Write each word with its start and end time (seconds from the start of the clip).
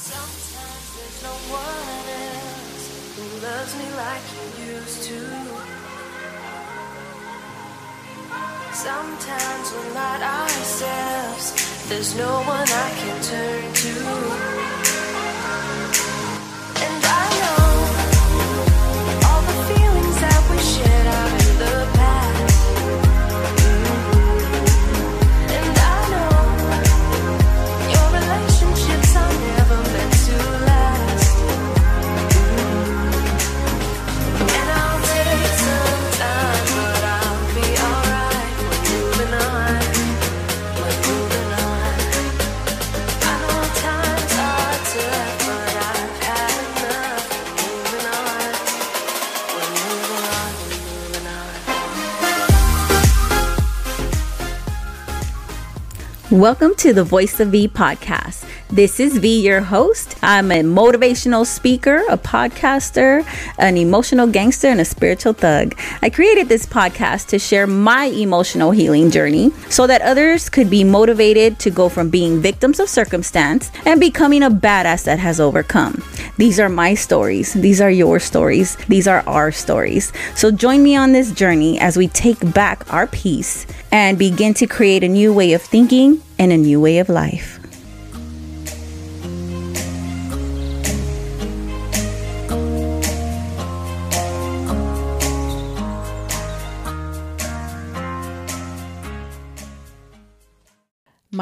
Sometimes 0.00 0.94
there's 0.94 1.22
no 1.24 1.34
one 1.50 2.06
else 2.30 2.86
who 3.16 3.24
loves 3.42 3.72
me 3.76 3.88
like 3.96 4.22
you 4.32 4.74
used 4.74 5.02
to. 5.08 5.18
Sometimes 8.72 9.72
we're 9.72 9.94
not 9.94 10.22
ourselves. 10.22 11.88
There's 11.88 12.14
no 12.16 12.30
one 12.42 12.68
I 12.68 12.90
can 13.00 13.22
turn 13.22 13.72
to. 13.74 14.67
Welcome 56.38 56.76
to 56.76 56.92
the 56.92 57.02
Voice 57.02 57.40
of 57.40 57.48
V 57.48 57.66
podcast. 57.66 58.37
This 58.70 59.00
is 59.00 59.16
V, 59.16 59.40
your 59.40 59.62
host. 59.62 60.16
I'm 60.22 60.52
a 60.52 60.56
motivational 60.56 61.46
speaker, 61.46 62.04
a 62.10 62.18
podcaster, 62.18 63.24
an 63.58 63.78
emotional 63.78 64.26
gangster, 64.26 64.68
and 64.68 64.78
a 64.78 64.84
spiritual 64.84 65.32
thug. 65.32 65.74
I 66.02 66.10
created 66.10 66.50
this 66.50 66.66
podcast 66.66 67.28
to 67.28 67.38
share 67.38 67.66
my 67.66 68.04
emotional 68.04 68.72
healing 68.72 69.10
journey 69.10 69.52
so 69.70 69.86
that 69.86 70.02
others 70.02 70.50
could 70.50 70.68
be 70.68 70.84
motivated 70.84 71.58
to 71.60 71.70
go 71.70 71.88
from 71.88 72.10
being 72.10 72.42
victims 72.42 72.78
of 72.78 72.90
circumstance 72.90 73.70
and 73.86 73.98
becoming 73.98 74.42
a 74.42 74.50
badass 74.50 75.04
that 75.04 75.18
has 75.18 75.40
overcome. 75.40 76.04
These 76.36 76.60
are 76.60 76.68
my 76.68 76.92
stories. 76.92 77.54
These 77.54 77.80
are 77.80 77.90
your 77.90 78.20
stories. 78.20 78.76
These 78.86 79.08
are 79.08 79.22
our 79.26 79.50
stories. 79.50 80.12
So 80.34 80.50
join 80.50 80.82
me 80.82 80.94
on 80.94 81.12
this 81.12 81.32
journey 81.32 81.80
as 81.80 81.96
we 81.96 82.08
take 82.08 82.52
back 82.52 82.92
our 82.92 83.06
peace 83.06 83.66
and 83.90 84.18
begin 84.18 84.52
to 84.54 84.66
create 84.66 85.02
a 85.02 85.08
new 85.08 85.32
way 85.32 85.54
of 85.54 85.62
thinking 85.62 86.20
and 86.38 86.52
a 86.52 86.58
new 86.58 86.82
way 86.82 86.98
of 86.98 87.08
life. 87.08 87.57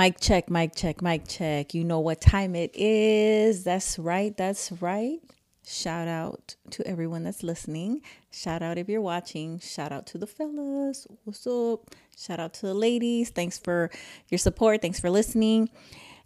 Mic 0.07 0.21
check, 0.21 0.49
mic 0.49 0.73
check, 0.77 1.03
mic 1.03 1.27
check. 1.27 1.75
You 1.75 1.83
know 1.83 1.99
what 1.99 2.21
time 2.21 2.55
it 2.55 2.71
is. 2.77 3.65
That's 3.65 3.99
right, 3.99 4.37
that's 4.37 4.71
right. 4.71 5.19
Shout 5.67 6.07
out 6.07 6.55
to 6.71 6.87
everyone 6.87 7.25
that's 7.25 7.43
listening. 7.43 8.03
Shout 8.31 8.63
out 8.63 8.79
if 8.79 8.89
you're 8.89 9.01
watching. 9.01 9.59
Shout 9.59 9.91
out 9.91 10.07
to 10.07 10.19
the 10.19 10.27
fellas. 10.29 11.09
What's 11.25 11.45
up? 11.49 11.91
Shout 12.17 12.39
out 12.39 12.55
to 12.55 12.67
the 12.67 12.75
ladies. 12.75 13.31
Thanks 13.31 13.59
for 13.59 13.91
your 14.29 14.39
support. 14.39 14.81
Thanks 14.81 15.01
for 15.01 15.11
listening. 15.11 15.71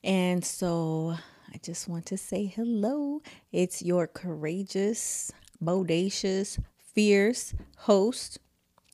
And 0.04 0.44
so 0.44 1.16
I 1.48 1.56
just 1.62 1.88
want 1.88 2.04
to 2.06 2.18
say 2.18 2.44
hello. 2.44 3.22
It's 3.50 3.80
your 3.80 4.06
courageous, 4.06 5.32
bodacious, 5.64 6.62
fierce 6.94 7.54
host, 7.78 8.40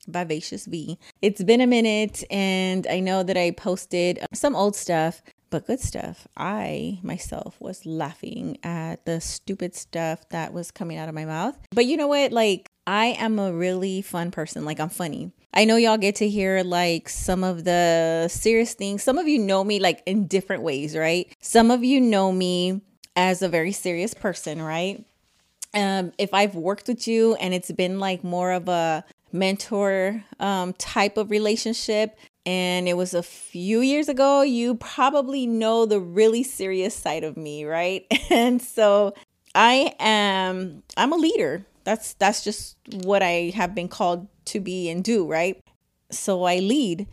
Vivacious 0.07 0.65
V. 0.65 0.97
It's 1.21 1.43
been 1.43 1.61
a 1.61 1.67
minute, 1.67 2.23
and 2.29 2.87
I 2.87 2.99
know 2.99 3.23
that 3.23 3.37
I 3.37 3.51
posted 3.51 4.19
some 4.33 4.55
old 4.55 4.75
stuff, 4.75 5.21
but 5.49 5.67
good 5.67 5.79
stuff. 5.79 6.27
I 6.35 6.99
myself 7.03 7.55
was 7.59 7.85
laughing 7.85 8.57
at 8.63 9.05
the 9.05 9.21
stupid 9.21 9.75
stuff 9.75 10.27
that 10.29 10.53
was 10.53 10.71
coming 10.71 10.97
out 10.97 11.09
of 11.09 11.15
my 11.15 11.25
mouth. 11.25 11.57
But 11.71 11.85
you 11.85 11.97
know 11.97 12.07
what? 12.07 12.31
Like, 12.31 12.69
I 12.85 13.17
am 13.19 13.39
a 13.39 13.53
really 13.53 14.01
fun 14.01 14.31
person. 14.31 14.65
Like, 14.65 14.79
I'm 14.79 14.89
funny. 14.89 15.31
I 15.53 15.65
know 15.65 15.77
y'all 15.77 15.97
get 15.97 16.15
to 16.15 16.29
hear 16.29 16.63
like 16.63 17.09
some 17.09 17.43
of 17.43 17.63
the 17.63 18.27
serious 18.29 18.73
things. 18.73 19.03
Some 19.03 19.17
of 19.17 19.27
you 19.27 19.39
know 19.39 19.63
me 19.63 19.79
like 19.79 20.03
in 20.05 20.27
different 20.27 20.63
ways, 20.63 20.95
right? 20.95 21.33
Some 21.41 21.71
of 21.71 21.83
you 21.83 21.99
know 21.99 22.31
me 22.31 22.81
as 23.15 23.41
a 23.41 23.49
very 23.49 23.71
serious 23.71 24.13
person, 24.13 24.61
right? 24.61 25.03
um, 25.73 26.11
if 26.17 26.33
I've 26.33 26.55
worked 26.55 26.87
with 26.87 27.07
you 27.07 27.35
and 27.35 27.53
it's 27.53 27.71
been 27.71 27.99
like 27.99 28.23
more 28.23 28.51
of 28.51 28.67
a 28.67 29.03
mentor 29.31 30.23
um, 30.39 30.73
type 30.73 31.17
of 31.17 31.29
relationship, 31.29 32.17
and 32.45 32.87
it 32.87 32.95
was 32.95 33.13
a 33.13 33.23
few 33.23 33.81
years 33.81 34.07
ago, 34.07 34.41
you 34.41 34.75
probably 34.75 35.45
know 35.45 35.85
the 35.85 35.99
really 35.99 36.43
serious 36.43 36.95
side 36.95 37.23
of 37.23 37.35
me, 37.37 37.65
right? 37.65 38.05
And 38.29 38.61
so 38.61 39.13
I 39.53 39.93
am 39.99 40.83
I'm 40.95 41.11
a 41.11 41.17
leader. 41.17 41.65
That's 41.83 42.13
that's 42.13 42.43
just 42.43 42.77
what 43.03 43.23
I 43.23 43.51
have 43.55 43.73
been 43.73 43.87
called 43.87 44.27
to 44.45 44.59
be 44.59 44.89
and 44.89 45.03
do, 45.03 45.27
right? 45.27 45.59
So 46.11 46.43
I 46.43 46.59
lead. 46.59 47.07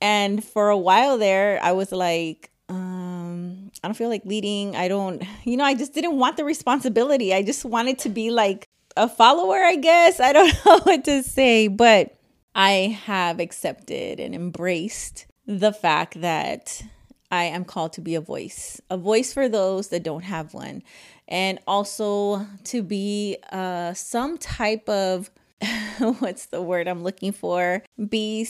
And 0.00 0.42
for 0.44 0.70
a 0.70 0.78
while 0.78 1.18
there, 1.18 1.58
I 1.62 1.72
was 1.72 1.92
like, 1.92 2.50
um, 2.68 3.70
I 3.82 3.88
don't 3.88 3.94
feel 3.94 4.08
like 4.08 4.24
leading. 4.24 4.76
I 4.76 4.88
don't, 4.88 5.22
you 5.44 5.56
know, 5.56 5.64
I 5.64 5.74
just 5.74 5.94
didn't 5.94 6.16
want 6.18 6.36
the 6.36 6.44
responsibility. 6.44 7.34
I 7.34 7.42
just 7.42 7.64
wanted 7.64 7.98
to 8.00 8.08
be 8.08 8.30
like 8.30 8.66
a 8.96 9.08
follower, 9.08 9.58
I 9.62 9.76
guess. 9.76 10.20
I 10.20 10.32
don't 10.32 10.52
know 10.66 10.78
what 10.80 11.04
to 11.04 11.22
say, 11.22 11.68
but 11.68 12.16
I 12.54 12.98
have 13.04 13.40
accepted 13.40 14.20
and 14.20 14.34
embraced 14.34 15.26
the 15.46 15.72
fact 15.72 16.20
that 16.20 16.82
I 17.30 17.44
am 17.44 17.64
called 17.64 17.92
to 17.94 18.00
be 18.00 18.14
a 18.14 18.20
voice, 18.20 18.80
a 18.90 18.96
voice 18.96 19.32
for 19.32 19.48
those 19.48 19.88
that 19.88 20.02
don't 20.02 20.24
have 20.24 20.52
one, 20.52 20.82
and 21.28 21.60
also 21.66 22.46
to 22.64 22.82
be 22.82 23.36
uh, 23.52 23.94
some 23.94 24.36
type 24.36 24.88
of 24.88 25.30
what's 26.18 26.46
the 26.46 26.62
word 26.62 26.88
I'm 26.88 27.02
looking 27.02 27.32
for? 27.32 27.82
Be 28.08 28.48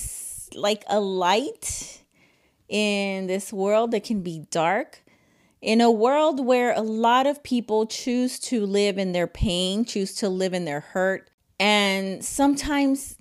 like 0.55 0.85
a 0.89 1.01
light 1.01 2.03
in 2.69 3.27
this 3.27 3.53
world 3.53 3.91
that 3.91 4.05
can 4.05 4.23
be 4.23 4.47
dark. 4.51 5.03
In 5.63 5.81
a 5.81 5.91
world 5.91 6.45
where 6.45 6.73
a 6.73 6.81
lot 6.81 7.27
of 7.27 7.43
people 7.43 7.87
choose 7.87 8.39
to 8.41 8.65
live 8.65 8.97
in 8.97 9.13
their 9.13 9.27
pain, 9.27 9.85
choose 9.85 10.15
to 10.17 10.29
live 10.29 10.55
in 10.55 10.65
their 10.65 10.81
hurt, 10.81 11.31
and 11.59 12.25
sometimes 12.25 13.17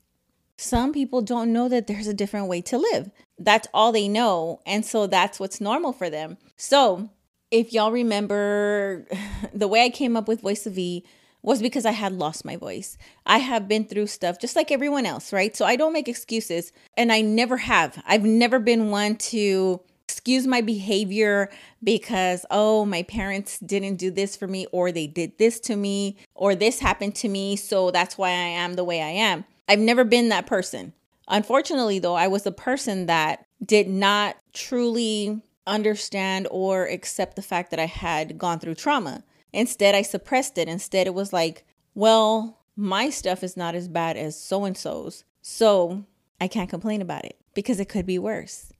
some 0.57 0.93
people 0.93 1.21
don't 1.21 1.53
know 1.53 1.69
that 1.69 1.87
there's 1.87 2.07
a 2.07 2.13
different 2.13 2.47
way 2.47 2.61
to 2.61 2.77
live. 2.77 3.11
That's 3.37 3.67
all 3.73 3.91
they 3.91 4.07
know. 4.07 4.61
And 4.65 4.85
so 4.85 5.07
that's 5.07 5.39
what's 5.39 5.61
normal 5.61 5.93
for 5.93 6.09
them. 6.09 6.37
So, 6.57 7.09
if 7.51 7.73
y'all 7.73 7.91
remember, 7.91 9.05
the 9.53 9.67
way 9.67 9.83
I 9.83 9.89
came 9.89 10.15
up 10.15 10.27
with 10.27 10.41
Voice 10.41 10.65
of 10.65 10.73
V 10.73 11.05
was 11.41 11.61
because 11.61 11.85
I 11.85 11.91
had 11.91 12.13
lost 12.13 12.43
my 12.43 12.57
voice. 12.57 12.97
I 13.25 13.37
have 13.37 13.67
been 13.67 13.85
through 13.85 14.07
stuff 14.07 14.39
just 14.39 14.55
like 14.55 14.71
everyone 14.71 15.05
else, 15.05 15.31
right? 15.31 15.55
So 15.55 15.65
I 15.65 15.77
don't 15.77 15.93
make 15.93 16.09
excuses, 16.09 16.73
and 16.97 17.11
I 17.11 17.21
never 17.21 17.57
have. 17.57 18.01
I've 18.05 18.25
never 18.25 18.59
been 18.59 18.89
one 18.89 19.15
to 19.15 19.79
excuse 20.09 20.47
my 20.47 20.59
behavior 20.59 21.51
because, 21.83 22.43
oh, 22.49 22.83
my 22.83 23.03
parents 23.03 23.59
didn't 23.59 23.97
do 23.97 24.09
this 24.09 24.35
for 24.35 24.47
me, 24.47 24.65
or 24.71 24.91
they 24.91 25.05
did 25.05 25.37
this 25.37 25.59
to 25.59 25.75
me, 25.75 26.17
or 26.33 26.55
this 26.55 26.79
happened 26.79 27.13
to 27.13 27.29
me. 27.29 27.55
So 27.55 27.91
that's 27.91 28.17
why 28.17 28.29
I 28.29 28.49
am 28.57 28.73
the 28.73 28.83
way 28.83 29.03
I 29.03 29.09
am. 29.09 29.45
I've 29.67 29.77
never 29.77 30.03
been 30.03 30.29
that 30.29 30.47
person. 30.47 30.93
Unfortunately, 31.27 31.99
though, 31.99 32.15
I 32.15 32.27
was 32.27 32.47
a 32.47 32.51
person 32.51 33.05
that 33.05 33.45
did 33.63 33.87
not 33.87 34.35
truly 34.51 35.43
understand 35.67 36.47
or 36.49 36.85
accept 36.85 37.35
the 37.35 37.43
fact 37.43 37.69
that 37.69 37.79
I 37.79 37.85
had 37.85 38.39
gone 38.39 38.57
through 38.57 38.75
trauma. 38.75 39.23
Instead, 39.53 39.93
I 39.93 40.01
suppressed 40.01 40.57
it. 40.57 40.67
Instead, 40.67 41.05
it 41.05 41.13
was 41.13 41.31
like, 41.31 41.65
well, 41.93 42.57
my 42.75 43.11
stuff 43.11 43.43
is 43.43 43.55
not 43.55 43.75
as 43.75 43.87
bad 43.87 44.17
as 44.17 44.41
so 44.41 44.65
and 44.65 44.75
so's. 44.75 45.23
So 45.43 46.05
I 46.41 46.47
can't 46.47 46.69
complain 46.69 47.03
about 47.03 47.25
it 47.25 47.37
because 47.53 47.79
it 47.79 47.89
could 47.89 48.07
be 48.07 48.17
worse. 48.17 48.73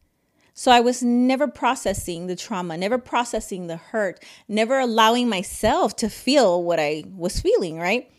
So 0.60 0.74
I 0.74 0.82
was 0.82 1.02
never 1.02 1.48
processing 1.48 2.28
the 2.28 2.36
trauma, 2.36 2.78
never 2.78 2.98
processing 2.98 3.68
the 3.68 3.78
hurt, 3.78 4.22
never 4.50 4.78
allowing 4.78 5.30
myself 5.30 5.96
to 5.96 6.10
feel 6.10 6.62
what 6.62 6.82
I 6.82 7.06
was 7.16 7.40
feeling, 7.40 7.80
right? 7.80 8.12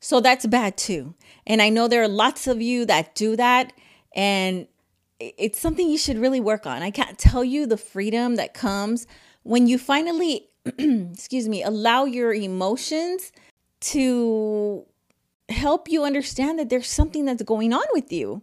So 0.00 0.20
that's 0.20 0.46
bad 0.46 0.78
too. 0.78 1.14
And 1.46 1.60
I 1.60 1.68
know 1.68 1.86
there 1.86 2.02
are 2.02 2.08
lots 2.08 2.46
of 2.46 2.62
you 2.62 2.86
that 2.86 3.14
do 3.14 3.36
that. 3.36 3.74
And 4.16 4.66
it's 5.20 5.58
something 5.58 5.90
you 5.90 5.98
should 5.98 6.16
really 6.16 6.40
work 6.40 6.64
on. 6.64 6.82
I 6.82 6.90
can't 6.90 7.18
tell 7.18 7.44
you 7.44 7.66
the 7.66 7.76
freedom 7.76 8.36
that 8.36 8.54
comes 8.54 9.06
when 9.42 9.66
you 9.66 9.76
finally, 9.76 10.48
excuse 10.78 11.50
me, 11.50 11.62
allow 11.62 12.06
your 12.06 12.32
emotions 12.32 13.30
to 13.80 14.86
help 15.50 15.90
you 15.90 16.02
understand 16.04 16.58
that 16.58 16.70
there's 16.70 16.88
something 16.88 17.26
that's 17.26 17.42
going 17.42 17.74
on 17.74 17.84
with 17.92 18.10
you. 18.10 18.40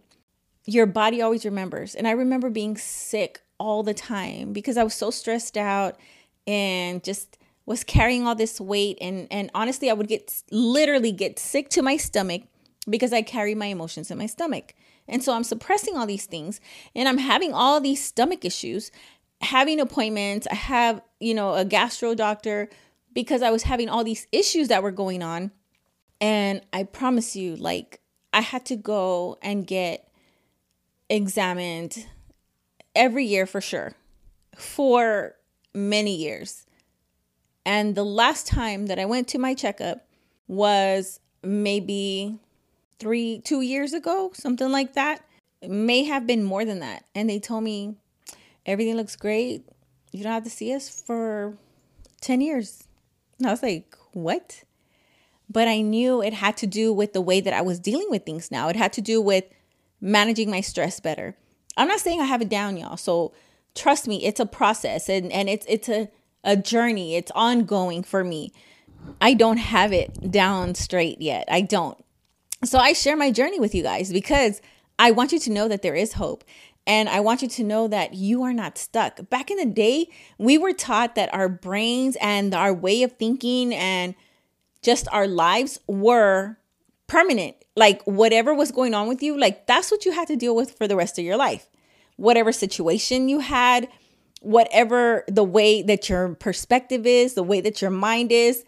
Your 0.66 0.86
body 0.86 1.22
always 1.22 1.44
remembers. 1.44 1.94
And 1.94 2.06
I 2.06 2.12
remember 2.12 2.50
being 2.50 2.76
sick 2.76 3.42
all 3.58 3.82
the 3.82 3.94
time 3.94 4.52
because 4.52 4.76
I 4.76 4.84
was 4.84 4.94
so 4.94 5.10
stressed 5.10 5.56
out 5.56 5.98
and 6.46 7.02
just 7.02 7.38
was 7.64 7.84
carrying 7.84 8.26
all 8.26 8.34
this 8.34 8.60
weight 8.60 8.98
and 9.00 9.28
and 9.30 9.48
honestly 9.54 9.88
I 9.88 9.92
would 9.92 10.08
get 10.08 10.42
literally 10.50 11.12
get 11.12 11.38
sick 11.38 11.68
to 11.70 11.82
my 11.82 11.96
stomach 11.96 12.42
because 12.88 13.12
I 13.12 13.22
carry 13.22 13.54
my 13.54 13.66
emotions 13.66 14.10
in 14.10 14.18
my 14.18 14.26
stomach. 14.26 14.74
And 15.08 15.22
so 15.22 15.32
I'm 15.32 15.44
suppressing 15.44 15.96
all 15.96 16.06
these 16.06 16.26
things 16.26 16.60
and 16.94 17.08
I'm 17.08 17.18
having 17.18 17.52
all 17.52 17.80
these 17.80 18.04
stomach 18.04 18.44
issues, 18.44 18.90
having 19.40 19.80
appointments. 19.80 20.46
I 20.50 20.54
have, 20.54 21.02
you 21.20 21.34
know, 21.34 21.54
a 21.54 21.64
gastro 21.64 22.14
doctor 22.14 22.68
because 23.12 23.42
I 23.42 23.50
was 23.50 23.64
having 23.64 23.88
all 23.88 24.04
these 24.04 24.26
issues 24.32 24.68
that 24.68 24.82
were 24.82 24.90
going 24.90 25.22
on. 25.22 25.50
And 26.20 26.62
I 26.72 26.84
promise 26.84 27.34
you, 27.34 27.56
like, 27.56 28.00
I 28.32 28.40
had 28.40 28.64
to 28.66 28.76
go 28.76 29.38
and 29.42 29.66
get 29.66 30.08
examined 31.12 32.06
every 32.94 33.26
year 33.26 33.46
for 33.46 33.60
sure 33.60 33.92
for 34.56 35.34
many 35.74 36.16
years. 36.16 36.66
And 37.64 37.94
the 37.94 38.04
last 38.04 38.46
time 38.46 38.86
that 38.86 38.98
I 38.98 39.04
went 39.04 39.28
to 39.28 39.38
my 39.38 39.54
checkup 39.54 40.06
was 40.48 41.20
maybe 41.42 42.38
three, 42.98 43.40
two 43.44 43.60
years 43.60 43.92
ago, 43.92 44.30
something 44.34 44.70
like 44.70 44.94
that. 44.94 45.24
It 45.60 45.70
may 45.70 46.04
have 46.04 46.26
been 46.26 46.42
more 46.42 46.64
than 46.64 46.80
that. 46.80 47.04
And 47.14 47.28
they 47.28 47.38
told 47.38 47.62
me 47.62 47.94
everything 48.66 48.96
looks 48.96 49.16
great. 49.16 49.64
You 50.12 50.24
don't 50.24 50.32
have 50.32 50.44
to 50.44 50.50
see 50.50 50.74
us 50.74 50.88
for 50.88 51.56
10 52.20 52.40
years. 52.40 52.84
And 53.38 53.46
I 53.46 53.50
was 53.50 53.62
like, 53.62 53.96
what? 54.12 54.64
But 55.48 55.68
I 55.68 55.82
knew 55.82 56.22
it 56.22 56.32
had 56.32 56.56
to 56.58 56.66
do 56.66 56.92
with 56.92 57.12
the 57.12 57.20
way 57.20 57.40
that 57.40 57.52
I 57.52 57.60
was 57.60 57.78
dealing 57.78 58.08
with 58.10 58.24
things 58.24 58.50
now. 58.50 58.68
It 58.68 58.76
had 58.76 58.92
to 58.94 59.00
do 59.00 59.20
with 59.20 59.44
managing 60.02 60.50
my 60.50 60.60
stress 60.60 61.00
better. 61.00 61.36
I'm 61.76 61.88
not 61.88 62.00
saying 62.00 62.20
I 62.20 62.24
have 62.24 62.42
it 62.42 62.50
down, 62.50 62.76
y'all. 62.76 62.98
So 62.98 63.32
trust 63.74 64.06
me, 64.06 64.26
it's 64.26 64.40
a 64.40 64.46
process 64.46 65.08
and, 65.08 65.32
and 65.32 65.48
it's 65.48 65.64
it's 65.68 65.88
a, 65.88 66.10
a 66.44 66.56
journey. 66.56 67.16
It's 67.16 67.30
ongoing 67.34 68.02
for 68.02 68.22
me. 68.22 68.52
I 69.20 69.34
don't 69.34 69.56
have 69.56 69.92
it 69.92 70.30
down 70.30 70.74
straight 70.74 71.22
yet. 71.22 71.48
I 71.50 71.62
don't. 71.62 71.96
So 72.64 72.78
I 72.78 72.92
share 72.92 73.16
my 73.16 73.30
journey 73.30 73.58
with 73.58 73.74
you 73.74 73.82
guys 73.82 74.12
because 74.12 74.60
I 74.98 75.10
want 75.12 75.32
you 75.32 75.38
to 75.40 75.50
know 75.50 75.68
that 75.68 75.82
there 75.82 75.94
is 75.94 76.14
hope. 76.14 76.44
And 76.86 77.08
I 77.08 77.20
want 77.20 77.42
you 77.42 77.48
to 77.48 77.64
know 77.64 77.86
that 77.88 78.14
you 78.14 78.42
are 78.42 78.52
not 78.52 78.76
stuck. 78.76 79.30
Back 79.30 79.50
in 79.50 79.56
the 79.56 79.66
day, 79.66 80.08
we 80.38 80.58
were 80.58 80.72
taught 80.72 81.14
that 81.14 81.32
our 81.32 81.48
brains 81.48 82.16
and 82.20 82.52
our 82.54 82.74
way 82.74 83.04
of 83.04 83.12
thinking 83.12 83.72
and 83.72 84.16
just 84.82 85.06
our 85.12 85.28
lives 85.28 85.78
were 85.86 86.58
permanent. 87.12 87.54
Like 87.76 88.02
whatever 88.04 88.54
was 88.54 88.72
going 88.72 88.94
on 88.94 89.06
with 89.06 89.22
you, 89.22 89.38
like 89.38 89.66
that's 89.66 89.90
what 89.90 90.06
you 90.06 90.12
had 90.12 90.28
to 90.28 90.36
deal 90.36 90.56
with 90.56 90.76
for 90.76 90.88
the 90.88 90.96
rest 90.96 91.18
of 91.18 91.24
your 91.24 91.36
life. 91.36 91.68
Whatever 92.16 92.52
situation 92.52 93.28
you 93.28 93.40
had, 93.40 93.86
whatever 94.40 95.24
the 95.28 95.44
way 95.44 95.82
that 95.82 96.08
your 96.08 96.34
perspective 96.34 97.06
is, 97.06 97.34
the 97.34 97.42
way 97.42 97.60
that 97.60 97.82
your 97.82 97.90
mind 97.90 98.32
is, 98.32 98.64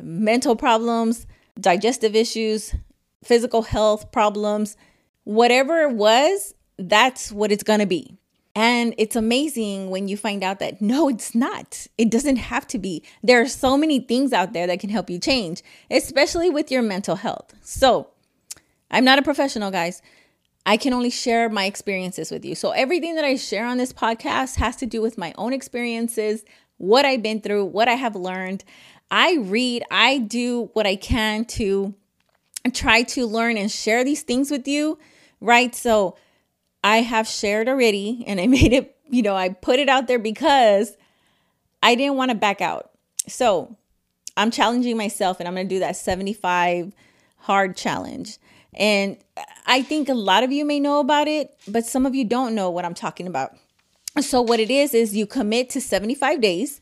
mental 0.00 0.56
problems, 0.56 1.26
digestive 1.60 2.16
issues, 2.16 2.74
physical 3.22 3.62
health 3.62 4.10
problems, 4.10 4.76
whatever 5.24 5.82
it 5.82 5.92
was, 5.92 6.54
that's 6.78 7.30
what 7.30 7.52
it's 7.52 7.62
going 7.62 7.80
to 7.80 7.86
be. 7.86 8.16
And 8.56 8.94
it's 8.98 9.16
amazing 9.16 9.90
when 9.90 10.06
you 10.06 10.16
find 10.16 10.44
out 10.44 10.60
that 10.60 10.80
no, 10.80 11.08
it's 11.08 11.34
not. 11.34 11.86
It 11.98 12.10
doesn't 12.10 12.36
have 12.36 12.66
to 12.68 12.78
be. 12.78 13.02
There 13.22 13.40
are 13.40 13.48
so 13.48 13.76
many 13.76 13.98
things 13.98 14.32
out 14.32 14.52
there 14.52 14.66
that 14.68 14.78
can 14.78 14.90
help 14.90 15.10
you 15.10 15.18
change, 15.18 15.62
especially 15.90 16.50
with 16.50 16.70
your 16.70 16.82
mental 16.82 17.16
health. 17.16 17.54
So, 17.62 18.08
I'm 18.90 19.04
not 19.04 19.18
a 19.18 19.22
professional, 19.22 19.72
guys. 19.72 20.02
I 20.66 20.76
can 20.76 20.92
only 20.92 21.10
share 21.10 21.48
my 21.48 21.64
experiences 21.64 22.30
with 22.30 22.44
you. 22.44 22.54
So, 22.54 22.70
everything 22.70 23.16
that 23.16 23.24
I 23.24 23.34
share 23.34 23.66
on 23.66 23.76
this 23.76 23.92
podcast 23.92 24.56
has 24.56 24.76
to 24.76 24.86
do 24.86 25.02
with 25.02 25.18
my 25.18 25.34
own 25.36 25.52
experiences, 25.52 26.44
what 26.76 27.04
I've 27.04 27.22
been 27.22 27.40
through, 27.40 27.64
what 27.66 27.88
I 27.88 27.94
have 27.94 28.14
learned. 28.14 28.62
I 29.10 29.36
read, 29.40 29.84
I 29.90 30.18
do 30.18 30.70
what 30.72 30.86
I 30.86 30.96
can 30.96 31.44
to 31.44 31.94
try 32.72 33.02
to 33.02 33.26
learn 33.26 33.56
and 33.56 33.70
share 33.70 34.04
these 34.04 34.22
things 34.22 34.50
with 34.50 34.66
you, 34.66 34.98
right? 35.40 35.74
So 35.74 36.16
I 36.84 36.98
have 36.98 37.26
shared 37.26 37.68
already 37.68 38.22
and 38.28 38.38
I 38.40 38.46
made 38.58 38.72
it, 38.72 38.96
you 39.10 39.22
know, 39.22 39.34
I 39.34 39.48
put 39.48 39.80
it 39.80 39.88
out 39.88 40.06
there 40.06 40.20
because 40.20 40.96
I 41.82 41.96
didn't 41.96 42.16
want 42.16 42.30
to 42.30 42.36
back 42.36 42.60
out. 42.60 42.90
So 43.26 43.76
I'm 44.36 44.50
challenging 44.50 44.96
myself 44.96 45.40
and 45.40 45.48
I'm 45.48 45.54
going 45.54 45.68
to 45.68 45.74
do 45.74 45.80
that 45.80 45.96
75 45.96 46.92
hard 47.38 47.76
challenge. 47.76 48.38
And 48.74 49.16
I 49.66 49.82
think 49.82 50.08
a 50.08 50.14
lot 50.14 50.42
of 50.42 50.52
you 50.52 50.64
may 50.64 50.80
know 50.80 51.00
about 51.00 51.28
it, 51.28 51.56
but 51.66 51.86
some 51.86 52.06
of 52.06 52.14
you 52.14 52.24
don't 52.24 52.54
know 52.54 52.70
what 52.70 52.84
I'm 52.84 52.94
talking 52.94 53.26
about. 53.26 53.56
So, 54.20 54.42
what 54.42 54.60
it 54.60 54.70
is, 54.70 54.94
is 54.94 55.16
you 55.16 55.26
commit 55.26 55.70
to 55.70 55.80
75 55.80 56.40
days 56.40 56.80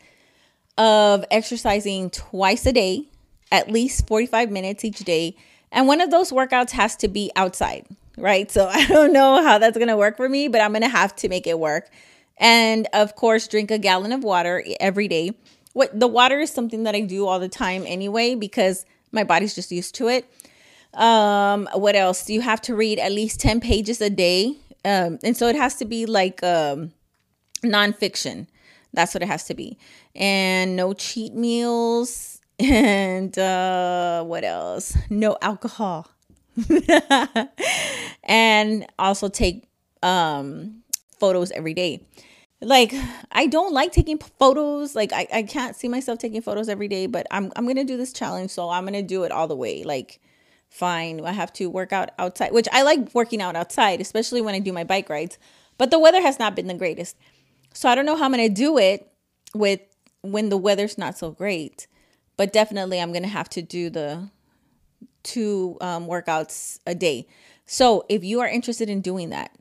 of 0.77 1.25
exercising 1.31 2.11
twice 2.11 2.67
a 2.67 2.73
day, 2.73 3.09
at 3.51 3.71
least 3.71 4.07
45 4.07 4.51
minutes 4.51 4.85
each 4.85 4.99
day, 4.99 5.37
and 5.71 5.87
one 5.87 6.03
of 6.03 6.11
those 6.11 6.31
workouts 6.31 6.71
has 6.73 6.95
to 6.97 7.09
be 7.09 7.31
outside, 7.35 7.87
right? 8.17 8.51
So 8.51 8.67
I 8.73 8.87
don't 8.87 9.13
know 9.13 9.43
how 9.43 9.59
that's 9.59 9.77
going 9.77 9.89
to 9.89 9.97
work 9.97 10.17
for 10.17 10.29
me, 10.29 10.49
but 10.49 10.61
I'm 10.61 10.73
going 10.73 10.83
to 10.83 10.89
have 10.89 11.15
to 11.17 11.29
make 11.29 11.47
it 11.47 11.59
work. 11.59 11.91
And 12.39 12.89
of 12.93 13.15
course, 13.15 13.47
drink 13.47 13.71
a 13.71 13.79
gallon 13.79 14.13
of 14.13 14.25
water 14.25 14.65
every 14.81 15.09
day. 15.09 15.33
What 15.75 15.99
the 15.99 16.09
water 16.09 16.41
is 16.41 16.51
something 16.51 16.83
that 16.85 16.95
I 16.95 17.01
do 17.01 17.27
all 17.27 17.39
the 17.39 17.49
time 17.49 17.85
anyway 17.87 18.35
because 18.35 18.85
my 19.11 19.25
body's 19.25 19.55
just 19.55 19.71
used 19.71 19.95
to 19.97 20.09
it. 20.09 20.27
Um, 20.95 21.69
what 21.75 21.97
else? 21.97 22.29
You 22.29 22.43
have 22.43 22.61
to 22.63 22.75
read 22.75 22.99
at 22.99 23.13
least 23.13 23.41
10 23.41 23.61
pages 23.61 24.01
a 24.01 24.11
day. 24.11 24.57
Um, 24.85 25.19
and 25.23 25.37
so 25.37 25.49
it 25.49 25.57
has 25.57 25.77
to 25.77 25.85
be 25.85 26.07
like 26.07 26.43
um 26.43 26.93
nonfiction. 27.63 28.49
That's 28.93 29.15
what 29.15 29.23
it 29.23 29.29
has 29.29 29.45
to 29.45 29.55
be. 29.55 29.79
And 30.15 30.77
no 30.77 30.93
cheat 30.93 31.35
meals 31.35 32.41
and 32.59 33.37
uh, 33.39 34.23
what 34.25 34.45
else? 34.45 34.97
No 35.09 35.37
alcohol. 35.41 36.09
and 38.25 38.87
also 38.99 39.29
take 39.29 39.69
um, 40.03 40.83
photos 41.19 41.51
every 41.53 41.75
day. 41.75 42.07
Like 42.61 42.95
I 43.33 43.47
don't 43.47 43.73
like 43.73 43.93
taking 43.93 44.19
photos. 44.19 44.95
Like 44.95 45.13
I, 45.13 45.27
I 45.33 45.43
can't 45.43 45.75
see 45.75 45.89
myself 45.89 46.19
taking 46.19 46.43
photos 46.43 46.69
every 46.69 46.89
day, 46.89 47.07
but 47.07 47.27
I'm 47.31 47.53
I'm 47.57 47.67
gonna 47.67 47.85
do 47.85 47.97
this 47.97 48.13
challenge, 48.13 48.51
so 48.51 48.71
I'm 48.71 48.85
gonna 48.85 49.03
do 49.03 49.25
it 49.25 49.33
all 49.33 49.49
the 49.49 49.57
way. 49.57 49.83
Like 49.83 50.21
fine, 50.69 51.25
I 51.25 51.33
have 51.33 51.53
to 51.55 51.69
work 51.69 51.93
out 51.93 52.11
outside, 52.19 52.53
which 52.53 52.69
I 52.73 52.83
like 52.83 53.15
working 53.15 53.43
out 53.43 53.57
outside, 53.57 54.01
especially 54.01 54.41
when 54.41 54.55
I 54.55 54.61
do 54.61 54.73
my 54.73 54.85
bike 54.85 55.09
rides. 55.09 55.39
But 55.77 55.91
the 55.91 55.99
weather 55.99 56.23
has 56.23 56.39
not 56.39 56.55
been 56.55 56.69
the 56.69 56.75
greatest. 56.75 57.17
So 57.75 57.89
I 57.89 57.95
don't 57.95 58.07
know 58.07 58.17
how 58.17 58.27
I'm 58.27 58.31
gonna 58.31 58.49
do 58.49 58.79
it 58.79 59.11
with 59.55 59.81
when 60.21 60.51
the 60.51 60.57
weather's 60.57 60.97
not 60.97 61.19
so 61.19 61.33
great 61.33 61.89
but 62.37 62.53
definitely 62.53 63.01
I'm 63.01 63.13
gonna 63.13 63.29
have 63.29 63.49
to 63.51 63.63
do 63.63 63.91
the 63.91 64.29
two 65.23 65.77
um, 65.81 66.07
workouts 66.07 66.79
a 66.87 66.95
day. 66.95 67.27
So 67.67 68.05
if 68.09 68.25
you 68.25 68.41
are 68.41 68.49
interested 68.49 68.91
in 68.91 69.01
doing 69.01 69.31
that, 69.31 69.53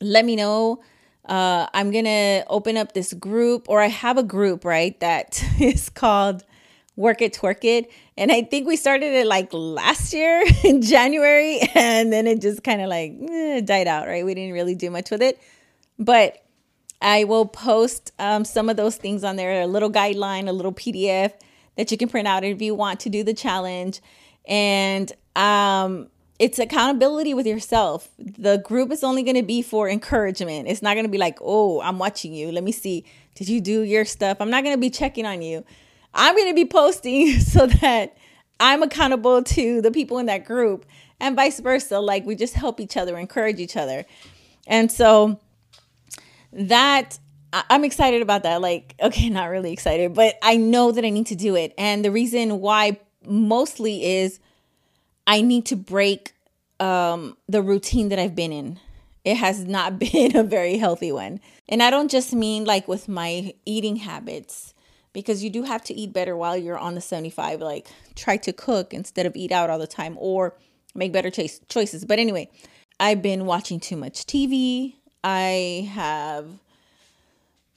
let 0.00 0.24
me 0.24 0.36
know. 0.36 0.82
Uh, 1.24 1.66
I'm 1.74 1.90
gonna 1.90 2.44
open 2.48 2.76
up 2.76 2.92
this 2.92 3.12
group, 3.12 3.68
or 3.68 3.80
I 3.80 3.88
have 3.88 4.16
a 4.16 4.22
group 4.22 4.64
right 4.64 4.98
that 5.00 5.42
is 5.60 5.88
called 5.88 6.44
Work 6.96 7.20
It 7.20 7.34
Twerk 7.34 7.64
It, 7.64 7.90
and 8.16 8.32
I 8.32 8.42
think 8.42 8.66
we 8.66 8.76
started 8.76 9.12
it 9.12 9.26
like 9.26 9.50
last 9.52 10.12
year 10.12 10.42
in 10.64 10.80
January, 10.80 11.60
and 11.74 12.12
then 12.12 12.26
it 12.26 12.40
just 12.40 12.64
kind 12.64 12.80
of 12.80 12.88
like 12.88 13.12
eh, 13.30 13.60
died 13.60 13.86
out. 13.86 14.06
Right, 14.06 14.24
we 14.24 14.34
didn't 14.34 14.54
really 14.54 14.74
do 14.74 14.90
much 14.90 15.10
with 15.10 15.20
it, 15.20 15.38
but 15.98 16.42
I 17.00 17.24
will 17.24 17.46
post 17.46 18.12
um, 18.18 18.44
some 18.44 18.68
of 18.68 18.76
those 18.76 18.96
things 18.96 19.22
on 19.22 19.36
there, 19.36 19.62
a 19.62 19.66
little 19.66 19.90
guideline, 19.90 20.48
a 20.48 20.52
little 20.52 20.72
PDF 20.72 21.32
that 21.76 21.90
you 21.92 21.96
can 21.96 22.08
print 22.08 22.26
out 22.26 22.42
if 22.42 22.60
you 22.60 22.74
want 22.74 23.00
to 23.00 23.08
do 23.08 23.22
the 23.22 23.34
challenge. 23.34 24.00
And 24.48 25.12
um, 25.36 26.08
it's 26.38 26.58
accountability 26.58 27.34
with 27.34 27.46
yourself. 27.46 28.08
The 28.18 28.58
group 28.58 28.90
is 28.90 29.04
only 29.04 29.22
going 29.22 29.36
to 29.36 29.42
be 29.42 29.62
for 29.62 29.88
encouragement. 29.88 30.68
It's 30.68 30.82
not 30.82 30.94
going 30.94 31.04
to 31.04 31.10
be 31.10 31.18
like, 31.18 31.38
oh, 31.40 31.80
I'm 31.80 31.98
watching 31.98 32.32
you. 32.32 32.50
Let 32.50 32.64
me 32.64 32.72
see. 32.72 33.04
Did 33.34 33.48
you 33.48 33.60
do 33.60 33.82
your 33.82 34.04
stuff? 34.04 34.38
I'm 34.40 34.50
not 34.50 34.64
going 34.64 34.74
to 34.74 34.80
be 34.80 34.90
checking 34.90 35.26
on 35.26 35.42
you. 35.42 35.64
I'm 36.14 36.34
going 36.34 36.48
to 36.48 36.54
be 36.54 36.64
posting 36.64 37.38
so 37.40 37.66
that 37.66 38.16
I'm 38.58 38.82
accountable 38.82 39.42
to 39.42 39.80
the 39.82 39.90
people 39.90 40.18
in 40.18 40.26
that 40.26 40.44
group 40.44 40.86
and 41.20 41.36
vice 41.36 41.60
versa. 41.60 42.00
Like 42.00 42.24
we 42.24 42.34
just 42.34 42.54
help 42.54 42.80
each 42.80 42.96
other, 42.96 43.18
encourage 43.18 43.60
each 43.60 43.76
other. 43.76 44.04
And 44.66 44.90
so 44.90 45.40
that 46.52 47.18
I'm 47.52 47.84
excited 47.84 48.22
about 48.22 48.42
that. 48.42 48.60
Like, 48.60 48.94
okay, 49.00 49.28
not 49.28 49.46
really 49.46 49.72
excited, 49.72 50.14
but 50.14 50.36
I 50.42 50.56
know 50.56 50.92
that 50.92 51.04
I 51.04 51.10
need 51.10 51.26
to 51.28 51.36
do 51.36 51.56
it. 51.56 51.74
And 51.78 52.04
the 52.04 52.10
reason 52.10 52.60
why 52.60 52.98
mostly 53.28 54.04
is 54.04 54.40
I 55.26 55.40
need 55.40 55.66
to 55.66 55.76
break 55.76 56.32
um, 56.80 57.36
the 57.48 57.62
routine 57.62 58.08
that 58.08 58.18
I've 58.18 58.34
been 58.34 58.52
in. 58.52 58.80
It 59.24 59.36
has 59.36 59.64
not 59.64 59.98
been 60.12 60.36
a 60.36 60.42
very 60.42 60.78
healthy 60.78 61.12
one. 61.12 61.40
And 61.68 61.82
I 61.82 61.90
don't 61.90 62.10
just 62.10 62.32
mean 62.32 62.64
like 62.64 62.88
with 62.88 63.08
my 63.08 63.52
eating 63.66 63.96
habits, 63.96 64.74
because 65.12 65.42
you 65.42 65.50
do 65.50 65.64
have 65.64 65.82
to 65.84 65.94
eat 65.94 66.12
better 66.12 66.36
while 66.36 66.56
you're 66.56 66.78
on 66.78 66.94
the 66.94 67.00
75. 67.00 67.60
Like, 67.60 67.88
try 68.14 68.36
to 68.38 68.52
cook 68.52 68.94
instead 68.94 69.26
of 69.26 69.34
eat 69.36 69.52
out 69.52 69.70
all 69.70 69.78
the 69.78 69.86
time 69.86 70.16
or 70.18 70.54
make 70.94 71.12
better 71.12 71.30
choice- 71.30 71.60
choices. 71.68 72.04
But 72.04 72.18
anyway, 72.18 72.48
I've 73.00 73.22
been 73.22 73.46
watching 73.46 73.80
too 73.80 73.96
much 73.96 74.26
TV. 74.26 74.94
I 75.24 75.90
have 75.92 76.46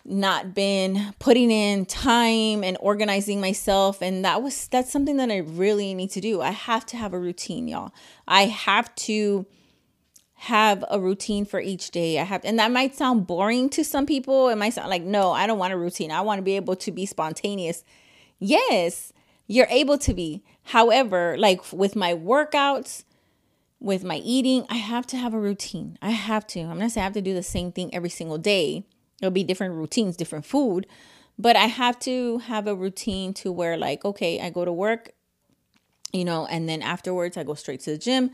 not 0.03 0.53
been 0.53 1.13
putting 1.19 1.51
in 1.51 1.85
time 1.85 2.63
and 2.63 2.77
organizing 2.79 3.39
myself 3.39 4.01
and 4.01 4.25
that 4.25 4.41
was 4.41 4.67
that's 4.67 4.91
something 4.91 5.17
that 5.17 5.29
I 5.31 5.37
really 5.37 5.93
need 5.93 6.11
to 6.11 6.21
do. 6.21 6.41
I 6.41 6.51
have 6.51 6.85
to 6.87 6.97
have 6.97 7.13
a 7.13 7.19
routine, 7.19 7.67
y'all. 7.67 7.91
I 8.27 8.45
have 8.45 8.93
to 8.95 9.45
have 10.33 10.83
a 10.89 10.99
routine 10.99 11.45
for 11.45 11.59
each 11.59 11.91
day. 11.91 12.19
I 12.19 12.23
have 12.23 12.41
and 12.43 12.57
that 12.57 12.71
might 12.71 12.95
sound 12.95 13.27
boring 13.27 13.69
to 13.69 13.83
some 13.83 14.05
people. 14.05 14.49
It 14.49 14.55
might 14.55 14.73
sound 14.73 14.89
like, 14.89 15.03
"No, 15.03 15.31
I 15.31 15.45
don't 15.45 15.59
want 15.59 15.73
a 15.73 15.77
routine. 15.77 16.11
I 16.11 16.21
want 16.21 16.39
to 16.39 16.43
be 16.43 16.55
able 16.55 16.75
to 16.77 16.91
be 16.91 17.05
spontaneous." 17.05 17.83
Yes, 18.39 19.13
you're 19.45 19.67
able 19.69 19.99
to 19.99 20.13
be. 20.15 20.43
However, 20.63 21.35
like 21.37 21.71
with 21.71 21.95
my 21.95 22.15
workouts, 22.15 23.03
with 23.79 24.03
my 24.03 24.17
eating, 24.17 24.65
I 24.69 24.77
have 24.77 25.05
to 25.07 25.17
have 25.17 25.33
a 25.35 25.39
routine. 25.39 25.97
I 26.01 26.11
have 26.11 26.47
to. 26.47 26.61
I'm 26.61 26.79
not 26.79 26.91
saying 26.91 27.03
I 27.03 27.05
have 27.05 27.13
to 27.13 27.21
do 27.21 27.35
the 27.35 27.43
same 27.43 27.71
thing 27.71 27.93
every 27.93 28.09
single 28.09 28.39
day. 28.39 28.85
It'll 29.21 29.31
be 29.31 29.43
different 29.43 29.75
routines, 29.75 30.17
different 30.17 30.45
food, 30.45 30.87
but 31.37 31.55
I 31.55 31.65
have 31.65 31.99
to 31.99 32.39
have 32.39 32.67
a 32.67 32.75
routine 32.75 33.33
to 33.35 33.51
where 33.51 33.77
like, 33.77 34.03
okay, 34.03 34.39
I 34.41 34.49
go 34.49 34.65
to 34.65 34.71
work, 34.71 35.11
you 36.11 36.25
know, 36.25 36.45
and 36.47 36.67
then 36.67 36.81
afterwards 36.81 37.37
I 37.37 37.43
go 37.43 37.53
straight 37.53 37.81
to 37.81 37.91
the 37.91 37.97
gym. 37.97 38.31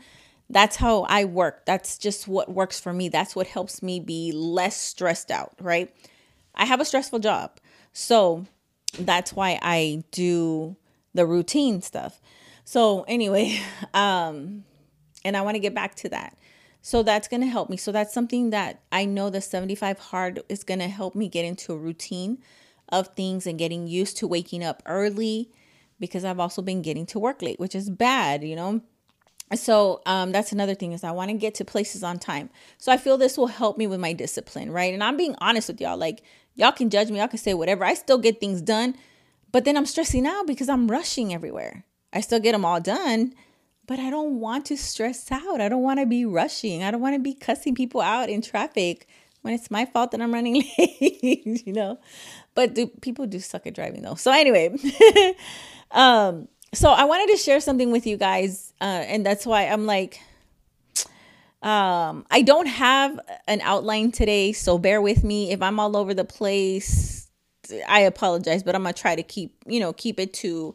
That's 0.50 0.76
how 0.76 1.02
I 1.02 1.24
work. 1.26 1.66
That's 1.66 1.98
just 1.98 2.26
what 2.26 2.50
works 2.50 2.80
for 2.80 2.92
me. 2.92 3.08
That's 3.08 3.36
what 3.36 3.46
helps 3.46 3.82
me 3.82 4.00
be 4.00 4.32
less 4.32 4.76
stressed 4.76 5.30
out, 5.30 5.52
right? 5.60 5.94
I 6.54 6.64
have 6.64 6.80
a 6.80 6.84
stressful 6.84 7.18
job. 7.18 7.60
So 7.92 8.46
that's 8.98 9.34
why 9.34 9.58
I 9.60 10.04
do 10.10 10.76
the 11.12 11.26
routine 11.26 11.82
stuff. 11.82 12.20
So 12.64 13.02
anyway, 13.02 13.60
um 13.94 14.64
and 15.24 15.36
I 15.36 15.42
want 15.42 15.56
to 15.56 15.60
get 15.60 15.74
back 15.74 15.94
to 15.96 16.08
that. 16.10 16.36
So 16.88 17.02
that's 17.02 17.28
going 17.28 17.42
to 17.42 17.46
help 17.46 17.68
me. 17.68 17.76
So 17.76 17.92
that's 17.92 18.14
something 18.14 18.48
that 18.48 18.80
I 18.90 19.04
know 19.04 19.28
the 19.28 19.42
75 19.42 19.98
hard 19.98 20.40
is 20.48 20.64
going 20.64 20.80
to 20.80 20.88
help 20.88 21.14
me 21.14 21.28
get 21.28 21.44
into 21.44 21.74
a 21.74 21.76
routine 21.76 22.38
of 22.88 23.08
things 23.08 23.46
and 23.46 23.58
getting 23.58 23.86
used 23.86 24.16
to 24.16 24.26
waking 24.26 24.64
up 24.64 24.82
early 24.86 25.50
because 26.00 26.24
I've 26.24 26.40
also 26.40 26.62
been 26.62 26.80
getting 26.80 27.04
to 27.08 27.18
work 27.18 27.42
late, 27.42 27.60
which 27.60 27.74
is 27.74 27.90
bad, 27.90 28.42
you 28.42 28.56
know. 28.56 28.80
So 29.54 30.00
um, 30.06 30.32
that's 30.32 30.50
another 30.50 30.74
thing 30.74 30.92
is 30.92 31.04
I 31.04 31.10
want 31.10 31.30
to 31.30 31.36
get 31.36 31.54
to 31.56 31.64
places 31.66 32.02
on 32.02 32.18
time. 32.18 32.48
So 32.78 32.90
I 32.90 32.96
feel 32.96 33.18
this 33.18 33.36
will 33.36 33.48
help 33.48 33.76
me 33.76 33.86
with 33.86 34.00
my 34.00 34.14
discipline, 34.14 34.72
right? 34.72 34.94
And 34.94 35.04
I'm 35.04 35.18
being 35.18 35.36
honest 35.42 35.68
with 35.68 35.82
y'all. 35.82 35.98
Like 35.98 36.22
y'all 36.54 36.72
can 36.72 36.88
judge 36.88 37.10
me, 37.10 37.18
y'all 37.18 37.28
can 37.28 37.38
say 37.38 37.52
whatever. 37.52 37.84
I 37.84 37.92
still 37.92 38.16
get 38.16 38.40
things 38.40 38.62
done, 38.62 38.96
but 39.52 39.66
then 39.66 39.76
I'm 39.76 39.84
stressing 39.84 40.26
out 40.26 40.46
because 40.46 40.70
I'm 40.70 40.90
rushing 40.90 41.34
everywhere. 41.34 41.84
I 42.14 42.22
still 42.22 42.40
get 42.40 42.52
them 42.52 42.64
all 42.64 42.80
done, 42.80 43.34
but 43.88 43.98
I 43.98 44.10
don't 44.10 44.38
want 44.38 44.66
to 44.66 44.76
stress 44.76 45.32
out. 45.32 45.60
I 45.60 45.68
don't 45.68 45.82
want 45.82 45.98
to 45.98 46.06
be 46.06 46.26
rushing. 46.26 46.84
I 46.84 46.90
don't 46.92 47.00
want 47.00 47.14
to 47.14 47.18
be 47.18 47.34
cussing 47.34 47.74
people 47.74 48.02
out 48.02 48.28
in 48.28 48.42
traffic 48.42 49.08
when 49.40 49.54
it's 49.54 49.70
my 49.70 49.86
fault 49.86 50.10
that 50.12 50.20
I'm 50.20 50.32
running 50.32 50.56
late, 50.78 51.66
you 51.66 51.72
know. 51.72 51.98
But 52.54 52.74
do 52.74 52.86
people 52.86 53.26
do 53.26 53.40
suck 53.40 53.66
at 53.66 53.74
driving 53.74 54.02
though. 54.02 54.14
So 54.14 54.30
anyway, 54.30 54.76
um 55.90 56.48
so 56.74 56.90
I 56.90 57.04
wanted 57.04 57.32
to 57.32 57.38
share 57.38 57.60
something 57.60 57.90
with 57.90 58.06
you 58.06 58.18
guys 58.18 58.74
uh 58.80 58.84
and 58.84 59.24
that's 59.24 59.46
why 59.46 59.66
I'm 59.66 59.86
like 59.86 60.20
um 61.62 62.26
I 62.30 62.42
don't 62.42 62.66
have 62.66 63.18
an 63.46 63.62
outline 63.62 64.12
today, 64.12 64.52
so 64.52 64.76
bear 64.76 65.00
with 65.00 65.24
me 65.24 65.50
if 65.50 65.62
I'm 65.62 65.80
all 65.80 65.96
over 65.96 66.12
the 66.12 66.26
place. 66.26 67.26
I 67.86 68.00
apologize, 68.00 68.62
but 68.62 68.74
I'm 68.74 68.82
going 68.82 68.94
to 68.94 69.00
try 69.00 69.14
to 69.14 69.22
keep, 69.22 69.54
you 69.66 69.78
know, 69.78 69.92
keep 69.92 70.18
it 70.18 70.32
to 70.34 70.74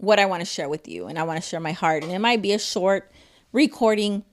what 0.00 0.18
I 0.18 0.26
want 0.26 0.40
to 0.40 0.46
share 0.46 0.68
with 0.68 0.88
you 0.88 1.06
and 1.06 1.18
I 1.18 1.22
want 1.22 1.42
to 1.42 1.48
share 1.48 1.60
my 1.60 1.72
heart. 1.72 2.02
And 2.02 2.12
it 2.12 2.18
might 2.18 2.42
be 2.42 2.52
a 2.52 2.58
short 2.58 3.10
recording, 3.52 4.24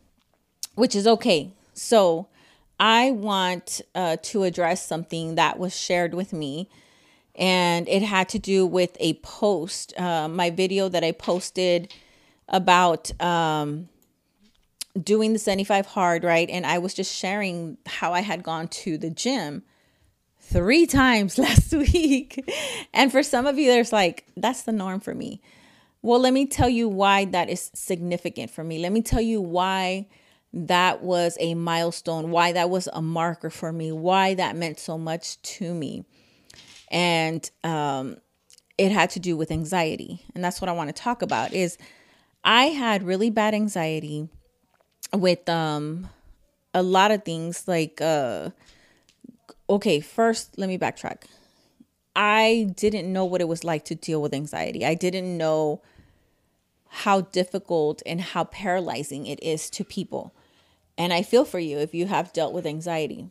which 0.75 0.95
is 0.95 1.05
okay. 1.05 1.51
So 1.73 2.27
I 2.79 3.11
want 3.11 3.81
uh, 3.93 4.17
to 4.23 4.43
address 4.43 4.85
something 4.85 5.35
that 5.35 5.59
was 5.59 5.75
shared 5.75 6.13
with 6.13 6.33
me. 6.33 6.69
And 7.35 7.87
it 7.87 8.01
had 8.01 8.29
to 8.29 8.39
do 8.39 8.65
with 8.65 8.97
a 8.99 9.13
post, 9.15 9.93
uh, 9.99 10.27
my 10.27 10.49
video 10.49 10.89
that 10.89 11.03
I 11.03 11.11
posted 11.11 11.93
about 12.49 13.11
um, 13.21 13.89
doing 15.01 15.33
the 15.33 15.39
75 15.39 15.85
hard, 15.87 16.23
right? 16.23 16.49
And 16.49 16.65
I 16.65 16.79
was 16.79 16.93
just 16.93 17.13
sharing 17.13 17.77
how 17.85 18.13
I 18.13 18.21
had 18.21 18.41
gone 18.41 18.67
to 18.69 18.97
the 18.97 19.09
gym 19.09 19.63
three 20.39 20.85
times 20.87 21.37
last 21.37 21.73
week. 21.73 22.49
And 22.93 23.11
for 23.11 23.21
some 23.21 23.45
of 23.45 23.59
you, 23.59 23.67
there's 23.67 23.93
like, 23.93 24.25
that's 24.35 24.63
the 24.63 24.71
norm 24.71 24.99
for 24.99 25.13
me. 25.13 25.41
Well, 26.01 26.19
let 26.19 26.33
me 26.33 26.45
tell 26.45 26.69
you 26.69 26.87
why 26.87 27.25
that 27.25 27.49
is 27.49 27.71
significant 27.73 28.51
for 28.51 28.63
me. 28.63 28.79
Let 28.79 28.91
me 28.91 29.01
tell 29.01 29.21
you 29.21 29.41
why 29.41 30.07
that 30.53 31.03
was 31.03 31.37
a 31.39 31.55
milestone, 31.55 32.31
why 32.31 32.51
that 32.53 32.69
was 32.69 32.87
a 32.93 33.01
marker 33.01 33.49
for 33.49 33.71
me, 33.71 33.91
why 33.91 34.33
that 34.35 34.55
meant 34.55 34.79
so 34.79 34.97
much 34.97 35.41
to 35.41 35.73
me. 35.73 36.05
And 36.89 37.49
um, 37.63 38.17
it 38.77 38.91
had 38.91 39.09
to 39.11 39.19
do 39.19 39.35
with 39.35 39.51
anxiety. 39.51 40.21
And 40.33 40.43
that's 40.43 40.61
what 40.61 40.69
I 40.69 40.73
want 40.73 40.95
to 40.95 41.01
talk 41.01 41.21
about 41.21 41.53
is 41.53 41.77
I 42.43 42.65
had 42.65 43.03
really 43.03 43.29
bad 43.29 43.53
anxiety 43.53 44.29
with 45.13 45.47
um 45.49 46.09
a 46.73 46.83
lot 46.83 47.11
of 47.11 47.23
things 47.23 47.67
like 47.67 47.99
uh 48.01 48.49
okay, 49.69 49.99
first 49.99 50.57
let 50.57 50.69
me 50.69 50.77
backtrack. 50.77 51.23
I 52.17 52.73
didn't 52.75 53.13
know 53.13 53.25
what 53.25 53.41
it 53.41 53.47
was 53.47 53.63
like 53.63 53.85
to 53.85 53.95
deal 53.95 54.19
with 54.19 54.33
anxiety. 54.33 54.83
I 54.83 54.95
didn't 54.95 55.37
know 55.37 55.83
how 56.89 57.21
difficult 57.21 58.01
and 58.07 58.19
how 58.19 58.45
paralyzing 58.45 59.27
it 59.27 59.41
is 59.43 59.69
to 59.69 59.83
people. 59.83 60.33
And 60.97 61.13
I 61.13 61.21
feel 61.21 61.45
for 61.45 61.59
you 61.59 61.77
if 61.77 61.93
you 61.93 62.07
have 62.07 62.33
dealt 62.33 62.53
with 62.53 62.65
anxiety. 62.65 63.29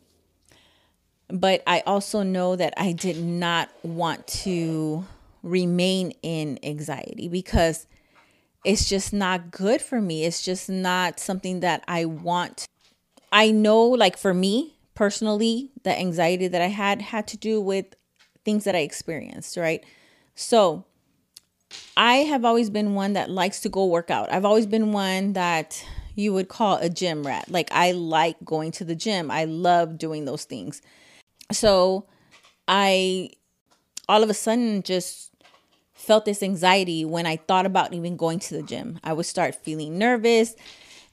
But 1.27 1.63
I 1.67 1.83
also 1.85 2.23
know 2.23 2.55
that 2.55 2.73
I 2.77 2.93
did 2.93 3.21
not 3.21 3.69
want 3.83 4.25
to 4.27 5.05
remain 5.43 6.13
in 6.21 6.57
anxiety 6.63 7.27
because 7.27 7.87
it's 8.63 8.87
just 8.87 9.11
not 9.11 9.51
good 9.51 9.81
for 9.81 9.99
me. 9.99 10.23
It's 10.23 10.41
just 10.41 10.69
not 10.69 11.19
something 11.19 11.59
that 11.59 11.83
I 11.89 12.05
want. 12.05 12.65
I 13.33 13.51
know, 13.51 13.83
like 13.83 14.17
for 14.17 14.33
me 14.33 14.75
personally, 14.95 15.71
the 15.83 15.97
anxiety 15.99 16.47
that 16.47 16.61
I 16.61 16.67
had 16.67 17.01
had 17.01 17.27
to 17.27 17.37
do 17.37 17.59
with 17.59 17.87
things 18.47 18.63
that 18.63 18.77
I 18.77 18.79
experienced, 18.79 19.57
right? 19.57 19.83
So 20.33 20.85
I 21.97 22.19
have 22.19 22.45
always 22.45 22.69
been 22.69 22.95
one 22.95 23.11
that 23.11 23.29
likes 23.29 23.59
to 23.61 23.69
go 23.69 23.85
work 23.87 24.09
out. 24.09 24.31
I've 24.31 24.45
always 24.45 24.65
been 24.65 24.93
one 24.93 25.33
that 25.33 25.83
you 26.15 26.31
would 26.31 26.47
call 26.47 26.77
a 26.77 26.87
gym 26.87 27.27
rat. 27.27 27.51
Like 27.51 27.67
I 27.73 27.91
like 27.91 28.37
going 28.45 28.71
to 28.71 28.85
the 28.85 28.95
gym. 28.95 29.29
I 29.29 29.43
love 29.43 29.97
doing 29.97 30.23
those 30.23 30.45
things. 30.45 30.81
So 31.51 32.05
I 32.69 33.31
all 34.07 34.23
of 34.23 34.29
a 34.29 34.33
sudden 34.33 34.81
just 34.81 35.33
felt 35.93 36.23
this 36.23 36.41
anxiety 36.41 37.03
when 37.03 37.25
I 37.25 37.35
thought 37.35 37.65
about 37.65 37.93
even 37.93 38.15
going 38.15 38.39
to 38.39 38.53
the 38.55 38.63
gym. 38.63 38.97
I 39.03 39.11
would 39.11 39.25
start 39.25 39.55
feeling 39.55 39.97
nervous 39.97 40.55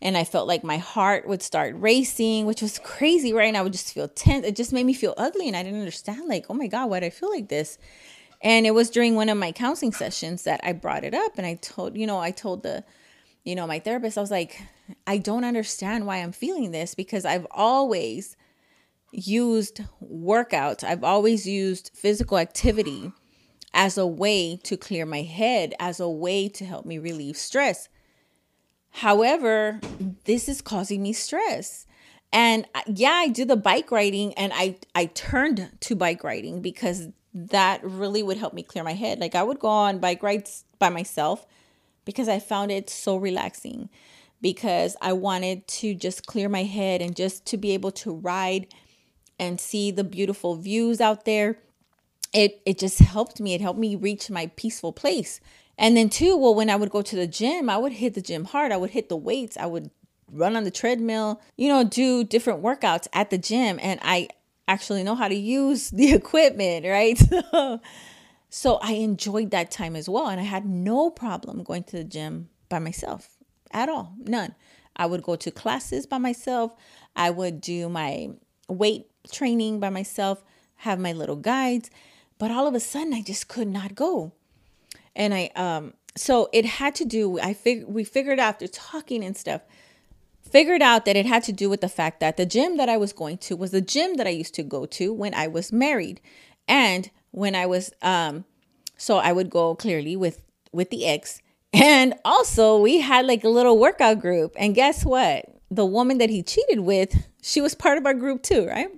and 0.03 0.17
I 0.17 0.25
felt 0.25 0.49
like 0.49 0.65
my 0.65 0.79
heart 0.79 1.27
would 1.27 1.43
start 1.43 1.75
racing, 1.79 2.47
which 2.47 2.63
was 2.63 2.79
crazy, 2.79 3.33
right? 3.33 3.49
And 3.49 3.57
I 3.57 3.63
would 3.63 3.73
just 3.73 3.93
feel 3.93 4.09
tense. 4.09 4.47
It 4.47 4.57
just 4.57 4.73
made 4.73 4.85
me 4.85 4.93
feel 4.93 5.15
ugly. 5.17 5.47
And 5.49 5.57
I 5.57 5.63
didn't 5.63 5.79
understand, 5.79 6.29
like, 6.29 6.47
oh 6.49 6.55
my 6.55 6.67
God, 6.67 6.91
why 6.91 7.01
do 7.01 7.07
I 7.07 7.11
feel 7.11 7.31
like 7.31 7.49
this? 7.49 7.79
And 8.43 8.67
it 8.67 8.73
was 8.73 8.91
during 8.91 9.15
one 9.15 9.31
of 9.31 9.39
my 9.39 9.53
counseling 9.53 9.93
sessions 9.93 10.45
that 10.45 10.61
I 10.63 10.73
brought 10.73 11.05
it 11.05 11.15
up. 11.15 11.33
And 11.39 11.47
I 11.47 11.55
told, 11.55 11.97
you 11.97 12.07
know, 12.07 12.19
I 12.19 12.31
told 12.31 12.63
the, 12.63 12.85
you 13.45 13.55
know, 13.55 13.67
my 13.67 13.79
therapist, 13.79 14.19
I 14.19 14.21
was 14.21 14.31
like, 14.31 14.61
I 15.07 15.17
don't 15.17 15.45
understand 15.45 16.07
why 16.07 16.19
I'm 16.19 16.33
feeling 16.33 16.71
this 16.71 16.95
because 16.95 17.25
I've 17.25 17.47
always 17.51 18.37
used 19.13 19.81
workouts, 20.03 20.83
I've 20.85 21.05
always 21.05 21.47
used 21.47 21.91
physical 21.95 22.37
activity 22.37 23.13
as 23.73 23.97
a 23.97 24.07
way 24.07 24.59
to 24.65 24.77
clear 24.77 25.07
my 25.07 25.23
head, 25.23 25.75
as 25.79 26.01
a 26.01 26.09
way 26.09 26.49
to 26.49 26.65
help 26.65 26.85
me 26.85 26.99
relieve 26.99 27.37
stress. 27.37 27.89
However, 28.95 29.81
this 30.25 30.49
is 30.49 30.61
causing 30.61 31.03
me 31.03 31.13
stress. 31.13 31.85
And 32.33 32.65
uh, 32.77 32.83
yeah, 32.87 33.11
I 33.11 33.29
do 33.29 33.45
the 33.45 33.57
bike 33.57 33.91
riding 33.91 34.33
and 34.35 34.53
I 34.55 34.77
I 34.95 35.07
turned 35.07 35.69
to 35.81 35.97
bike 35.97 36.23
riding 36.23 36.63
because 36.63 37.09
that 37.35 37.81
really 37.83 38.23
would 38.23 38.37
help 38.37 38.55
me 38.55 38.63
clear 38.63 38.85
my 38.85 38.93
head. 38.93 39.19
Like 39.19 39.35
I 39.35 39.43
would 39.43 39.59
go 39.59 39.67
on 39.67 39.99
bike 39.99 40.23
rides 40.23 40.65
by 40.79 40.91
myself 40.91 41.45
because 42.05 42.29
I 42.29 42.39
found 42.39 42.71
it 42.71 42.89
so 42.89 43.17
relaxing 43.17 43.89
because 44.41 44.97
I 45.03 45.13
wanted 45.13 45.67
to 45.67 45.97
just 45.97 46.27
clear 46.27 46.49
my 46.49 46.63
head 46.63 47.03
and 47.03 47.17
just 47.17 47.47
to 47.47 47.57
be 47.57 47.73
able 47.73 47.91
to 47.93 48.13
ride 48.13 48.69
and 49.41 49.61
see 49.61 49.91
the 49.91 50.05
beautiful 50.05 50.55
views 50.55 51.01
out 51.01 51.25
there. 51.25 51.59
It 52.33 52.63
it 52.65 52.79
just 52.79 53.01
helped 53.01 53.41
me. 53.41 53.55
It 53.55 53.61
helped 53.61 53.81
me 53.81 53.97
reach 53.97 54.31
my 54.31 54.53
peaceful 54.55 54.93
place. 54.93 55.41
And 55.77 55.97
then 55.97 56.09
too, 56.09 56.37
well, 56.37 56.55
when 56.55 56.71
I 56.71 56.77
would 56.77 56.91
go 56.91 57.03
to 57.03 57.17
the 57.17 57.27
gym, 57.27 57.69
I 57.69 57.77
would 57.77 57.93
hit 57.93 58.15
the 58.15 58.23
gym 58.23 58.45
hard. 58.45 58.73
I 58.73 58.77
would 58.77 58.91
hit 58.91 59.09
the 59.09 59.17
weights. 59.17 59.57
I 59.57 59.67
would 59.67 59.91
run 60.31 60.57
on 60.57 60.65
the 60.65 60.71
treadmill, 60.71 61.41
you 61.57 61.69
know, 61.69 61.85
do 61.85 62.25
different 62.25 62.63
workouts 62.63 63.07
at 63.13 63.31
the 63.31 63.39
gym. 63.39 63.79
And 63.83 64.01
I 64.03 64.29
actually 64.69 65.03
know 65.03 65.15
how 65.15 65.29
to 65.29 65.35
use 65.35 65.91
the 65.91 66.13
equipment, 66.13 66.87
right? 66.87 67.19
So, 67.19 67.81
so 68.51 68.79
I 68.83 68.93
enjoyed 68.93 69.51
that 69.51 69.71
time 69.71 69.97
as 69.97 70.09
well. 70.09 70.29
And 70.29 70.41
I 70.41 70.45
had 70.45 70.67
no 70.67 71.11
problem 71.11 71.63
going 71.63 71.85
to 71.85 71.97
the 71.99 72.05
gym 72.05 72.49
by 72.69 72.79
myself 72.79 73.37
at 73.71 73.89
all. 73.89 74.15
None. 74.19 74.55
I 74.97 75.07
would 75.07 75.23
go 75.23 75.35
to 75.37 75.51
classes 75.51 76.07
by 76.07 76.19
myself. 76.19 76.75
I 77.17 77.31
would 77.31 77.61
do 77.61 77.89
my 77.89 78.31
weight 78.69 79.07
training 79.33 79.81
by 79.81 79.91
myself. 79.91 80.43
have 80.79 80.99
my 80.99 81.13
little 81.13 81.37
guides, 81.37 81.89
but 82.39 82.51
all 82.51 82.67
of 82.67 82.75
a 82.75 82.81
sudden 82.81 83.15
I 83.15 83.23
just 83.23 83.49
could 83.49 83.69
not 83.69 83.95
go. 83.95 84.33
And 85.17 85.35
I 85.35 85.51
um 85.57 85.95
so 86.17 86.49
it 86.53 86.65
had 86.65 86.95
to 86.97 87.05
do 87.05 87.39
I 87.41 87.55
fig 87.55 87.85
we 87.87 88.05
figured 88.05 88.39
after 88.39 88.67
talking 88.67 89.25
and 89.25 89.37
stuff 89.37 89.63
figured 90.43 90.83
out 90.83 91.05
that 91.05 91.17
it 91.17 91.27
had 91.27 91.43
to 91.45 91.53
do 91.53 91.69
with 91.69 91.81
the 91.81 91.89
fact 91.89 92.21
that 92.21 92.37
the 92.37 92.47
gym 92.47 92.77
that 92.77 92.89
I 92.89 92.97
was 92.97 93.13
going 93.13 93.39
to 93.39 93.57
was 93.57 93.71
the 93.71 93.81
gym 93.81 94.15
that 94.17 94.27
I 94.27 94.31
used 94.31 94.55
to 94.55 94.63
go 94.63 94.87
to 94.87 95.13
when 95.13 95.35
I 95.35 95.49
was 95.49 95.73
married. 95.73 96.21
And 96.69 97.11
when 97.31 97.55
I 97.55 97.67
was 97.67 97.93
um 98.03 98.45
so 98.97 99.19
I 99.19 99.33
would 99.33 99.51
go 99.51 99.75
clearly 99.75 100.17
with 100.17 100.43
with 100.73 100.91
the 100.91 101.07
ex 101.07 101.41
and 101.73 102.15
also 102.25 102.79
we 102.79 103.01
had 103.01 103.27
like 103.27 103.43
a 103.43 103.49
little 103.49 103.79
workout 103.79 104.21
group 104.21 104.55
and 104.57 104.75
guess 104.75 105.05
what? 105.05 105.47
The 105.71 105.85
woman 105.85 106.19
that 106.19 106.31
he 106.31 106.43
cheated 106.43 106.81
with, 106.81 107.27
she 107.43 107.61
was 107.61 107.75
part 107.75 107.99
of 107.99 108.07
our 108.07 108.15
group 108.15 108.43
too, 108.43 108.67
right? 108.69 108.89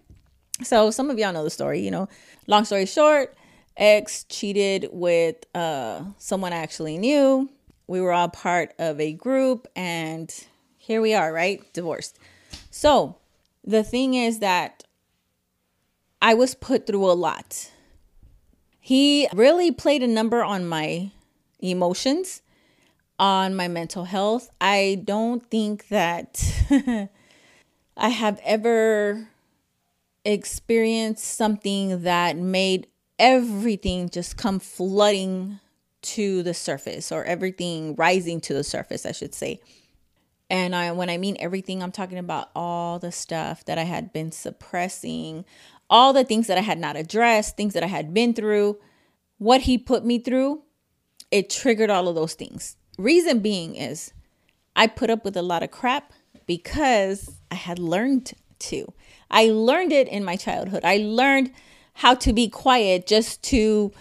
So 0.62 0.90
some 0.90 1.10
of 1.10 1.18
y'all 1.18 1.32
know 1.32 1.44
the 1.44 1.50
story, 1.50 1.80
you 1.80 1.90
know. 1.90 2.08
Long 2.46 2.64
story 2.64 2.86
short, 2.86 3.34
ex 3.76 4.24
cheated 4.24 4.88
with 4.92 5.36
uh 5.54 6.02
someone 6.18 6.52
I 6.52 6.56
actually 6.56 6.98
knew. 6.98 7.50
We 7.86 8.00
were 8.00 8.12
all 8.12 8.28
part 8.28 8.74
of 8.78 9.00
a 9.00 9.12
group 9.12 9.68
and 9.76 10.32
here 10.76 11.00
we 11.00 11.14
are, 11.14 11.32
right? 11.32 11.60
Divorced. 11.72 12.18
So, 12.70 13.16
the 13.64 13.82
thing 13.82 14.14
is 14.14 14.38
that 14.38 14.84
I 16.22 16.34
was 16.34 16.54
put 16.54 16.86
through 16.86 17.10
a 17.10 17.12
lot. 17.12 17.70
He 18.80 19.28
really 19.34 19.72
played 19.72 20.02
a 20.02 20.06
number 20.06 20.44
on 20.44 20.66
my 20.66 21.10
emotions, 21.58 22.42
on 23.18 23.56
my 23.56 23.66
mental 23.66 24.04
health. 24.04 24.48
I 24.60 25.02
don't 25.04 25.44
think 25.50 25.88
that 25.88 26.44
I 27.96 28.08
have 28.08 28.40
ever 28.44 29.28
experienced 30.24 31.24
something 31.24 32.02
that 32.02 32.36
made 32.36 32.86
everything 33.18 34.08
just 34.08 34.36
come 34.36 34.58
flooding 34.58 35.60
to 36.02 36.42
the 36.42 36.54
surface 36.54 37.10
or 37.10 37.24
everything 37.24 37.94
rising 37.96 38.40
to 38.40 38.54
the 38.54 38.64
surface, 38.64 39.04
I 39.04 39.12
should 39.12 39.34
say. 39.34 39.60
And 40.48 40.74
I 40.76 40.92
when 40.92 41.10
I 41.10 41.18
mean 41.18 41.36
everything, 41.40 41.82
I'm 41.82 41.92
talking 41.92 42.18
about 42.18 42.50
all 42.54 42.98
the 42.98 43.10
stuff 43.10 43.64
that 43.64 43.78
I 43.78 43.82
had 43.82 44.12
been 44.12 44.30
suppressing, 44.30 45.44
all 45.90 46.12
the 46.12 46.24
things 46.24 46.46
that 46.46 46.58
I 46.58 46.62
had 46.62 46.78
not 46.78 46.96
addressed, 46.96 47.56
things 47.56 47.74
that 47.74 47.82
I 47.82 47.88
had 47.88 48.14
been 48.14 48.34
through, 48.34 48.78
what 49.38 49.62
he 49.62 49.76
put 49.78 50.04
me 50.04 50.18
through, 50.18 50.62
it 51.30 51.50
triggered 51.50 51.90
all 51.90 52.08
of 52.08 52.14
those 52.14 52.34
things. 52.34 52.76
Reason 52.98 53.40
being 53.40 53.74
is 53.74 54.12
I 54.76 54.86
put 54.86 55.10
up 55.10 55.24
with 55.24 55.36
a 55.36 55.42
lot 55.42 55.62
of 55.62 55.70
crap 55.70 56.12
because 56.46 57.40
I 57.50 57.56
had 57.56 57.78
learned 57.78 58.32
to. 58.58 58.92
I 59.30 59.46
learned 59.46 59.92
it 59.92 60.08
in 60.08 60.24
my 60.24 60.36
childhood. 60.36 60.84
I 60.84 60.98
learned 60.98 61.50
how 61.96 62.14
to 62.14 62.32
be 62.32 62.48
quiet 62.48 63.06
just 63.06 63.42
to 63.42 63.92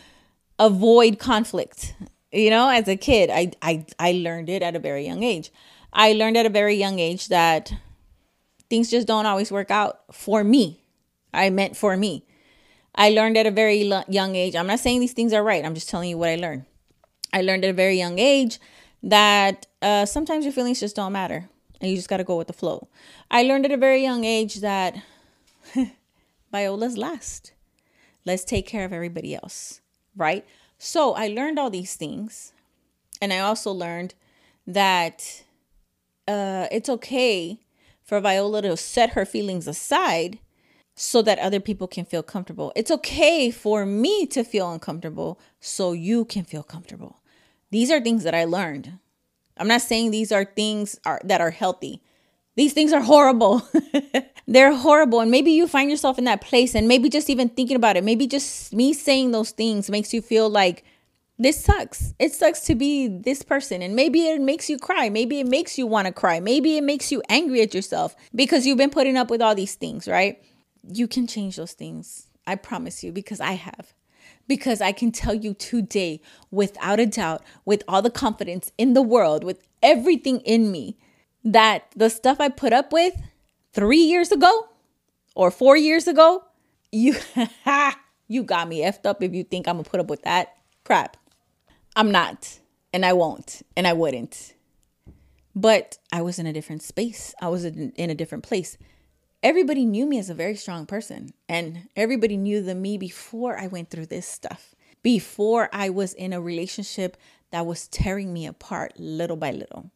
avoid 0.59 1.17
conflict. 1.17 1.95
You 2.31 2.49
know, 2.49 2.69
as 2.69 2.87
a 2.87 2.97
kid, 2.97 3.29
I 3.31 3.51
I 3.61 3.85
I 3.97 4.11
learned 4.11 4.49
it 4.49 4.61
at 4.61 4.75
a 4.75 4.79
very 4.79 5.05
young 5.05 5.23
age. 5.23 5.51
I 5.93 6.11
learned 6.11 6.35
at 6.35 6.45
a 6.45 6.49
very 6.49 6.75
young 6.75 6.99
age 6.99 7.29
that 7.29 7.71
things 8.69 8.91
just 8.91 9.07
don't 9.07 9.25
always 9.25 9.51
work 9.51 9.71
out 9.71 10.01
for 10.11 10.43
me. 10.43 10.83
I 11.33 11.49
meant 11.49 11.77
for 11.77 11.95
me. 11.95 12.25
I 12.93 13.09
learned 13.09 13.37
at 13.37 13.45
a 13.45 13.51
very 13.51 13.81
young 14.09 14.35
age. 14.35 14.55
I'm 14.55 14.67
not 14.67 14.79
saying 14.79 14.99
these 14.99 15.13
things 15.13 15.31
are 15.33 15.43
right. 15.43 15.63
I'm 15.63 15.75
just 15.75 15.89
telling 15.89 16.09
you 16.09 16.17
what 16.17 16.29
I 16.29 16.35
learned. 16.35 16.65
I 17.31 17.41
learned 17.41 17.63
at 17.63 17.69
a 17.69 17.73
very 17.73 17.97
young 17.97 18.19
age 18.19 18.59
that 19.03 19.67
uh, 19.81 20.05
sometimes 20.05 20.43
your 20.43 20.53
feelings 20.53 20.79
just 20.79 20.95
don't 20.95 21.11
matter 21.11 21.49
and 21.79 21.89
you 21.89 21.95
just 21.95 22.09
got 22.09 22.17
to 22.17 22.23
go 22.23 22.37
with 22.37 22.47
the 22.47 22.53
flow. 22.53 22.87
I 23.31 23.43
learned 23.43 23.65
at 23.65 23.71
a 23.71 23.77
very 23.77 24.01
young 24.01 24.23
age 24.23 24.55
that 24.55 24.95
Viola's 26.51 26.97
last. 26.97 27.53
Let's 28.25 28.43
take 28.43 28.67
care 28.67 28.85
of 28.85 28.93
everybody 28.93 29.35
else, 29.35 29.81
right? 30.15 30.45
So 30.77 31.13
I 31.13 31.27
learned 31.27 31.59
all 31.59 31.69
these 31.69 31.95
things. 31.95 32.53
And 33.21 33.31
I 33.31 33.39
also 33.39 33.71
learned 33.71 34.13
that 34.67 35.43
uh, 36.27 36.67
it's 36.71 36.89
okay 36.89 37.59
for 38.03 38.19
Viola 38.19 38.61
to 38.63 38.77
set 38.77 39.11
her 39.11 39.25
feelings 39.25 39.67
aside 39.67 40.39
so 40.95 41.21
that 41.21 41.39
other 41.39 41.59
people 41.59 41.87
can 41.87 42.05
feel 42.05 42.23
comfortable. 42.23 42.71
It's 42.75 42.91
okay 42.91 43.51
for 43.51 43.85
me 43.85 44.25
to 44.27 44.43
feel 44.43 44.71
uncomfortable 44.71 45.39
so 45.59 45.91
you 45.91 46.25
can 46.25 46.43
feel 46.45 46.63
comfortable. 46.63 47.21
These 47.71 47.91
are 47.91 47.99
things 47.99 48.23
that 48.23 48.35
I 48.35 48.45
learned. 48.45 48.99
I'm 49.57 49.67
not 49.67 49.81
saying 49.81 50.11
these 50.11 50.31
are 50.31 50.45
things 50.45 50.99
are, 51.05 51.21
that 51.23 51.41
are 51.41 51.51
healthy. 51.51 52.01
These 52.55 52.73
things 52.73 52.93
are 52.93 53.01
horrible. 53.01 53.67
They're 54.47 54.73
horrible. 54.73 55.19
And 55.19 55.31
maybe 55.31 55.51
you 55.51 55.67
find 55.67 55.89
yourself 55.89 56.17
in 56.17 56.23
that 56.25 56.41
place 56.41 56.75
and 56.75 56.87
maybe 56.87 57.09
just 57.09 57.29
even 57.29 57.49
thinking 57.49 57.75
about 57.75 57.97
it, 57.97 58.03
maybe 58.03 58.27
just 58.27 58.73
me 58.73 58.93
saying 58.93 59.31
those 59.31 59.51
things 59.51 59.89
makes 59.89 60.13
you 60.13 60.21
feel 60.21 60.49
like 60.49 60.83
this 61.37 61.61
sucks. 61.61 62.13
It 62.17 62.33
sucks 62.33 62.61
to 62.61 62.75
be 62.75 63.07
this 63.07 63.41
person. 63.41 63.81
And 63.81 63.95
maybe 63.95 64.27
it 64.27 64.39
makes 64.39 64.69
you 64.69 64.77
cry. 64.77 65.09
Maybe 65.09 65.39
it 65.39 65.47
makes 65.47 65.77
you 65.77 65.85
want 65.85 66.07
to 66.07 66.13
cry. 66.13 66.39
Maybe 66.39 66.77
it 66.77 66.83
makes 66.83 67.11
you 67.11 67.21
angry 67.27 67.61
at 67.61 67.73
yourself 67.73 68.15
because 68.33 68.65
you've 68.65 68.77
been 68.77 68.89
putting 68.89 69.17
up 69.17 69.29
with 69.29 69.41
all 69.41 69.55
these 69.55 69.75
things, 69.75 70.07
right? 70.07 70.41
You 70.87 71.07
can 71.07 71.27
change 71.27 71.57
those 71.57 71.73
things. 71.73 72.27
I 72.47 72.55
promise 72.55 73.03
you, 73.03 73.11
because 73.11 73.41
I 73.41 73.53
have. 73.53 73.93
Because 74.47 74.79
I 74.79 74.91
can 74.91 75.11
tell 75.11 75.33
you 75.33 75.55
today, 75.55 76.21
without 76.51 76.99
a 76.99 77.07
doubt, 77.07 77.43
with 77.65 77.83
all 77.87 78.03
the 78.03 78.11
confidence 78.11 78.71
in 78.77 78.93
the 78.93 79.01
world, 79.01 79.43
with 79.43 79.67
everything 79.81 80.39
in 80.41 80.71
me, 80.71 80.97
that 81.45 81.85
the 81.95 82.09
stuff 82.09 82.41
I 82.41 82.49
put 82.49 82.73
up 82.73 82.91
with 82.91 83.13
three 83.71 84.01
years 84.01 84.31
ago 84.31 84.67
or 85.35 85.51
four 85.51 85.77
years 85.77 86.07
ago, 86.07 86.43
you 86.91 87.15
you 88.27 88.43
got 88.43 88.67
me 88.67 88.83
effed 88.83 89.05
up 89.05 89.21
if 89.21 89.33
you 89.33 89.43
think 89.43 89.67
I'm 89.67 89.75
gonna 89.75 89.87
put 89.87 89.99
up 89.99 90.09
with 90.09 90.23
that 90.23 90.57
crap. 90.83 91.17
I'm 91.95 92.11
not, 92.11 92.59
and 92.91 93.05
I 93.05 93.13
won't, 93.13 93.61
and 93.77 93.87
I 93.87 93.93
wouldn't. 93.93 94.53
But 95.55 95.99
I 96.11 96.21
was 96.21 96.39
in 96.39 96.47
a 96.47 96.51
different 96.51 96.83
space. 96.83 97.33
I 97.41 97.47
was 97.47 97.63
in, 97.63 97.93
in 97.95 98.09
a 98.09 98.15
different 98.15 98.43
place. 98.43 98.77
Everybody 99.41 99.85
knew 99.85 100.05
me 100.05 100.17
as 100.17 100.29
a 100.29 100.33
very 100.33 100.55
strong 100.55 100.85
person, 100.85 101.31
and 101.47 101.87
everybody 101.95 102.35
knew 102.35 102.61
the 102.61 102.75
me 102.75 102.97
before 102.97 103.57
I 103.57 103.67
went 103.67 103.91
through 103.91 104.07
this 104.07 104.27
stuff, 104.27 104.73
before 105.03 105.69
I 105.71 105.89
was 105.89 106.13
in 106.13 106.33
a 106.33 106.41
relationship 106.41 107.15
that 107.51 107.65
was 107.65 107.87
tearing 107.87 108.33
me 108.33 108.47
apart 108.47 108.93
little 108.97 109.37
by 109.37 109.51
little. 109.51 109.91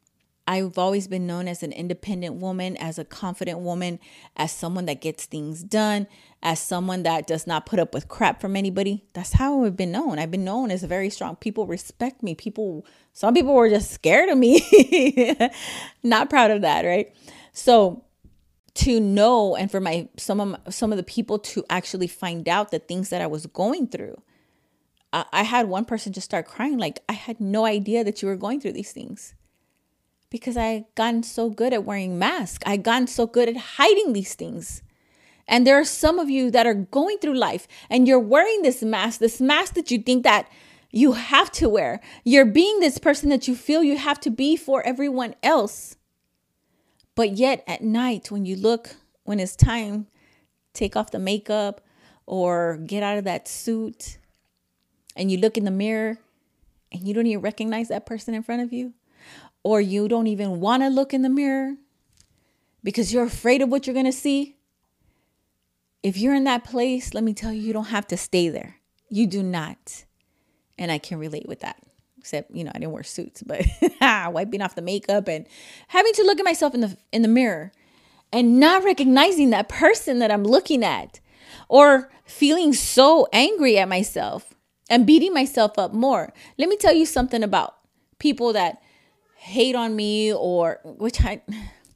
I've 0.49 0.79
always 0.79 1.07
been 1.07 1.27
known 1.27 1.47
as 1.47 1.62
an 1.62 1.71
independent 1.71 2.38
woman, 2.38 2.75
as 2.77 2.97
a 2.97 3.05
confident 3.05 3.59
woman, 3.59 3.99
as 4.35 4.51
someone 4.51 4.88
that 4.88 4.99
gets 4.99 5.25
things 5.25 5.62
done, 5.62 6.07
as 6.41 6.59
someone 6.59 7.03
that 7.03 7.27
does 7.27 7.45
not 7.45 7.67
put 7.67 7.77
up 7.77 7.93
with 7.93 8.07
crap 8.07 8.41
from 8.41 8.55
anybody. 8.55 9.05
That's 9.13 9.33
how 9.33 9.63
I've 9.63 9.77
been 9.77 9.91
known. 9.91 10.17
I've 10.17 10.31
been 10.31 10.43
known 10.43 10.71
as 10.71 10.81
a 10.81 10.88
very 10.88 11.12
strong. 11.12 11.35
People 11.35 11.67
respect 11.67 12.23
me. 12.23 12.33
People, 12.33 12.83
some 13.13 13.35
people 13.35 13.53
were 13.53 13.69
just 13.69 13.91
scared 13.91 14.27
of 14.29 14.39
me. 14.39 15.38
not 16.03 16.31
proud 16.31 16.49
of 16.49 16.62
that, 16.62 16.83
right? 16.83 17.15
So 17.53 18.03
to 18.73 18.99
know 18.99 19.55
and 19.55 19.69
for 19.69 19.79
my 19.79 20.09
some 20.17 20.41
of 20.41 20.47
my, 20.47 20.71
some 20.71 20.91
of 20.91 20.97
the 20.97 21.03
people 21.03 21.38
to 21.38 21.63
actually 21.69 22.07
find 22.07 22.49
out 22.49 22.71
the 22.71 22.79
things 22.79 23.09
that 23.09 23.21
I 23.21 23.27
was 23.27 23.45
going 23.45 23.85
through. 23.85 24.19
I, 25.13 25.25
I 25.31 25.43
had 25.43 25.67
one 25.67 25.85
person 25.85 26.12
just 26.12 26.25
start 26.25 26.47
crying 26.47 26.79
like 26.79 27.03
I 27.07 27.13
had 27.13 27.39
no 27.39 27.65
idea 27.65 28.03
that 28.03 28.23
you 28.23 28.27
were 28.27 28.35
going 28.35 28.59
through 28.59 28.73
these 28.73 28.91
things 28.91 29.35
because 30.29 30.57
I 30.57 30.85
gotten 30.95 31.23
so 31.23 31.49
good 31.49 31.73
at 31.73 31.85
wearing 31.85 32.19
masks. 32.19 32.63
I 32.65 32.77
gotten 32.77 33.07
so 33.07 33.25
good 33.25 33.49
at 33.49 33.57
hiding 33.57 34.13
these 34.13 34.35
things. 34.35 34.83
And 35.47 35.65
there 35.65 35.79
are 35.79 35.85
some 35.85 36.19
of 36.19 36.29
you 36.29 36.51
that 36.51 36.67
are 36.67 36.75
going 36.75 37.17
through 37.17 37.37
life 37.37 37.67
and 37.89 38.07
you're 38.07 38.19
wearing 38.19 38.61
this 38.61 38.83
mask, 38.83 39.19
this 39.19 39.41
mask 39.41 39.73
that 39.73 39.89
you 39.89 39.99
think 39.99 40.23
that 40.23 40.47
you 40.91 41.13
have 41.13 41.51
to 41.53 41.67
wear. 41.67 41.99
You're 42.23 42.45
being 42.45 42.79
this 42.79 42.99
person 42.99 43.29
that 43.29 43.47
you 43.47 43.55
feel 43.55 43.83
you 43.83 43.97
have 43.97 44.19
to 44.21 44.29
be 44.29 44.55
for 44.55 44.85
everyone 44.85 45.35
else. 45.41 45.95
But 47.15 47.31
yet 47.37 47.63
at 47.67 47.81
night 47.81 48.29
when 48.31 48.45
you 48.45 48.55
look 48.55 48.95
when 49.23 49.39
it's 49.39 49.55
time 49.55 50.07
take 50.73 50.95
off 50.95 51.11
the 51.11 51.19
makeup 51.19 51.81
or 52.25 52.77
get 52.77 53.03
out 53.03 53.17
of 53.17 53.23
that 53.23 53.47
suit 53.47 54.19
and 55.15 55.31
you 55.31 55.37
look 55.37 55.57
in 55.57 55.65
the 55.65 55.71
mirror 55.71 56.19
and 56.91 57.07
you 57.07 57.13
don't 57.13 57.25
even 57.25 57.41
recognize 57.41 57.87
that 57.89 58.05
person 58.05 58.33
in 58.33 58.43
front 58.43 58.61
of 58.61 58.71
you 58.71 58.93
or 59.63 59.82
you 59.82 60.08
don't 60.08 60.28
even 60.28 60.60
want 60.60 60.84
to 60.84 60.89
look 60.89 61.13
in 61.13 61.22
the 61.22 61.30
mirror 61.30 61.76
because 62.84 63.13
you're 63.13 63.26
afraid 63.26 63.62
of 63.62 63.69
what 63.69 63.86
you're 63.86 63.93
going 63.93 64.06
to 64.06 64.12
see, 64.12 64.58
if 66.02 66.17
you're 66.17 66.36
in 66.36 66.45
that 66.45 66.63
place, 66.63 67.13
let 67.13 67.24
me 67.24 67.34
tell 67.34 67.52
you, 67.52 67.62
you 67.62 67.74
don't 67.74 67.86
have 67.86 68.08
to 68.08 68.17
stay 68.17 68.50
there. 68.50 68.78
You 69.10 69.28
do 69.28 69.43
not. 69.43 70.06
And 70.78 70.91
I 70.91 70.98
can 70.98 71.19
relate 71.19 71.48
with 71.48 71.60
that. 71.60 71.78
Except, 72.17 72.52
you 72.52 72.63
know, 72.63 72.72
I 72.74 72.80
didn't 72.80 72.91
wear 72.91 73.04
suits, 73.04 73.43
but 73.43 73.65
wiping 74.02 74.62
off 74.62 74.76
the 74.76 74.82
makeup 74.82 75.28
and 75.28 75.45
having 75.88 76.13
to 76.13 76.24
look 76.24 76.39
at 76.39 76.45
myself 76.45 76.74
in 76.74 76.82
the 76.82 76.98
in 77.12 77.22
the 77.22 77.28
mirror 77.28 77.72
and 78.32 78.60
not 78.60 78.84
recognizing 78.84 79.50
that 79.50 79.69
person 79.69 80.19
that 80.19 80.32
I'm 80.32 80.43
looking 80.43 80.84
at 80.84 81.19
or 81.67 82.12
feeling 82.26 82.74
so 82.74 83.28
angry 83.32 83.78
at 83.78 83.88
myself 83.88 84.54
and 84.89 85.08
beating 85.08 85.34
myself 85.34 85.80
up 85.80 85.93
more. 85.93 86.34
Let 86.58 86.69
me 86.69 86.78
tell 86.78 86.93
you 86.93 87.06
something 87.06 87.41
about 87.41 87.76
people 88.19 88.54
that 88.54 88.82
hate 89.39 89.75
on 89.75 89.95
me 89.95 90.34
or 90.34 90.80
which 90.84 91.21
I 91.23 91.41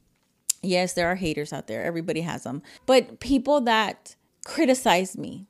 yes, 0.62 0.94
there 0.94 1.08
are 1.08 1.14
haters 1.14 1.52
out 1.52 1.66
there. 1.66 1.84
Everybody 1.84 2.22
has 2.22 2.44
them. 2.44 2.62
But 2.86 3.20
people 3.20 3.60
that 3.62 4.16
criticize 4.44 5.16
me 5.16 5.46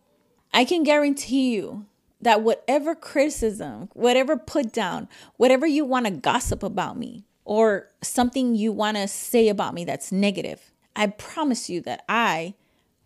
I 0.55 0.65
can 0.65 0.85
guarantee 0.85 1.53
you 1.53 1.87
that 2.21 2.43
whatever 2.43 2.95
criticism, 2.95 3.91
whatever 3.93 4.37
put 4.37 4.73
down, 4.73 5.09
whatever 5.37 5.67
you 5.67 5.85
want 5.85 6.07
to 6.07 6.13
gossip 6.13 6.63
about 6.63 6.97
me, 6.97 7.25
or 7.45 7.89
something 8.03 8.55
you 8.55 8.73
want 8.73 8.97
to 8.97 9.09
say 9.09 9.49
about 9.49 9.75
me 9.75 9.85
that's 9.85 10.13
negative, 10.13 10.73
I 10.95 11.09
promise 11.09 11.69
you 11.69 11.81
that 11.83 12.05
I 12.09 12.55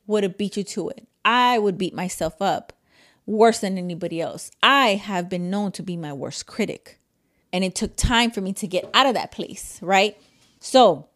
would 0.07 0.25
have 0.25 0.37
beat 0.37 0.59
you 0.59 0.63
to 0.63 0.91
it. 0.91 1.09
I 1.25 1.59
would 1.59 1.79
beat 1.79 1.95
myself 1.95 2.41
up 2.43 2.75
worse 3.25 3.61
than 3.61 3.79
anybody 3.79 4.21
else. 4.21 4.51
I 4.63 4.97
have 4.97 5.31
been 5.31 5.49
known 5.49 5.73
to 5.73 5.83
be 5.83 5.97
my 5.97 6.13
worst 6.13 6.47
critic. 6.47 6.98
And 7.53 7.65
it 7.65 7.75
took 7.75 7.97
time 7.97 8.31
for 8.31 8.41
me 8.41 8.53
to 8.55 8.67
get 8.67 8.89
out 8.93 9.07
of 9.07 9.15
that 9.15 9.33
place, 9.33 9.79
right? 9.83 10.21
So 10.61 11.09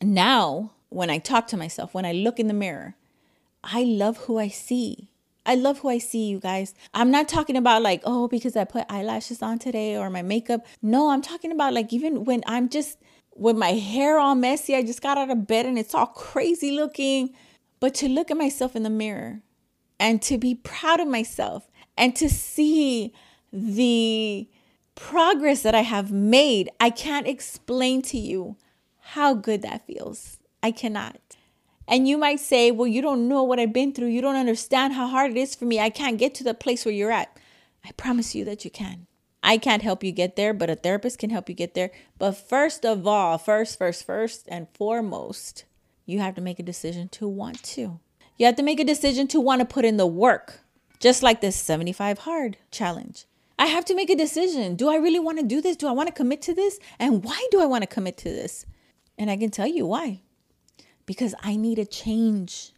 now, 0.00 0.72
when 0.88 1.10
I 1.10 1.18
talk 1.18 1.46
to 1.48 1.56
myself, 1.56 1.92
when 1.92 2.04
I 2.04 2.12
look 2.12 2.38
in 2.38 2.48
the 2.48 2.54
mirror, 2.54 2.94
I 3.62 3.82
love 3.82 4.16
who 4.18 4.38
I 4.38 4.48
see. 4.48 5.10
I 5.44 5.54
love 5.54 5.78
who 5.78 5.88
I 5.88 5.98
see, 5.98 6.26
you 6.26 6.40
guys. 6.40 6.74
I'm 6.92 7.10
not 7.10 7.28
talking 7.28 7.56
about 7.56 7.82
like, 7.82 8.02
oh, 8.04 8.26
because 8.26 8.56
I 8.56 8.64
put 8.64 8.84
eyelashes 8.88 9.42
on 9.42 9.58
today 9.58 9.96
or 9.96 10.10
my 10.10 10.22
makeup. 10.22 10.66
No, 10.82 11.10
I'm 11.10 11.22
talking 11.22 11.52
about 11.52 11.72
like 11.72 11.92
even 11.92 12.24
when 12.24 12.42
I'm 12.46 12.68
just 12.68 12.98
with 13.34 13.56
my 13.56 13.72
hair 13.72 14.18
all 14.18 14.34
messy, 14.34 14.74
I 14.74 14.82
just 14.82 15.02
got 15.02 15.18
out 15.18 15.30
of 15.30 15.46
bed 15.46 15.66
and 15.66 15.78
it's 15.78 15.94
all 15.94 16.06
crazy 16.06 16.72
looking. 16.72 17.34
But 17.78 17.94
to 17.96 18.08
look 18.08 18.30
at 18.30 18.36
myself 18.36 18.74
in 18.74 18.82
the 18.82 18.90
mirror 18.90 19.40
and 20.00 20.20
to 20.22 20.38
be 20.38 20.54
proud 20.54 21.00
of 21.00 21.08
myself 21.08 21.70
and 21.96 22.16
to 22.16 22.28
see 22.28 23.12
the 23.52 24.48
progress 24.96 25.62
that 25.62 25.74
I 25.74 25.82
have 25.82 26.10
made, 26.10 26.68
I 26.80 26.90
can't 26.90 27.28
explain 27.28 28.02
to 28.02 28.18
you 28.18 28.56
how 28.98 29.34
good 29.34 29.62
that 29.62 29.86
feels. 29.86 30.38
I 30.62 30.72
cannot. 30.72 31.20
And 31.86 32.08
you 32.08 32.18
might 32.18 32.40
say, 32.40 32.72
well, 32.72 32.88
you 32.88 33.00
don't 33.00 33.28
know 33.28 33.44
what 33.44 33.60
I've 33.60 33.72
been 33.72 33.92
through. 33.92 34.08
You 34.08 34.20
don't 34.20 34.34
understand 34.34 34.94
how 34.94 35.06
hard 35.06 35.30
it 35.30 35.36
is 35.36 35.54
for 35.54 35.64
me. 35.64 35.78
I 35.78 35.90
can't 35.90 36.18
get 36.18 36.34
to 36.36 36.44
the 36.44 36.54
place 36.54 36.84
where 36.84 36.92
you're 36.92 37.12
at. 37.12 37.36
I 37.84 37.92
promise 37.92 38.34
you 38.34 38.44
that 38.46 38.64
you 38.64 38.70
can. 38.70 39.06
I 39.44 39.58
can't 39.58 39.82
help 39.82 40.02
you 40.02 40.10
get 40.10 40.34
there, 40.34 40.52
but 40.52 40.70
a 40.70 40.74
therapist 40.74 41.20
can 41.20 41.30
help 41.30 41.48
you 41.48 41.54
get 41.54 41.74
there. 41.74 41.92
But 42.18 42.32
first 42.32 42.84
of 42.84 43.06
all, 43.06 43.38
first, 43.38 43.78
first, 43.78 44.04
first, 44.04 44.48
and 44.48 44.66
foremost, 44.74 45.64
you 46.04 46.18
have 46.18 46.34
to 46.34 46.40
make 46.40 46.58
a 46.58 46.64
decision 46.64 47.08
to 47.10 47.28
want 47.28 47.62
to. 47.62 48.00
You 48.36 48.46
have 48.46 48.56
to 48.56 48.64
make 48.64 48.80
a 48.80 48.84
decision 48.84 49.28
to 49.28 49.40
want 49.40 49.60
to 49.60 49.64
put 49.64 49.84
in 49.84 49.98
the 49.98 50.06
work, 50.06 50.60
just 50.98 51.22
like 51.22 51.40
this 51.40 51.54
75 51.54 52.18
hard 52.20 52.56
challenge. 52.72 53.26
I 53.58 53.66
have 53.66 53.84
to 53.86 53.94
make 53.94 54.10
a 54.10 54.16
decision. 54.16 54.76
Do 54.76 54.88
I 54.88 54.96
really 54.96 55.18
want 55.18 55.38
to 55.38 55.44
do 55.44 55.60
this? 55.60 55.76
Do 55.76 55.88
I 55.88 55.92
want 55.92 56.08
to 56.08 56.14
commit 56.14 56.42
to 56.42 56.54
this? 56.54 56.78
And 56.98 57.24
why 57.24 57.46
do 57.50 57.60
I 57.60 57.66
want 57.66 57.82
to 57.82 57.86
commit 57.86 58.16
to 58.18 58.28
this? 58.28 58.66
And 59.16 59.30
I 59.30 59.36
can 59.36 59.50
tell 59.50 59.66
you 59.66 59.86
why 59.86 60.20
because 61.06 61.34
I 61.40 61.56
need 61.56 61.78
a 61.78 61.86
change. 61.86 62.72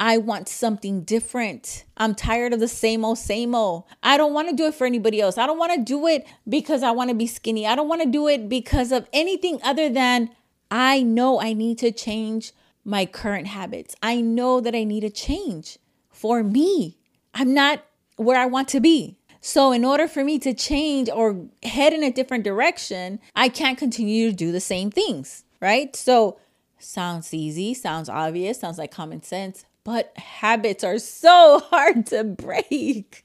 I 0.00 0.16
want 0.16 0.48
something 0.48 1.02
different. 1.02 1.84
I'm 1.96 2.14
tired 2.14 2.52
of 2.52 2.60
the 2.60 2.68
same 2.68 3.04
old, 3.04 3.18
same 3.18 3.54
old. 3.54 3.84
I 4.02 4.16
don't 4.16 4.32
want 4.32 4.48
to 4.48 4.56
do 4.56 4.66
it 4.66 4.74
for 4.74 4.86
anybody 4.86 5.20
else. 5.20 5.38
I 5.38 5.46
don't 5.46 5.58
want 5.58 5.74
to 5.74 5.82
do 5.82 6.06
it 6.06 6.26
because 6.48 6.82
I 6.82 6.92
want 6.92 7.10
to 7.10 7.16
be 7.16 7.26
skinny. 7.26 7.66
I 7.66 7.74
don't 7.74 7.88
want 7.88 8.02
to 8.02 8.08
do 8.08 8.28
it 8.28 8.48
because 8.48 8.92
of 8.92 9.08
anything 9.12 9.60
other 9.62 9.88
than 9.88 10.30
I 10.70 11.02
know 11.02 11.40
I 11.40 11.52
need 11.52 11.78
to 11.78 11.92
change 11.92 12.52
my 12.84 13.06
current 13.06 13.48
habits. 13.48 13.94
I 14.02 14.20
know 14.20 14.60
that 14.60 14.74
I 14.74 14.84
need 14.84 15.04
a 15.04 15.10
change 15.10 15.78
for 16.10 16.42
me. 16.42 16.96
I'm 17.34 17.52
not 17.52 17.84
where 18.16 18.38
I 18.38 18.46
want 18.46 18.68
to 18.68 18.80
be. 18.80 19.17
So, 19.40 19.72
in 19.72 19.84
order 19.84 20.08
for 20.08 20.24
me 20.24 20.38
to 20.40 20.52
change 20.52 21.08
or 21.08 21.46
head 21.62 21.92
in 21.92 22.02
a 22.02 22.10
different 22.10 22.44
direction, 22.44 23.20
I 23.36 23.48
can't 23.48 23.78
continue 23.78 24.30
to 24.30 24.36
do 24.36 24.52
the 24.52 24.60
same 24.60 24.90
things, 24.90 25.44
right? 25.60 25.94
So, 25.94 26.38
Sounds 26.78 27.34
easy, 27.34 27.74
sounds 27.74 28.08
obvious, 28.08 28.60
sounds 28.60 28.78
like 28.78 28.92
common 28.92 29.22
sense, 29.22 29.64
but 29.82 30.16
habits 30.16 30.84
are 30.84 30.98
so 30.98 31.60
hard 31.70 32.06
to 32.06 32.24
break. 32.24 33.24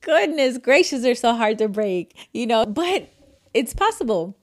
Goodness 0.00 0.58
gracious, 0.58 1.02
they're 1.02 1.14
so 1.14 1.34
hard 1.34 1.58
to 1.58 1.68
break, 1.68 2.28
you 2.32 2.46
know, 2.46 2.64
but 2.64 3.10
it's 3.52 3.74
possible. 3.74 4.36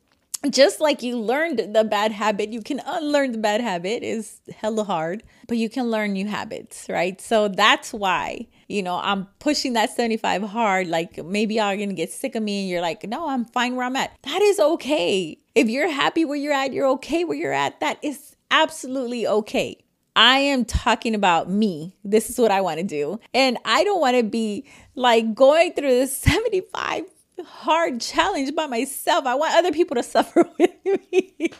Just 0.49 0.81
like 0.81 1.01
you 1.01 1.17
learned 1.17 1.73
the 1.73 1.85
bad 1.85 2.11
habit, 2.11 2.49
you 2.49 2.61
can 2.61 2.81
unlearn 2.85 3.31
the 3.31 3.37
bad 3.37 3.61
habit 3.61 4.03
is 4.03 4.41
hella 4.57 4.83
hard, 4.83 5.23
but 5.47 5.57
you 5.57 5.69
can 5.69 5.89
learn 5.89 6.11
new 6.11 6.27
habits, 6.27 6.85
right? 6.89 7.19
So 7.21 7.47
that's 7.47 7.93
why, 7.93 8.47
you 8.67 8.83
know, 8.83 8.99
I'm 9.01 9.27
pushing 9.39 9.73
that 9.73 9.89
75 9.89 10.43
hard. 10.43 10.87
Like 10.87 11.23
maybe 11.23 11.55
y'all 11.55 11.65
are 11.65 11.77
gonna 11.77 11.93
get 11.93 12.11
sick 12.11 12.35
of 12.35 12.43
me 12.43 12.61
and 12.61 12.69
you're 12.69 12.81
like, 12.81 13.03
no, 13.03 13.29
I'm 13.29 13.45
fine 13.45 13.75
where 13.75 13.85
I'm 13.85 13.95
at. 13.95 14.15
That 14.23 14.41
is 14.41 14.59
okay. 14.59 15.37
If 15.55 15.69
you're 15.69 15.89
happy 15.89 16.25
where 16.25 16.37
you're 16.37 16.53
at, 16.53 16.73
you're 16.73 16.87
okay 16.89 17.23
where 17.23 17.37
you're 17.37 17.53
at, 17.53 17.79
that 17.79 17.99
is 18.01 18.35
absolutely 18.51 19.27
okay. 19.27 19.83
I 20.15 20.37
am 20.39 20.63
talking 20.63 21.15
about 21.15 21.49
me. 21.49 21.95
This 22.03 22.29
is 22.29 22.37
what 22.37 22.51
I 22.51 22.61
want 22.61 22.79
to 22.79 22.85
do. 22.85 23.19
And 23.33 23.57
I 23.65 23.83
don't 23.83 23.99
want 23.99 24.15
to 24.17 24.23
be 24.23 24.65
like 24.95 25.33
going 25.33 25.73
through 25.73 25.89
this 25.89 26.15
75 26.17 27.03
hard 27.43 27.99
challenge 27.99 28.55
by 28.55 28.67
myself. 28.67 29.25
I 29.25 29.35
want 29.35 29.55
other 29.55 29.71
people 29.71 29.95
to 29.95 30.03
suffer 30.03 30.47
with 30.59 30.71
me. 30.85 31.51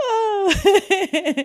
oh. 0.00 0.54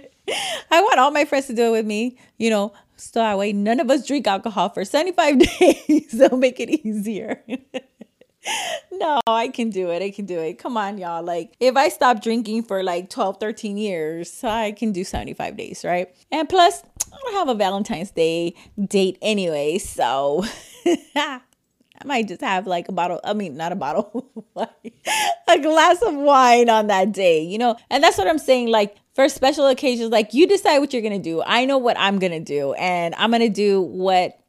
I 0.72 0.82
want 0.82 1.00
all 1.00 1.12
my 1.12 1.26
friends 1.26 1.48
to 1.48 1.54
do 1.54 1.67
it 1.67 1.72
with 1.72 1.86
me. 1.86 2.17
You 2.38 2.50
know, 2.50 2.74
so 3.02 3.20
that 3.20 3.38
way 3.38 3.52
none 3.52 3.80
of 3.80 3.90
us 3.90 4.06
drink 4.06 4.28
alcohol 4.28 4.70
for 4.70 4.86
75 4.86 5.40
days. 5.60 6.12
They'll 6.12 6.38
make 6.38 6.60
it 6.60 6.70
easier. 6.70 7.42
no, 8.92 9.20
I 9.28 9.48
can 9.48 9.70
do 9.70 9.90
it. 9.90 10.02
I 10.04 10.12
can 10.12 10.26
do 10.26 10.40
it. 10.40 10.60
Come 10.60 10.78
on, 10.78 10.98
y'all. 10.98 11.24
Like, 11.24 11.56
if 11.60 11.76
I 11.76 11.90
stop 11.90 12.22
drinking 12.22 12.64
for 12.64 12.84
like 12.84 13.10
12, 13.10 13.40
13 13.40 13.78
years, 13.78 14.44
I 14.44 14.72
can 14.72 14.92
do 14.92 15.04
75 15.04 15.58
days, 15.58 15.84
right? 15.84 16.14
And 16.32 16.48
plus, 16.48 16.84
I 17.12 17.18
don't 17.24 17.34
have 17.34 17.50
a 17.50 17.56
Valentine's 17.56 18.12
Day 18.12 18.54
date 18.80 19.18
anyway. 19.22 19.80
So 19.80 20.46
I 21.16 21.42
might 22.06 22.28
just 22.28 22.42
have 22.42 22.68
like 22.68 22.88
a 22.88 22.92
bottle, 22.92 23.20
I 23.24 23.34
mean, 23.34 23.58
not 23.58 23.72
a 23.72 23.76
bottle, 23.76 24.32
a 24.56 25.60
glass 25.60 26.02
of 26.02 26.16
wine 26.16 26.70
on 26.70 26.88
that 26.88 27.12
day, 27.12 27.42
you 27.42 27.58
know? 27.58 27.76
And 27.90 28.04
that's 28.04 28.18
what 28.18 28.28
I'm 28.28 28.40
saying. 28.40 28.68
Like, 28.68 28.96
for 29.13 29.28
special 29.30 29.67
occasions, 29.67 30.12
like 30.12 30.34
you 30.34 30.47
decide 30.47 30.80
what 30.80 30.93
you're 30.93 31.02
gonna 31.02 31.19
do. 31.19 31.41
I 31.45 31.65
know 31.65 31.78
what 31.78 31.97
I'm 32.00 32.19
gonna 32.19 32.39
do, 32.39 32.74
and 32.74 33.13
I'm 33.15 33.32
gonna 33.32 33.50
do 33.50 33.82
what 33.82 34.41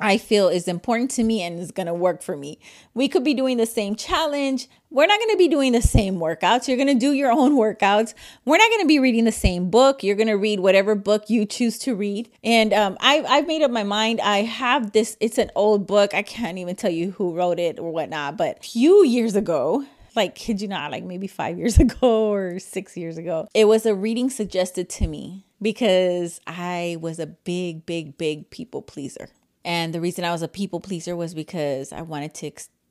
I 0.00 0.18
feel 0.18 0.48
is 0.48 0.68
important 0.68 1.10
to 1.12 1.24
me 1.24 1.42
and 1.42 1.58
is 1.58 1.72
going 1.72 1.86
to 1.86 1.94
work 1.94 2.22
for 2.22 2.36
me. 2.36 2.60
We 2.94 3.08
could 3.08 3.24
be 3.24 3.34
doing 3.34 3.56
the 3.56 3.66
same 3.66 3.96
challenge. 3.96 4.68
We're 4.90 5.06
not 5.06 5.18
going 5.18 5.30
to 5.30 5.36
be 5.36 5.48
doing 5.48 5.72
the 5.72 5.82
same 5.82 6.16
workouts. 6.16 6.68
You're 6.68 6.76
going 6.76 6.88
to 6.88 6.94
do 6.94 7.12
your 7.12 7.32
own 7.32 7.56
workouts. 7.56 8.14
We're 8.44 8.58
not 8.58 8.70
going 8.70 8.82
to 8.82 8.86
be 8.86 9.00
reading 9.00 9.24
the 9.24 9.32
same 9.32 9.70
book. 9.70 10.04
You're 10.04 10.16
going 10.16 10.28
to 10.28 10.34
read 10.34 10.60
whatever 10.60 10.94
book 10.94 11.28
you 11.28 11.44
choose 11.44 11.78
to 11.80 11.96
read. 11.96 12.30
And 12.44 12.72
um, 12.72 12.96
I, 13.00 13.24
I've 13.28 13.48
made 13.48 13.62
up 13.62 13.72
my 13.72 13.82
mind. 13.82 14.20
I 14.20 14.42
have 14.42 14.92
this, 14.92 15.16
it's 15.20 15.38
an 15.38 15.50
old 15.56 15.86
book. 15.86 16.14
I 16.14 16.22
can't 16.22 16.58
even 16.58 16.76
tell 16.76 16.92
you 16.92 17.12
who 17.12 17.34
wrote 17.34 17.58
it 17.58 17.80
or 17.80 17.90
whatnot, 17.90 18.36
but 18.36 18.58
a 18.58 18.62
few 18.62 19.04
years 19.04 19.34
ago, 19.34 19.84
like 20.18 20.34
kid 20.34 20.60
you 20.60 20.68
not, 20.68 20.90
like 20.90 21.04
maybe 21.04 21.26
five 21.26 21.58
years 21.58 21.78
ago 21.86 22.32
or 22.32 22.58
six 22.58 22.96
years 22.96 23.16
ago, 23.16 23.48
it 23.54 23.66
was 23.66 23.86
a 23.86 23.94
reading 23.94 24.30
suggested 24.30 24.88
to 24.90 25.06
me 25.06 25.46
because 25.60 26.40
I 26.46 26.98
was 27.00 27.18
a 27.18 27.26
big, 27.26 27.86
big, 27.86 28.18
big 28.18 28.50
people 28.50 28.82
pleaser. 28.82 29.28
And 29.64 29.94
the 29.94 30.00
reason 30.00 30.24
I 30.24 30.32
was 30.32 30.42
a 30.42 30.48
people 30.48 30.80
pleaser 30.80 31.16
was 31.16 31.34
because 31.34 31.92
I 31.92 32.02
wanted 32.02 32.34
to 32.34 32.50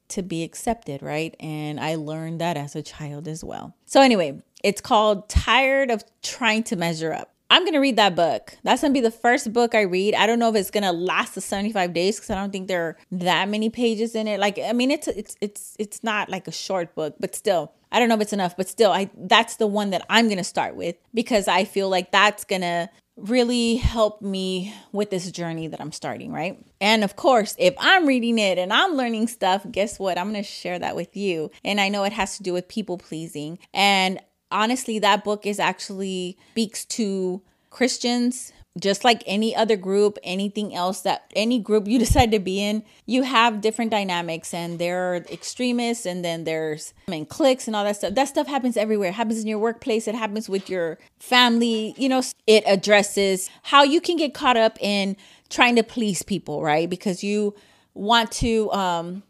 to 0.10 0.22
be 0.22 0.44
accepted, 0.44 1.02
right? 1.02 1.36
And 1.40 1.80
I 1.80 1.96
learned 1.96 2.40
that 2.40 2.56
as 2.56 2.76
a 2.76 2.82
child 2.82 3.28
as 3.28 3.44
well. 3.44 3.76
So 3.86 4.02
anyway, 4.02 4.42
it's 4.64 4.80
called 4.80 5.28
Tired 5.28 5.92
of 5.92 6.04
Trying 6.22 6.64
to 6.64 6.76
Measure 6.76 7.14
Up. 7.14 7.34
I'm 7.50 7.64
going 7.64 7.74
to 7.74 7.80
read 7.80 7.96
that 7.96 8.16
book. 8.16 8.58
That's 8.64 8.82
going 8.82 8.94
to 8.94 8.98
be 8.98 9.02
the 9.02 9.12
first 9.12 9.54
book 9.54 9.74
I 9.74 9.82
read. 9.82 10.16
I 10.16 10.28
don't 10.28 10.40
know 10.40 10.50
if 10.50 10.56
it's 10.56 10.72
going 10.72 10.84
to 10.84 10.92
last 10.92 11.36
the 11.36 11.42
75 11.42 11.94
days 11.94 12.20
cuz 12.20 12.30
I 12.30 12.36
don't 12.36 12.52
think 12.52 12.68
there 12.68 12.84
are 12.84 12.98
that 13.12 13.48
many 13.50 13.70
pages 13.70 14.16
in 14.16 14.28
it. 14.28 14.40
Like 14.40 14.60
I 14.60 14.74
mean 14.74 14.92
it's 14.92 15.08
it's 15.08 15.36
it's 15.42 15.76
it's 15.80 16.04
not 16.04 16.30
like 16.30 16.48
a 16.48 16.52
short 16.52 16.94
book, 16.96 17.16
but 17.20 17.36
still 17.36 17.72
I 17.92 18.00
don't 18.00 18.10
know 18.10 18.16
if 18.16 18.22
it's 18.22 18.34
enough, 18.34 18.58
but 18.58 18.68
still 18.68 18.92
I 18.92 19.10
that's 19.16 19.56
the 19.56 19.68
one 19.68 19.92
that 19.92 20.06
I'm 20.10 20.28
going 20.28 20.38
to 20.38 20.44
start 20.44 20.76
with 20.76 20.96
because 21.14 21.48
I 21.48 21.64
feel 21.64 21.90
like 21.90 22.12
that's 22.12 22.44
going 22.44 22.62
to 22.62 22.90
really 23.18 23.78
help 23.78 24.22
me 24.22 24.74
with 24.92 25.10
this 25.10 25.32
journey 25.32 25.68
that 25.68 25.82
I'm 25.82 25.92
starting, 25.92 26.32
right? 26.32 26.64
And 26.80 27.04
of 27.04 27.16
course, 27.16 27.56
if 27.58 27.74
I'm 27.80 28.06
reading 28.06 28.38
it 28.38 28.60
and 28.60 28.72
I'm 28.72 28.94
learning 28.94 29.28
stuff, 29.28 29.66
guess 29.72 29.98
what? 29.98 30.18
I'm 30.18 30.32
going 30.32 30.44
to 30.44 30.48
share 30.48 30.78
that 30.78 30.96
with 30.96 31.18
you. 31.18 31.50
And 31.66 31.82
I 31.82 31.90
know 31.90 32.04
it 32.04 32.14
has 32.14 32.38
to 32.38 32.44
do 32.44 32.54
with 32.54 32.68
people 32.68 32.98
pleasing. 32.98 33.58
And 33.74 34.20
honestly, 34.52 35.00
that 35.00 35.24
book 35.24 35.46
is 35.46 35.60
actually 35.60 36.38
speaks 36.52 36.86
to 36.86 37.42
Christians 37.70 38.54
just 38.80 39.04
like 39.04 39.24
any 39.26 39.56
other 39.56 39.76
group, 39.76 40.18
anything 40.24 40.74
else 40.76 41.02
that 41.02 41.32
any 41.36 41.60
group 41.60 41.88
you 41.88 42.00
decide 42.06 42.32
to 42.32 42.40
be 42.40 42.62
in, 42.62 42.84
you 43.06 43.24
have 43.24 43.62
different 43.62 43.92
dynamics 43.92 44.54
and 44.54 44.80
there 44.80 45.14
are 45.14 45.16
extremists 45.32 46.06
and 46.06 46.24
then 46.24 46.44
there's 46.44 46.94
I 47.08 47.12
mean 47.12 47.26
cliques 47.26 47.68
and 47.68 47.76
all 47.76 47.84
that 47.84 47.98
stuff. 47.98 48.14
That 48.14 48.28
stuff 48.28 48.48
happens 48.48 48.78
everywhere. 48.78 49.10
It 49.10 49.16
happens 49.16 49.42
in 49.42 49.48
your 49.48 49.60
workplace, 49.60 50.08
it 50.08 50.16
happens 50.16 50.50
with 50.50 50.70
your 50.70 50.98
family, 51.20 51.96
you 51.98 52.10
know, 52.10 52.22
it 52.46 52.64
addresses 52.66 53.50
how 53.64 53.84
you 53.84 54.02
can 54.02 54.18
get 54.18 54.34
caught 54.34 54.58
up 54.58 54.78
in 54.82 55.16
trying 55.50 55.76
to 55.76 55.84
please 55.84 56.24
people, 56.24 56.62
right? 56.62 56.90
Because 56.90 57.24
you 57.24 57.56
want 57.94 58.32
to 58.32 58.72
um 58.72 59.24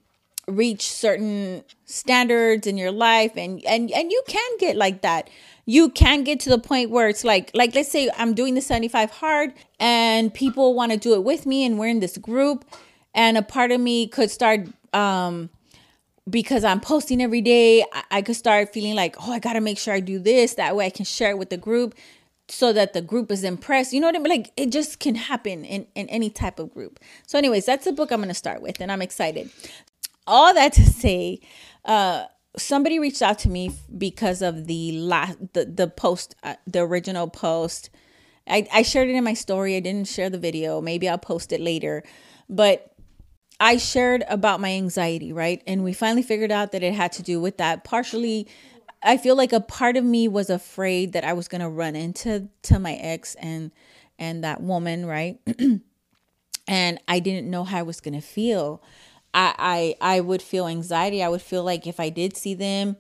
reach 0.48 0.90
certain 0.90 1.64
standards 1.86 2.66
in 2.68 2.78
your 2.78 2.92
life 2.92 3.34
and 3.36 3.64
and 3.66 3.92
and 3.92 4.12
you 4.12 4.24
can 4.28 4.58
get 4.60 4.78
like 4.78 5.02
that 5.02 5.30
you 5.66 5.90
can 5.90 6.24
get 6.24 6.40
to 6.40 6.50
the 6.50 6.58
point 6.58 6.90
where 6.90 7.10
it's 7.10 7.26
like 7.26 7.52
like 7.54 7.76
let's 7.76 7.92
say 7.92 8.10
I'm 8.18 8.34
doing 8.34 8.56
the 8.56 8.62
75 8.62 9.12
hard 9.12 9.54
and 9.80 10.34
people 10.34 10.74
want 10.74 10.94
to 10.94 10.98
do 10.98 11.14
it 11.16 11.24
with 11.24 11.46
me 11.46 11.66
and 11.66 11.78
we're 11.78 11.90
in 11.90 12.00
this 12.00 12.18
group 12.18 12.64
and 13.14 13.38
a 13.38 13.42
part 13.42 13.72
of 13.72 13.82
me 13.82 14.08
could 14.08 14.32
start 14.32 14.68
um 14.94 15.50
because 16.30 16.64
I'm 16.64 16.80
posting 16.80 17.22
every 17.22 17.42
day, 17.42 17.84
I, 17.94 18.04
I 18.12 18.22
could 18.22 18.36
start 18.36 18.74
feeling 18.74 18.96
like, 18.96 19.16
oh, 19.22 19.32
I 19.32 19.40
gotta 19.40 19.62
make 19.62 19.78
sure 19.78 19.94
I 19.94 20.00
do 20.00 20.20
this. 20.20 20.56
That 20.56 20.76
way 20.76 20.86
I 20.86 20.90
can 20.90 21.06
share 21.06 21.32
it 21.32 21.38
with 21.38 21.50
the 21.50 21.58
group 21.58 21.96
so 22.50 22.72
that 22.74 22.94
the 22.94 23.02
group 23.02 23.32
is 23.32 23.44
impressed. 23.44 23.94
You 23.94 24.00
know 24.00 24.08
what 24.08 24.16
I 24.16 24.20
mean? 24.20 24.30
Like 24.30 24.52
it 24.58 24.72
just 24.72 25.00
can 25.00 25.16
happen 25.16 25.66
in, 25.66 25.88
in 25.96 26.10
any 26.10 26.30
type 26.30 26.60
of 26.60 26.74
group. 26.74 27.00
So, 27.26 27.38
anyways, 27.38 27.66
that's 27.66 27.86
the 27.86 27.92
book 27.92 28.12
I'm 28.12 28.22
gonna 28.22 28.34
start 28.34 28.62
with, 28.62 28.80
and 28.82 28.92
I'm 28.92 29.02
excited. 29.02 29.50
All 30.28 30.54
that 30.54 30.74
to 30.74 30.86
say, 30.86 31.40
uh, 31.86 32.26
somebody 32.58 33.00
reached 33.00 33.22
out 33.22 33.40
to 33.40 33.50
me 33.50 33.72
because 33.98 34.42
of 34.42 34.68
the 34.68 34.92
last 34.92 35.38
the, 35.54 35.66
the 35.66 35.88
post, 35.88 36.36
uh, 36.44 36.56
the 36.68 36.82
original 36.82 37.28
post. 37.30 37.90
I, 38.48 38.68
I 38.74 38.82
shared 38.82 39.10
it 39.10 39.16
in 39.16 39.24
my 39.24 39.34
story. 39.34 39.76
I 39.76 39.80
didn't 39.80 40.08
share 40.08 40.30
the 40.30 40.38
video. 40.38 40.82
Maybe 40.82 41.10
I'll 41.10 41.18
post 41.18 41.52
it 41.52 41.62
later. 41.62 42.04
But 42.50 42.94
I 43.60 43.78
shared 43.78 44.24
about 44.30 44.62
my 44.62 44.72
anxiety, 44.72 45.34
right? 45.34 45.62
And 45.66 45.84
we 45.84 45.94
finally 45.94 46.22
figured 46.22 46.52
out 46.52 46.72
that 46.72 46.84
it 46.84 46.94
had 46.94 47.12
to 47.14 47.24
do 47.24 47.42
with 47.42 47.58
that. 47.58 47.84
Partially, 47.84 48.48
I 49.02 49.18
feel 49.18 49.36
like 49.36 49.54
a 49.54 49.60
part 49.60 49.98
of 49.98 50.04
me 50.04 50.28
was 50.28 50.50
afraid 50.50 51.14
that 51.14 51.24
I 51.24 51.34
was 51.34 51.48
going 51.48 51.62
to 51.62 51.70
run 51.70 51.96
into 51.96 52.50
to 52.64 52.80
my 52.80 52.94
ex 52.94 53.36
and 53.36 53.72
and 54.20 54.44
that 54.44 54.62
woman, 54.62 55.06
right? 55.06 55.40
and 56.68 57.00
I 57.08 57.20
didn't 57.20 57.50
know 57.50 57.64
how 57.64 57.80
I 57.80 57.84
was 57.84 58.02
going 58.02 58.16
to 58.16 58.22
feel. 58.22 58.82
I, 59.38 59.96
I 60.02 60.16
I 60.18 60.20
would 60.22 60.42
feel 60.42 60.68
anxiety. 60.68 61.22
I 61.22 61.30
would 61.30 61.42
feel 61.42 61.64
like 61.64 61.86
if 61.86 62.00
I 62.00 62.10
did 62.10 62.36
see 62.36 62.56
them, 62.56 62.98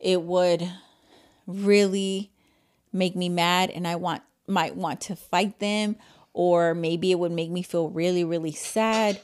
it 0.00 0.22
would 0.22 0.68
really 1.46 2.32
make 2.92 3.14
me 3.14 3.28
mad 3.28 3.70
and 3.70 3.86
I 3.86 3.96
want 3.96 4.22
might 4.48 4.74
want 4.74 5.00
to 5.02 5.16
fight 5.16 5.60
them 5.60 5.96
or 6.32 6.74
maybe 6.74 7.10
it 7.10 7.18
would 7.18 7.32
make 7.32 7.50
me 7.50 7.62
feel 7.62 7.88
really 7.88 8.24
really 8.24 8.52
sad 8.52 9.20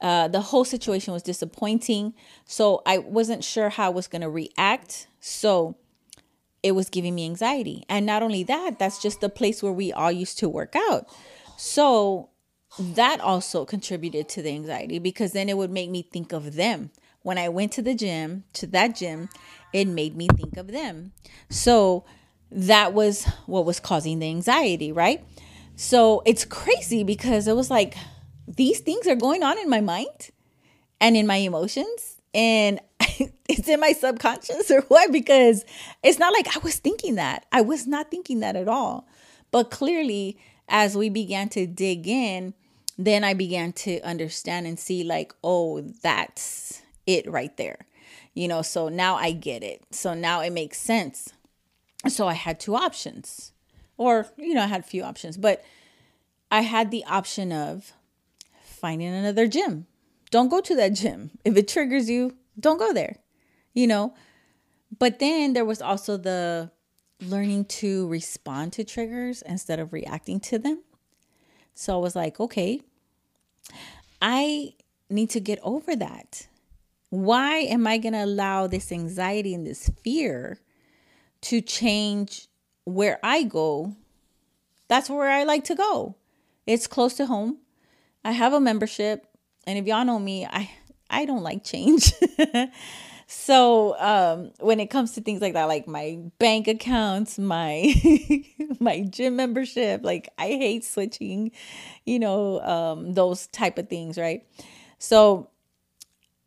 uh, 0.00 0.28
the 0.28 0.40
whole 0.40 0.64
situation 0.64 1.12
was 1.12 1.22
disappointing. 1.22 2.14
So 2.44 2.82
I 2.84 2.98
wasn't 2.98 3.42
sure 3.42 3.70
how 3.70 3.86
I 3.86 3.90
was 3.90 4.08
going 4.08 4.22
to 4.22 4.28
react. 4.28 5.06
So 5.20 5.76
it 6.62 6.72
was 6.72 6.90
giving 6.90 7.14
me 7.14 7.24
anxiety. 7.24 7.84
And 7.88 8.04
not 8.04 8.22
only 8.22 8.42
that, 8.44 8.78
that's 8.78 9.00
just 9.00 9.20
the 9.20 9.28
place 9.28 9.62
where 9.62 9.72
we 9.72 9.92
all 9.92 10.12
used 10.12 10.38
to 10.40 10.48
work 10.48 10.74
out. 10.76 11.06
So 11.56 12.28
that 12.78 13.20
also 13.20 13.64
contributed 13.64 14.28
to 14.30 14.42
the 14.42 14.50
anxiety 14.50 14.98
because 14.98 15.32
then 15.32 15.48
it 15.48 15.56
would 15.56 15.70
make 15.70 15.90
me 15.90 16.02
think 16.02 16.32
of 16.32 16.54
them. 16.54 16.90
When 17.22 17.38
I 17.38 17.48
went 17.48 17.72
to 17.72 17.82
the 17.82 17.94
gym, 17.94 18.44
to 18.54 18.66
that 18.68 18.94
gym, 18.94 19.28
it 19.72 19.86
made 19.86 20.16
me 20.16 20.28
think 20.28 20.56
of 20.56 20.68
them. 20.68 21.12
So 21.48 22.04
that 22.50 22.92
was 22.92 23.24
what 23.46 23.64
was 23.64 23.80
causing 23.80 24.20
the 24.20 24.28
anxiety, 24.28 24.92
right? 24.92 25.24
So 25.74 26.22
it's 26.24 26.44
crazy 26.44 27.02
because 27.02 27.48
it 27.48 27.56
was 27.56 27.70
like, 27.70 27.96
these 28.46 28.80
things 28.80 29.06
are 29.06 29.16
going 29.16 29.42
on 29.42 29.58
in 29.58 29.68
my 29.68 29.80
mind 29.80 30.30
and 31.00 31.16
in 31.16 31.26
my 31.26 31.36
emotions 31.36 32.16
and 32.32 32.80
it's 33.48 33.68
in 33.68 33.80
my 33.80 33.92
subconscious 33.92 34.70
or 34.70 34.82
what 34.82 35.10
because 35.10 35.64
it's 36.02 36.18
not 36.18 36.32
like 36.32 36.54
I 36.56 36.60
was 36.60 36.76
thinking 36.76 37.16
that. 37.16 37.46
I 37.50 37.62
was 37.62 37.86
not 37.86 38.10
thinking 38.10 38.40
that 38.40 38.56
at 38.56 38.68
all. 38.68 39.08
But 39.50 39.70
clearly 39.70 40.38
as 40.68 40.96
we 40.96 41.08
began 41.08 41.48
to 41.50 41.66
dig 41.66 42.06
in, 42.06 42.54
then 42.98 43.24
I 43.24 43.34
began 43.34 43.72
to 43.72 44.00
understand 44.00 44.66
and 44.66 44.78
see 44.78 45.04
like, 45.04 45.34
oh, 45.44 45.80
that's 45.80 46.82
it 47.06 47.30
right 47.30 47.54
there. 47.56 47.86
You 48.34 48.48
know, 48.48 48.62
so 48.62 48.88
now 48.88 49.16
I 49.16 49.32
get 49.32 49.62
it. 49.62 49.82
So 49.90 50.14
now 50.14 50.40
it 50.40 50.52
makes 50.52 50.78
sense. 50.78 51.32
So 52.08 52.26
I 52.26 52.34
had 52.34 52.60
two 52.60 52.74
options. 52.76 53.52
Or, 53.98 54.26
you 54.36 54.54
know, 54.54 54.62
I 54.62 54.66
had 54.66 54.80
a 54.80 54.84
few 54.84 55.02
options, 55.02 55.36
but 55.36 55.64
I 56.50 56.60
had 56.60 56.90
the 56.90 57.04
option 57.04 57.50
of 57.50 57.92
finding 58.62 59.08
another 59.08 59.46
gym. 59.46 59.86
Don't 60.30 60.48
go 60.48 60.60
to 60.60 60.76
that 60.76 60.92
gym. 60.92 61.30
If 61.44 61.56
it 61.56 61.68
triggers 61.68 62.10
you, 62.10 62.36
don't 62.58 62.78
go 62.78 62.92
there, 62.92 63.16
you 63.72 63.86
know? 63.86 64.14
But 64.98 65.18
then 65.18 65.54
there 65.54 65.64
was 65.64 65.80
also 65.80 66.16
the 66.16 66.70
learning 67.20 67.64
to 67.64 68.06
respond 68.08 68.74
to 68.74 68.84
triggers 68.84 69.42
instead 69.42 69.78
of 69.78 69.92
reacting 69.92 70.40
to 70.40 70.58
them. 70.58 70.82
So 71.78 71.94
I 71.94 72.00
was 72.00 72.16
like, 72.16 72.40
okay, 72.40 72.80
I 74.22 74.72
need 75.10 75.28
to 75.30 75.40
get 75.40 75.58
over 75.62 75.94
that. 75.94 76.46
Why 77.10 77.58
am 77.58 77.86
I 77.86 77.98
going 77.98 78.14
to 78.14 78.24
allow 78.24 78.66
this 78.66 78.90
anxiety 78.90 79.54
and 79.54 79.66
this 79.66 79.90
fear 80.02 80.58
to 81.42 81.60
change 81.60 82.48
where 82.84 83.20
I 83.22 83.42
go? 83.42 83.94
That's 84.88 85.10
where 85.10 85.28
I 85.28 85.44
like 85.44 85.64
to 85.64 85.74
go. 85.74 86.16
It's 86.66 86.86
close 86.86 87.14
to 87.18 87.26
home. 87.26 87.58
I 88.24 88.32
have 88.32 88.54
a 88.54 88.60
membership, 88.60 89.26
and 89.66 89.78
if 89.78 89.86
y'all 89.86 90.04
know 90.04 90.18
me, 90.18 90.46
I 90.46 90.70
I 91.10 91.26
don't 91.26 91.42
like 91.42 91.62
change. 91.62 92.10
so 93.26 93.98
um, 93.98 94.52
when 94.60 94.78
it 94.78 94.86
comes 94.86 95.12
to 95.12 95.20
things 95.20 95.40
like 95.40 95.54
that, 95.54 95.64
like 95.64 95.88
my 95.88 96.18
bank 96.38 96.68
accounts, 96.68 97.38
my 97.38 97.92
my 98.80 99.00
gym 99.00 99.36
membership, 99.36 100.02
like 100.04 100.28
I 100.38 100.48
hate 100.48 100.84
switching, 100.84 101.50
you 102.04 102.18
know, 102.20 102.60
um, 102.60 103.14
those 103.14 103.48
type 103.48 103.78
of 103.78 103.88
things, 103.88 104.16
right? 104.16 104.46
So 104.98 105.50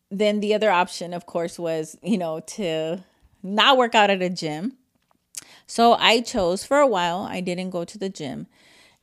then 0.09 0.39
the 0.39 0.53
other 0.53 0.71
option, 0.71 1.13
of 1.13 1.25
course, 1.25 1.59
was 1.59 1.97
you 2.01 2.17
know 2.17 2.39
to 2.41 3.03
not 3.43 3.77
work 3.77 3.93
out 3.93 4.09
at 4.09 4.21
a 4.21 4.29
gym. 4.29 4.77
So 5.67 5.93
I 5.93 6.21
chose 6.21 6.63
for 6.63 6.77
a 6.77 6.87
while. 6.87 7.27
I 7.29 7.41
didn't 7.41 7.71
go 7.71 7.83
to 7.83 7.97
the 7.97 8.09
gym, 8.09 8.47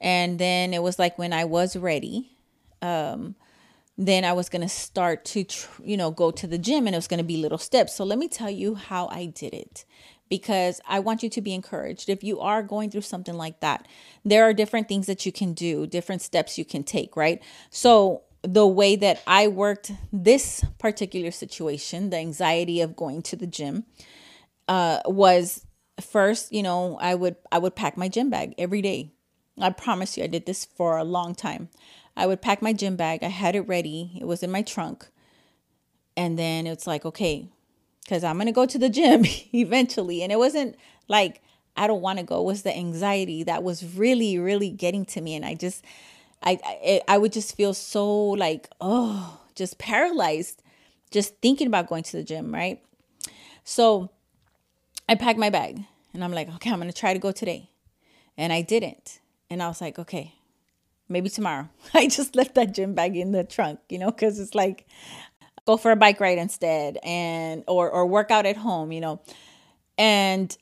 and 0.01 0.39
then 0.39 0.73
it 0.73 0.83
was 0.83 0.99
like 0.99 1.19
when 1.19 1.35
I 1.35 1.45
was 1.45 1.77
ready 1.77 2.37
um, 2.81 3.35
then 3.99 4.25
I 4.25 4.33
was 4.33 4.49
going 4.49 4.63
to 4.63 4.69
start 4.69 5.25
to, 5.27 5.45
you 5.83 5.97
know, 5.97 6.11
go 6.11 6.31
to 6.31 6.47
the 6.47 6.59
gym 6.59 6.87
and 6.87 6.95
it 6.95 6.99
was 6.99 7.09
going 7.09 7.19
to 7.19 7.25
be 7.25 7.39
little 7.39 7.59
steps. 7.59 7.95
So 7.95 8.05
let 8.05 8.19
me 8.19 8.29
tell 8.29 8.51
you 8.51 8.75
how 8.75 9.09
I 9.09 9.27
did 9.27 9.55
it 9.55 9.85
because 10.29 10.81
I 10.87 11.01
want 11.01 11.23
you 11.23 11.31
to 11.31 11.41
be 11.41 11.55
encouraged. 11.55 12.09
If 12.09 12.23
you 12.23 12.41
are 12.41 12.63
going 12.63 12.91
through 12.91 13.03
something 13.03 13.37
like 13.37 13.61
that, 13.61 13.87
there 14.25 14.45
are 14.45 14.53
different 14.53 14.89
things 14.89 15.07
that 15.07 15.25
you 15.25 15.33
can 15.33 15.55
do, 15.55 15.87
different 15.87 16.21
steps 16.21 16.59
you 16.59 16.65
can 16.65 16.85
take, 16.85 17.17
right? 17.17 17.43
So 17.71 18.23
the 18.43 18.67
way 18.67 18.97
that 18.97 19.23
I 19.27 19.49
worked 19.49 19.93
this 20.13 20.65
particular 20.79 21.31
situation, 21.31 22.11
the 22.11 22.19
anxiety 22.19 22.81
of 22.81 22.97
going 22.97 23.23
to 23.23 23.37
the 23.37 23.47
gym, 23.47 23.85
uh, 24.69 25.01
was 25.07 25.65
first, 26.01 26.53
you 26.53 26.63
know, 26.63 26.99
I 27.01 27.15
would 27.15 27.37
I 27.51 27.59
would 27.59 27.77
pack 27.77 27.97
my 27.97 28.09
gym 28.09 28.31
bag 28.31 28.55
every 28.59 28.83
day. 28.83 29.13
I 29.59 29.71
promise 29.71 30.19
you, 30.19 30.25
I 30.25 30.27
did 30.27 30.45
this 30.45 30.65
for 30.65 30.99
a 30.99 31.05
long 31.05 31.35
time. 31.35 31.71
I 32.17 32.27
would 32.27 32.41
pack 32.41 32.63
my 32.63 32.73
gym 32.73 32.97
bag. 32.97 33.23
I 33.23 33.29
had 33.29 33.55
it 33.55 33.69
ready. 33.69 34.17
It 34.19 34.25
was 34.25 34.43
in 34.43 34.51
my 34.51 34.63
trunk. 34.63 35.07
And 36.17 36.39
then 36.39 36.67
it's 36.67 36.87
like, 36.87 37.05
okay, 37.05 37.49
because 38.03 38.25
I'm 38.25 38.37
going 38.37 38.47
to 38.47 38.53
go 38.53 38.65
to 38.65 38.79
the 38.79 38.89
gym 38.89 39.25
eventually. 39.53 40.23
And 40.23 40.33
it 40.33 40.39
wasn't 40.39 40.77
like, 41.09 41.43
I 41.77 41.87
don't 41.87 42.01
want 42.01 42.19
to 42.19 42.25
go. 42.25 42.41
It 42.41 42.45
was 42.45 42.63
the 42.63 42.75
anxiety 42.75 43.43
that 43.43 43.63
was 43.63 43.97
really, 43.97 44.39
really 44.39 44.71
getting 44.71 45.05
to 45.07 45.21
me. 45.21 45.35
And 45.35 45.45
I 45.45 45.55
just, 45.55 45.85
I, 46.43 46.59
I, 46.65 47.01
I 47.07 47.19
would 47.19 47.33
just 47.33 47.55
feel 47.55 47.75
so 47.75 48.15
like, 48.31 48.69
oh, 48.81 49.41
just 49.55 49.79
paralyzed, 49.79 50.63
just 51.11 51.37
thinking 51.43 51.67
about 51.67 51.89
going 51.89 52.03
to 52.05 52.17
the 52.17 52.23
gym, 52.23 52.53
right? 52.55 52.83
So 53.65 54.11
I 55.09 55.17
packed 55.17 55.39
my 55.39 55.51
bag 55.51 55.85
and 56.15 56.25
I'm 56.25 56.33
like, 56.33 56.49
okay, 56.55 56.71
I'm 56.71 56.79
going 56.79 56.91
to 56.91 56.97
try 56.97 57.13
to 57.13 57.19
go 57.19 57.33
today. 57.33 57.71
And 58.39 58.53
I 58.53 58.63
didn't. 58.63 59.21
And 59.51 59.63
I 59.63 59.69
was 59.69 59.81
like, 59.81 59.99
okay, 59.99 60.36
maybe 61.09 61.29
tomorrow. 61.29 61.69
I 61.95 62.09
just 62.09 62.37
left 62.37 62.55
that 62.55 62.75
gym 62.75 62.95
bag 62.95 63.17
in 63.17 63.33
the 63.33 63.45
trunk, 63.45 63.81
you 63.89 63.99
know, 63.99 64.11
because 64.11 64.39
it's 64.39 64.55
like 64.55 64.87
go 65.67 65.77
for 65.77 65.91
a 65.91 65.97
bike 65.97 66.21
ride 66.21 66.39
instead 66.39 66.99
and 67.03 67.65
or 67.67 67.91
or 67.91 68.07
work 68.07 68.31
out 68.31 68.47
at 68.47 68.57
home, 68.57 68.93
you 68.93 69.01
know. 69.01 69.21
And 69.99 70.57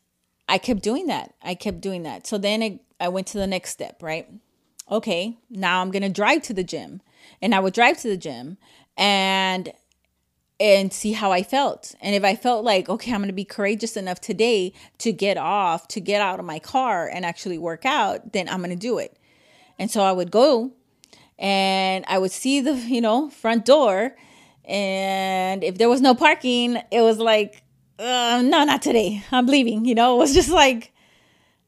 I 0.49 0.59
kept 0.59 0.83
doing 0.83 1.07
that. 1.07 1.35
I 1.43 1.55
kept 1.55 1.81
doing 1.81 2.03
that. 2.05 2.27
So 2.27 2.39
then 2.39 2.63
it, 2.63 2.81
I 3.01 3.09
went 3.09 3.27
to 3.29 3.39
the 3.39 3.47
next 3.47 3.71
step, 3.71 4.03
right? 4.03 4.29
Okay, 4.91 5.39
now 5.51 5.81
I'm 5.81 5.91
gonna 5.91 6.09
drive 6.09 6.43
to 6.43 6.55
the 6.55 6.65
gym. 6.65 7.01
And 7.41 7.55
I 7.55 7.61
would 7.61 7.73
drive 7.73 7.99
to 8.03 8.09
the 8.09 8.19
gym 8.19 8.59
and 8.97 9.73
and 10.61 10.93
see 10.93 11.13
how 11.13 11.33
I 11.33 11.43
felt. 11.43 11.95
And 12.01 12.15
if 12.15 12.23
I 12.23 12.37
felt 12.37 12.65
like, 12.65 12.89
okay, 12.89 13.13
I'm 13.13 13.21
going 13.21 13.29
to 13.29 13.35
be 13.35 13.45
courageous 13.45 13.97
enough 13.97 14.21
today 14.21 14.73
to 14.99 15.13
get 15.13 15.37
off, 15.37 15.89
to 15.89 16.01
get 16.01 16.23
out 16.23 16.39
of 16.39 16.45
my 16.45 16.59
car 16.59 17.09
and 17.09 17.27
actually 17.27 17.59
work 17.59 17.85
out, 17.85 18.33
then 18.33 18.49
I'm 18.49 18.59
going 18.59 18.71
to 18.71 18.77
do 18.77 18.99
it. 18.99 19.19
And 19.79 19.91
so 19.91 20.03
I 20.03 20.13
would 20.13 20.31
go 20.31 20.73
and 21.39 22.05
I 22.09 22.19
would 22.19 22.33
see 22.33 22.61
the, 22.61 22.75
you 22.89 23.01
know, 23.01 23.31
front 23.31 23.65
door. 23.65 24.15
And 24.65 25.63
if 25.63 25.79
there 25.79 25.89
was 25.89 26.01
no 26.01 26.15
parking, 26.15 26.81
it 26.91 27.03
was 27.03 27.19
like, 27.19 27.63
uh, 27.99 28.43
no, 28.45 28.65
not 28.65 28.83
today. 28.83 29.23
I'm 29.31 29.47
leaving. 29.47 29.85
You 29.85 29.95
know, 29.95 30.17
it 30.17 30.19
was 30.19 30.35
just 30.41 30.51
like, 30.51 30.93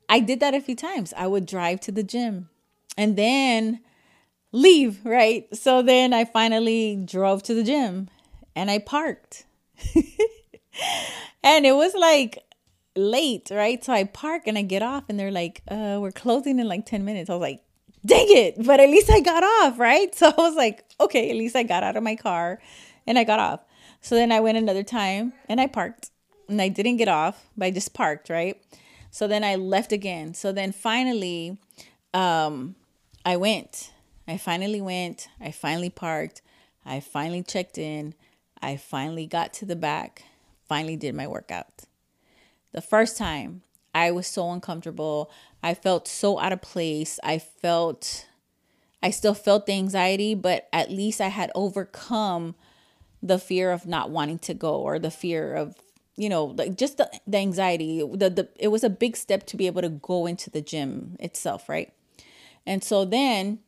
I 0.09 0.21
did 0.21 0.40
that 0.40 0.55
a 0.55 0.61
few 0.61 0.77
times. 0.77 1.12
I 1.16 1.27
would 1.27 1.47
drive 1.47 1.81
to 1.81 1.92
the 1.92 2.03
gym 2.03 2.49
and 2.97 3.16
then 3.16 3.81
leave, 4.53 5.05
right? 5.05 5.55
So 5.55 5.83
then 5.83 6.12
I 6.12 6.25
finally 6.25 6.97
drove 7.05 7.42
to 7.45 7.55
the 7.55 7.64
gym 7.64 8.09
and 8.55 8.71
I 8.71 8.79
parked. 8.79 9.45
and 11.42 11.66
it 11.66 11.75
was 11.75 11.95
like 11.95 12.42
late, 12.97 13.51
right? 13.51 13.85
So 13.85 13.92
I 13.92 14.05
park 14.05 14.42
and 14.47 14.57
I 14.57 14.62
get 14.62 14.83
off 14.83 15.05
and 15.09 15.19
they're 15.19 15.33
like, 15.33 15.62
uh, 15.69 15.99
we're 16.01 16.12
closing 16.12 16.59
in 16.59 16.69
like 16.69 16.87
10 16.87 17.05
minutes. 17.05 17.29
I 17.29 17.35
was 17.35 17.42
like, 17.42 17.62
dang 18.07 18.27
it. 18.29 18.64
But 18.64 18.81
at 18.81 18.88
least 18.88 19.11
I 19.11 19.21
got 19.21 19.42
off, 19.42 19.79
right? 19.79 20.14
So 20.16 20.29
I 20.29 20.40
was 20.40 20.55
like, 20.55 20.85
okay, 21.01 21.31
at 21.31 21.37
least 21.37 21.57
I 21.57 21.62
got 21.62 21.83
out 21.83 21.97
of 21.97 22.03
my 22.03 22.16
car 22.16 22.61
and 23.07 23.19
I 23.19 23.25
got 23.25 23.38
off. 23.38 23.61
So 24.01 24.14
then 24.14 24.33
I 24.33 24.40
went 24.40 24.59
another 24.59 24.83
time 24.83 25.33
and 25.49 25.61
I 25.61 25.66
parked 25.66 26.11
and 26.49 26.62
I 26.62 26.69
didn't 26.69 26.97
get 26.97 27.09
off, 27.09 27.45
but 27.57 27.66
I 27.66 27.71
just 27.71 27.92
parked, 27.92 28.31
right? 28.31 28.61
So 29.11 29.27
then 29.27 29.45
I 29.45 29.57
left 29.57 29.92
again. 29.92 30.35
So 30.35 30.53
then 30.53 30.73
finally, 30.73 31.59
um, 32.14 32.77
I 33.25 33.37
went. 33.37 33.92
I 34.29 34.37
finally 34.37 34.81
went. 34.81 35.29
I 35.40 35.51
finally 35.51 35.90
parked. 35.90 36.42
I 36.85 37.01
finally 37.01 37.42
checked 37.42 37.79
in. 37.79 38.14
I 38.61 38.77
finally 38.77 39.27
got 39.27 39.53
to 39.55 39.64
the 39.64 39.77
back. 39.77 40.23
Finally 40.69 40.97
did 40.97 41.14
my 41.14 41.27
workout. 41.27 41.85
The 42.73 42.81
first 42.81 43.16
time, 43.16 43.62
I 43.95 44.11
was 44.11 44.27
so 44.27 44.51
uncomfortable. 44.51 45.31
I 45.66 45.74
felt 45.74 46.07
so 46.07 46.38
out 46.38 46.52
of 46.52 46.62
place. 46.62 47.18
I 47.24 47.40
felt, 47.40 48.29
I 49.02 49.11
still 49.11 49.35
felt 49.35 49.66
the 49.66 49.72
anxiety, 49.72 50.33
but 50.33 50.68
at 50.72 50.92
least 50.92 51.20
I 51.20 51.26
had 51.26 51.50
overcome 51.57 52.55
the 53.20 53.37
fear 53.37 53.72
of 53.72 53.85
not 53.85 54.11
wanting 54.11 54.38
to 54.38 54.55
go 54.55 54.76
or 54.76 55.00
the 55.00 55.11
fear 55.11 55.57
of 55.57 55.74
you 56.16 56.29
know 56.29 56.44
like 56.44 56.76
just 56.76 56.98
the, 56.98 57.11
the 57.26 57.38
anxiety. 57.38 57.98
The, 57.98 58.31
the 58.31 58.48
it 58.61 58.68
was 58.68 58.85
a 58.85 58.88
big 58.88 59.16
step 59.16 59.44
to 59.46 59.57
be 59.57 59.66
able 59.66 59.83
to 59.83 59.88
go 59.88 60.26
into 60.26 60.50
the 60.50 60.62
gym 60.62 61.16
itself 61.18 61.68
right? 61.68 61.92
And 62.64 62.85
so 62.85 63.05
then 63.05 63.59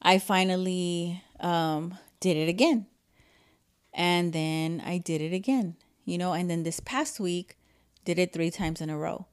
i 0.00 0.18
finally 0.18 1.22
um 1.40 1.98
did 2.20 2.38
it 2.38 2.48
again. 2.48 2.86
And 3.92 4.32
then 4.32 4.82
i 4.84 4.96
did 4.96 5.20
it 5.20 5.34
again 5.34 5.76
you 6.06 6.16
know 6.16 6.32
and 6.32 6.50
then 6.50 6.62
this 6.62 6.80
past 6.80 7.20
week 7.20 7.56
did 8.06 8.18
it 8.18 8.32
three 8.32 8.50
times 8.50 8.80
in 8.80 8.88
a 8.88 8.96
row 8.96 9.26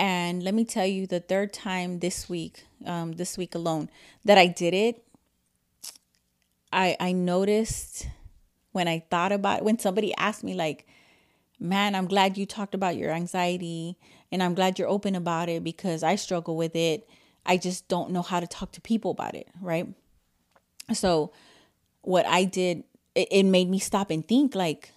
and 0.00 0.42
let 0.42 0.54
me 0.54 0.64
tell 0.64 0.86
you 0.86 1.06
the 1.06 1.20
third 1.20 1.52
time 1.52 1.98
this 2.00 2.28
week 2.28 2.64
um 2.86 3.12
this 3.12 3.36
week 3.36 3.54
alone 3.54 3.88
that 4.24 4.38
i 4.38 4.46
did 4.46 4.74
it 4.74 5.02
i 6.72 6.96
i 6.98 7.12
noticed 7.12 8.06
when 8.72 8.88
I 8.88 9.04
thought 9.10 9.32
about 9.32 9.62
when 9.62 9.78
somebody 9.78 10.14
asked 10.16 10.44
me 10.44 10.54
like, 10.54 10.86
"Man, 11.58 11.94
I'm 11.94 12.06
glad 12.06 12.38
you 12.38 12.46
talked 12.46 12.74
about 12.74 12.96
your 12.96 13.10
anxiety 13.10 13.96
and 14.30 14.42
I'm 14.42 14.54
glad 14.54 14.78
you're 14.78 14.88
open 14.88 15.14
about 15.14 15.48
it 15.48 15.64
because 15.64 16.02
I 16.02 16.14
struggle 16.16 16.56
with 16.56 16.76
it. 16.76 17.08
I 17.44 17.56
just 17.56 17.88
don't 17.88 18.10
know 18.10 18.22
how 18.22 18.40
to 18.40 18.46
talk 18.46 18.72
to 18.72 18.80
people 18.80 19.10
about 19.10 19.34
it, 19.34 19.48
right?" 19.60 19.88
So, 20.92 21.32
what 22.02 22.26
I 22.26 22.44
did 22.44 22.84
it, 23.14 23.28
it 23.30 23.42
made 23.44 23.68
me 23.68 23.78
stop 23.78 24.10
and 24.10 24.26
think 24.26 24.54
like, 24.54 24.92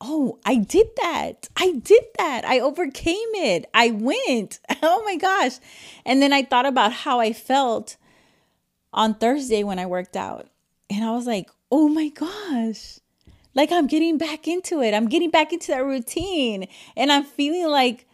"Oh, 0.00 0.38
I 0.44 0.56
did 0.56 0.88
that. 0.96 1.48
I 1.56 1.72
did 1.72 2.04
that. 2.18 2.44
I 2.44 2.60
overcame 2.60 3.34
it. 3.34 3.66
I 3.74 3.90
went. 3.90 4.60
Oh 4.82 5.02
my 5.04 5.16
gosh." 5.16 5.58
And 6.06 6.22
then 6.22 6.32
I 6.32 6.42
thought 6.42 6.66
about 6.66 6.92
how 6.92 7.20
I 7.20 7.32
felt 7.32 7.96
on 8.92 9.14
Thursday 9.14 9.62
when 9.62 9.78
I 9.78 9.86
worked 9.86 10.16
out. 10.16 10.48
And 10.88 11.04
I 11.04 11.12
was 11.12 11.26
like, 11.26 11.48
oh 11.70 11.88
my 11.88 12.08
gosh, 12.08 12.98
like 13.54 13.70
I'm 13.72 13.86
getting 13.86 14.18
back 14.18 14.48
into 14.48 14.80
it. 14.82 14.94
I'm 14.94 15.08
getting 15.08 15.30
back 15.30 15.52
into 15.52 15.68
that 15.68 15.84
routine 15.84 16.66
and 16.96 17.12
I'm 17.12 17.24
feeling 17.24 17.68
like 17.68 18.06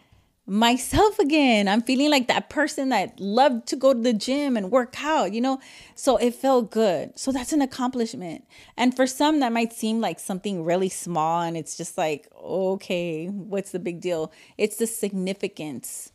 myself 0.47 1.19
again. 1.19 1.67
I'm 1.67 1.81
feeling 1.81 2.09
like 2.09 2.29
that 2.29 2.49
person 2.49 2.89
that 2.89 3.19
loved 3.19 3.67
to 3.67 3.75
go 3.75 3.93
to 3.93 3.99
the 3.99 4.13
gym 4.13 4.55
and 4.55 4.71
work 4.71 4.95
out, 5.03 5.33
you 5.33 5.41
know? 5.41 5.59
So 5.93 6.15
it 6.15 6.33
felt 6.33 6.71
good. 6.71 7.19
So 7.19 7.33
that's 7.33 7.51
an 7.51 7.61
accomplishment. 7.61 8.45
And 8.77 8.95
for 8.95 9.05
some, 9.05 9.41
that 9.41 9.51
might 9.51 9.73
seem 9.73 9.99
like 9.99 10.19
something 10.19 10.63
really 10.63 10.87
small 10.87 11.41
and 11.41 11.57
it's 11.57 11.75
just 11.75 11.97
like, 11.97 12.31
okay, 12.41 13.27
what's 13.27 13.71
the 13.71 13.79
big 13.79 13.99
deal? 13.99 14.31
It's 14.57 14.77
the 14.77 14.87
significance 14.87 16.13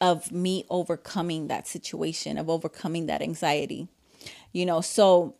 of 0.00 0.30
me 0.30 0.64
overcoming 0.70 1.48
that 1.48 1.66
situation, 1.66 2.38
of 2.38 2.48
overcoming 2.48 3.06
that 3.06 3.22
anxiety, 3.22 3.88
you 4.52 4.66
know? 4.66 4.80
So 4.82 5.34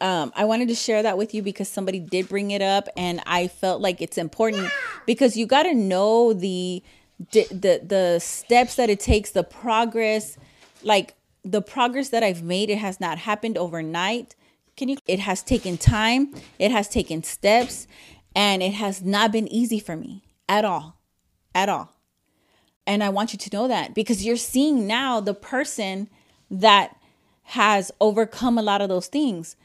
um, 0.00 0.32
I 0.34 0.44
wanted 0.44 0.68
to 0.68 0.74
share 0.74 1.02
that 1.02 1.18
with 1.18 1.34
you 1.34 1.42
because 1.42 1.68
somebody 1.68 1.98
did 1.98 2.28
bring 2.28 2.50
it 2.50 2.62
up, 2.62 2.88
and 2.96 3.20
I 3.26 3.48
felt 3.48 3.80
like 3.80 4.00
it's 4.00 4.18
important 4.18 4.70
because 5.06 5.36
you 5.36 5.46
got 5.46 5.64
to 5.64 5.74
know 5.74 6.32
the, 6.32 6.82
the 7.32 7.46
the 7.50 7.80
the 7.86 8.18
steps 8.20 8.76
that 8.76 8.90
it 8.90 9.00
takes, 9.00 9.30
the 9.30 9.44
progress, 9.44 10.36
like 10.82 11.14
the 11.44 11.62
progress 11.62 12.08
that 12.10 12.22
I've 12.22 12.42
made. 12.42 12.70
It 12.70 12.78
has 12.78 13.00
not 13.00 13.18
happened 13.18 13.56
overnight. 13.56 14.34
Can 14.76 14.88
you? 14.88 14.96
It 15.06 15.20
has 15.20 15.42
taken 15.42 15.78
time. 15.78 16.34
It 16.58 16.70
has 16.70 16.88
taken 16.88 17.22
steps, 17.22 17.86
and 18.34 18.62
it 18.62 18.74
has 18.74 19.02
not 19.02 19.32
been 19.32 19.48
easy 19.48 19.78
for 19.78 19.96
me 19.96 20.24
at 20.48 20.64
all, 20.64 21.00
at 21.54 21.68
all. 21.68 21.90
And 22.86 23.02
I 23.02 23.08
want 23.08 23.32
you 23.32 23.38
to 23.38 23.50
know 23.56 23.68
that 23.68 23.94
because 23.94 24.24
you're 24.24 24.36
seeing 24.36 24.86
now 24.86 25.20
the 25.20 25.34
person 25.34 26.08
that 26.50 26.96
has 27.44 27.92
overcome 28.00 28.58
a 28.58 28.62
lot 28.62 28.80
of 28.80 28.88
those 28.88 29.06
things. 29.06 29.56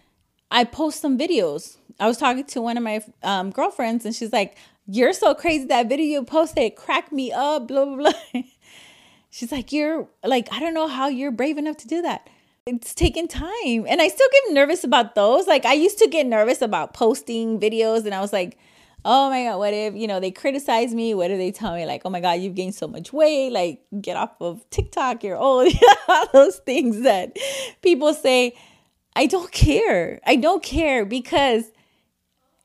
I 0.51 0.63
post 0.63 1.01
some 1.01 1.17
videos. 1.17 1.77
I 1.99 2.07
was 2.07 2.17
talking 2.17 2.45
to 2.45 2.62
one 2.62 2.77
of 2.77 2.83
my 2.83 3.03
um, 3.23 3.51
girlfriends, 3.51 4.05
and 4.05 4.15
she's 4.15 4.33
like, 4.33 4.57
"You're 4.91 5.13
so 5.13 5.36
crazy! 5.36 5.65
That 5.65 5.88
video 5.88 6.21
you 6.21 6.25
posted 6.25 6.75
cracked 6.75 7.12
me 7.12 7.32
up." 7.32 7.67
Blah 7.67 7.86
blah 7.86 7.95
blah. 8.34 8.41
she's 9.30 9.52
like, 9.52 9.71
"You're 9.71 10.08
like, 10.23 10.52
I 10.52 10.60
don't 10.60 10.73
know 10.73 10.88
how 10.88 11.08
you're 11.08 11.32
brave 11.32 11.58
enough 11.58 11.78
to 11.78 11.88
do 11.88 12.02
that." 12.02 12.30
It's 12.65 12.93
taking 12.93 13.28
time, 13.28 13.86
and 13.88 14.02
I 14.02 14.08
still 14.08 14.28
get 14.32 14.54
nervous 14.54 14.84
about 14.84 15.15
those. 15.15 15.47
Like 15.47 15.65
I 15.65 15.73
used 15.73 15.99
to 15.99 16.08
get 16.08 16.25
nervous 16.28 16.62
about 16.62 16.93
posting 16.93 17.60
videos, 17.60 18.06
and 18.06 18.13
I 18.13 18.21
was 18.21 18.34
like, 18.34 18.58
"Oh 19.06 19.30
my 19.30 19.43
god, 19.43 19.58
what 19.58 19.73
if 19.73 19.95
you 19.95 20.08
know 20.08 20.19
they 20.19 20.32
criticize 20.32 20.93
me? 20.93 21.13
What 21.13 21.30
do 21.30 21.38
they 21.38 21.52
tell 21.52 21.75
me 21.75 21.86
like, 21.86 22.02
oh 22.06 22.10
my 22.10 22.19
god, 22.19 22.39
you've 22.39 22.56
gained 22.56 22.75
so 22.75 22.88
much 22.88 23.13
weight? 23.13 23.52
Like 23.52 23.82
get 24.02 24.17
off 24.17 24.32
of 24.41 24.67
TikTok, 24.69 25.23
you're 25.23 25.38
old." 25.38 25.71
All 26.08 26.28
those 26.34 26.58
things 26.58 27.02
that 27.02 27.38
people 27.82 28.13
say 28.13 28.56
I 29.15 29.25
don't 29.25 29.52
care. 29.52 30.19
I 30.25 30.36
don't 30.36 30.63
care 30.63 31.06
because 31.06 31.65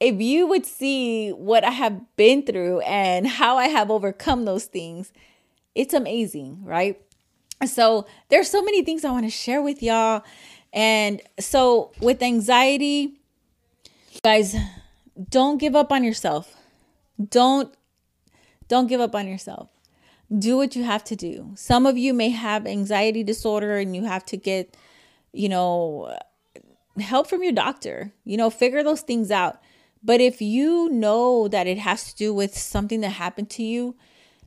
if 0.04 0.20
you 0.20 0.46
would 0.46 0.66
see 0.66 1.30
what 1.30 1.64
I 1.64 1.70
have 1.70 1.98
been 2.16 2.42
through 2.42 2.80
and 2.80 3.26
how 3.26 3.56
I 3.56 3.68
have 3.68 3.90
overcome 3.90 4.44
those 4.44 4.66
things, 4.66 5.12
it's 5.74 5.94
amazing, 5.94 6.62
right? 6.62 7.00
So 7.66 8.06
there's 8.28 8.50
so 8.50 8.62
many 8.62 8.84
things 8.84 9.04
I 9.04 9.10
want 9.10 9.24
to 9.24 9.30
share 9.30 9.62
with 9.62 9.82
y'all. 9.82 10.22
And 10.74 11.22
so 11.40 11.92
with 12.00 12.22
anxiety, 12.22 13.14
guys, 14.22 14.54
don't 15.30 15.56
give 15.56 15.74
up 15.74 15.90
on 15.90 16.04
yourself. 16.04 16.54
Don't 17.30 17.74
don't 18.68 18.86
give 18.86 19.00
up 19.00 19.14
on 19.14 19.26
yourself. 19.26 19.70
Do 20.36 20.58
what 20.58 20.76
you 20.76 20.84
have 20.84 21.04
to 21.04 21.16
do. 21.16 21.52
Some 21.54 21.86
of 21.86 21.96
you 21.96 22.12
may 22.12 22.28
have 22.28 22.66
anxiety 22.66 23.22
disorder 23.22 23.78
and 23.78 23.96
you 23.96 24.04
have 24.04 24.24
to 24.26 24.36
get, 24.36 24.76
you 25.32 25.48
know, 25.48 26.14
help 26.98 27.26
from 27.26 27.42
your 27.42 27.52
doctor. 27.52 28.12
You 28.24 28.36
know, 28.36 28.50
figure 28.50 28.82
those 28.82 29.02
things 29.02 29.30
out. 29.30 29.60
But 30.04 30.20
if 30.20 30.42
you 30.42 30.90
know 30.90 31.48
that 31.48 31.66
it 31.66 31.78
has 31.78 32.12
to 32.12 32.16
do 32.16 32.34
with 32.34 32.56
something 32.56 33.00
that 33.00 33.10
happened 33.10 33.48
to 33.50 33.62
you, 33.62 33.96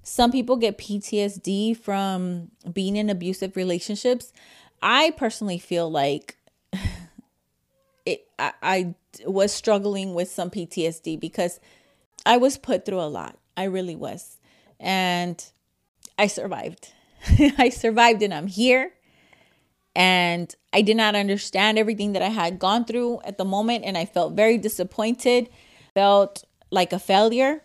some 0.04 0.32
people 0.32 0.56
get 0.56 0.78
PTSD 0.78 1.76
from 1.76 2.52
being 2.72 2.96
in 2.96 3.10
abusive 3.10 3.58
relationships. 3.58 4.32
I 4.82 5.12
personally 5.17 5.58
feel 5.58 5.89
like 5.89 6.38
it 8.06 8.28
I, 8.38 8.54
I 8.62 8.96
was 9.26 9.52
struggling 9.52 10.13
with 10.13 10.30
some 10.30 10.52
PTSD 10.52 11.20
because 11.20 11.60
I 12.26 12.38
was 12.38 12.58
put 12.58 12.86
through 12.86 13.02
a 13.02 13.10
lot. 13.10 13.38
I 13.58 13.63
really 13.63 13.96
was. 13.96 14.38
And 14.80 15.43
I 16.20 16.28
survived. 16.28 16.93
I 17.58 17.70
survived 17.70 18.22
and 18.22 18.34
I'm 18.34 18.48
here 18.48 18.93
and 19.97 20.53
I 20.71 20.83
did 20.83 20.95
not 20.95 21.15
understand 21.15 21.79
everything 21.79 22.13
that 22.13 22.21
I 22.21 22.27
had 22.27 22.60
gone 22.60 22.86
through 22.86 23.19
at 23.25 23.39
the 23.39 23.43
moment 23.43 23.83
and 23.83 23.97
I 23.97 24.05
felt 24.05 24.33
very 24.33 24.60
disappointed, 24.60 25.49
felt 25.95 26.43
like 26.69 26.93
a 26.93 26.99
failure. 26.99 27.63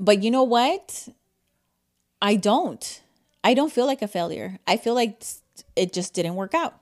But 0.00 0.22
you 0.22 0.30
know 0.30 0.44
what? 0.44 1.10
I 2.22 2.36
don't. 2.36 3.02
I 3.44 3.52
don't 3.52 3.70
feel 3.70 3.84
like 3.84 4.00
a 4.00 4.08
failure. 4.08 4.58
I 4.66 4.78
feel 4.78 4.94
like 4.94 5.22
it 5.76 5.92
just 5.92 6.14
didn't 6.14 6.36
work 6.36 6.54
out. 6.54 6.80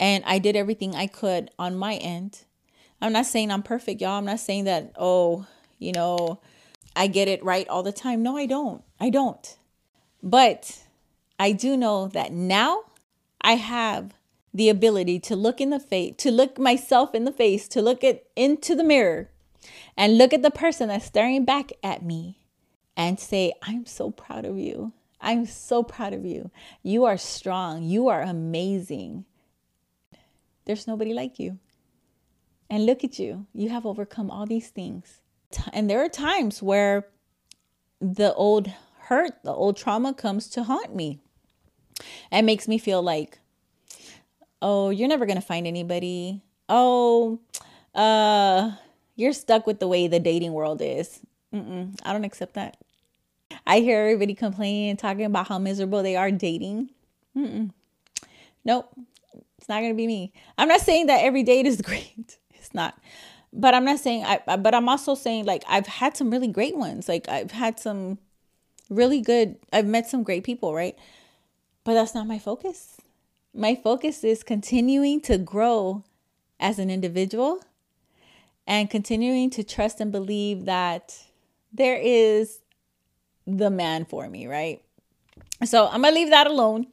And 0.00 0.24
I 0.24 0.38
did 0.38 0.56
everything 0.56 0.94
I 0.94 1.06
could 1.06 1.50
on 1.58 1.76
my 1.76 1.96
end. 1.96 2.44
I'm 3.02 3.12
not 3.12 3.26
saying 3.26 3.50
I'm 3.50 3.62
perfect, 3.62 4.00
y'all. 4.00 4.12
I'm 4.12 4.24
not 4.24 4.40
saying 4.40 4.64
that, 4.64 4.90
oh, 4.96 5.46
you 5.78 5.92
know, 5.92 6.40
I 6.96 7.08
get 7.08 7.28
it 7.28 7.44
right 7.44 7.68
all 7.68 7.82
the 7.82 7.92
time. 7.92 8.22
No, 8.22 8.38
I 8.38 8.46
don't. 8.46 8.82
I 8.98 9.10
don't. 9.10 9.58
But 10.22 10.78
I 11.38 11.52
do 11.52 11.76
know 11.76 12.08
that 12.08 12.32
now 12.32 12.84
I 13.40 13.56
have 13.56 14.14
the 14.52 14.68
ability 14.68 15.20
to 15.20 15.36
look 15.36 15.60
in 15.60 15.70
the 15.70 15.80
face, 15.80 16.14
to 16.18 16.30
look 16.30 16.58
myself 16.58 17.14
in 17.14 17.24
the 17.24 17.32
face, 17.32 17.68
to 17.68 17.82
look 17.82 18.02
at 18.02 18.24
into 18.34 18.74
the 18.74 18.84
mirror 18.84 19.30
and 19.96 20.18
look 20.18 20.32
at 20.32 20.42
the 20.42 20.50
person 20.50 20.88
that's 20.88 21.06
staring 21.06 21.44
back 21.44 21.72
at 21.82 22.02
me 22.02 22.38
and 22.96 23.20
say, 23.20 23.52
I'm 23.62 23.86
so 23.86 24.10
proud 24.10 24.44
of 24.44 24.58
you. 24.58 24.92
I'm 25.20 25.46
so 25.46 25.82
proud 25.82 26.12
of 26.12 26.24
you. 26.24 26.50
You 26.82 27.04
are 27.04 27.16
strong. 27.16 27.82
You 27.82 28.08
are 28.08 28.22
amazing. 28.22 29.24
There's 30.64 30.86
nobody 30.86 31.12
like 31.12 31.38
you. 31.38 31.58
And 32.70 32.86
look 32.86 33.02
at 33.02 33.18
you. 33.18 33.46
You 33.54 33.70
have 33.70 33.86
overcome 33.86 34.30
all 34.30 34.46
these 34.46 34.68
things. 34.68 35.22
And 35.72 35.88
there 35.88 36.04
are 36.04 36.08
times 36.08 36.62
where 36.62 37.08
the 38.00 38.34
old 38.34 38.70
hurt, 38.98 39.42
the 39.42 39.52
old 39.52 39.76
trauma 39.76 40.12
comes 40.12 40.48
to 40.50 40.64
haunt 40.64 40.94
me 40.94 41.20
and 42.30 42.46
makes 42.46 42.68
me 42.68 42.78
feel 42.78 43.02
like, 43.02 43.38
oh, 44.62 44.90
you're 44.90 45.08
never 45.08 45.26
going 45.26 45.40
to 45.40 45.46
find 45.46 45.66
anybody. 45.66 46.42
Oh, 46.68 47.40
uh, 47.94 48.72
you're 49.16 49.32
stuck 49.32 49.66
with 49.66 49.80
the 49.80 49.88
way 49.88 50.06
the 50.06 50.20
dating 50.20 50.52
world 50.52 50.80
is. 50.82 51.20
Mm-mm, 51.54 51.98
I 52.04 52.12
don't 52.12 52.24
accept 52.24 52.54
that. 52.54 52.76
I 53.66 53.80
hear 53.80 54.00
everybody 54.00 54.34
complaining, 54.34 54.96
talking 54.96 55.24
about 55.24 55.48
how 55.48 55.58
miserable 55.58 56.02
they 56.02 56.16
are 56.16 56.30
dating. 56.30 56.90
Mm-mm. 57.36 57.70
Nope, 58.64 58.92
it's 59.56 59.68
not 59.68 59.80
gonna 59.80 59.94
be 59.94 60.06
me. 60.06 60.32
I'm 60.56 60.68
not 60.68 60.80
saying 60.80 61.06
that 61.06 61.22
every 61.22 61.42
date 61.42 61.66
is 61.66 61.80
great. 61.82 62.38
It's 62.54 62.74
not, 62.74 62.98
but 63.52 63.74
I'm 63.74 63.84
not 63.84 63.98
saying. 63.98 64.24
I. 64.24 64.56
But 64.56 64.74
I'm 64.74 64.88
also 64.88 65.14
saying 65.14 65.46
like 65.46 65.64
I've 65.68 65.86
had 65.86 66.16
some 66.16 66.30
really 66.30 66.48
great 66.48 66.76
ones. 66.76 67.08
Like 67.08 67.28
I've 67.28 67.50
had 67.50 67.78
some 67.80 68.18
really 68.90 69.20
good. 69.20 69.56
I've 69.72 69.86
met 69.86 70.08
some 70.08 70.22
great 70.22 70.44
people, 70.44 70.74
right? 70.74 70.96
But 71.88 71.94
that's 71.94 72.14
not 72.14 72.26
my 72.26 72.38
focus. 72.38 73.00
My 73.54 73.74
focus 73.74 74.22
is 74.22 74.42
continuing 74.42 75.22
to 75.22 75.38
grow 75.38 76.04
as 76.60 76.78
an 76.78 76.90
individual 76.90 77.64
and 78.66 78.90
continuing 78.90 79.48
to 79.48 79.64
trust 79.64 79.98
and 79.98 80.12
believe 80.12 80.66
that 80.66 81.16
there 81.72 81.96
is 81.98 82.58
the 83.46 83.70
man 83.70 84.04
for 84.04 84.28
me, 84.28 84.46
right? 84.46 84.82
So 85.64 85.86
I'm 85.86 86.02
gonna 86.02 86.14
leave 86.14 86.28
that 86.28 86.46
alone. 86.46 86.88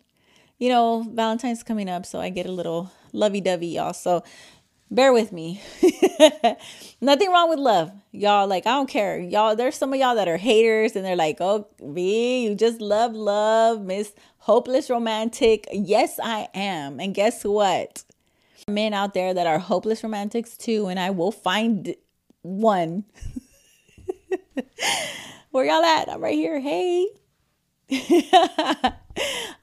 You 0.59 0.69
know, 0.69 1.05
Valentine's 1.11 1.61
coming 1.61 1.89
up, 1.89 2.05
so 2.05 2.21
I 2.21 2.29
get 2.29 2.45
a 2.45 2.51
little 2.53 2.89
lovey 3.11 3.41
dovey, 3.41 3.67
y'all. 3.67 3.91
So 3.91 4.23
bear 4.89 5.11
with 5.13 5.31
me. 5.31 5.61
Nothing 7.01 7.31
wrong 7.31 7.49
with 7.49 7.59
love, 7.59 7.91
y'all. 8.11 8.47
Like, 8.47 8.65
I 8.65 8.71
don't 8.71 8.89
care. 8.89 9.19
Y'all, 9.19 9.55
there's 9.55 9.75
some 9.75 9.93
of 9.93 9.99
y'all 9.99 10.15
that 10.15 10.27
are 10.27 10.37
haters 10.37 10.95
and 10.95 11.05
they're 11.05 11.15
like, 11.15 11.37
oh, 11.39 11.67
me, 11.81 12.43
you 12.45 12.55
just 12.55 12.81
love 12.81 13.13
love, 13.13 13.81
Miss 13.81 14.13
Hopeless 14.39 14.89
Romantic. 14.89 15.67
Yes, 15.71 16.19
I 16.23 16.47
am. 16.53 16.99
And 16.99 17.13
guess 17.13 17.43
what? 17.43 18.03
Men 18.67 18.93
out 18.93 19.13
there 19.13 19.33
that 19.33 19.45
are 19.45 19.59
hopeless 19.59 20.03
romantics 20.03 20.57
too, 20.57 20.87
and 20.87 20.99
I 20.99 21.11
will 21.11 21.31
find 21.31 21.95
one. 22.41 23.03
Where 25.51 25.65
y'all 25.65 25.83
at? 25.83 26.09
I'm 26.09 26.21
right 26.21 26.33
here. 26.33 26.59
Hey. 26.59 27.07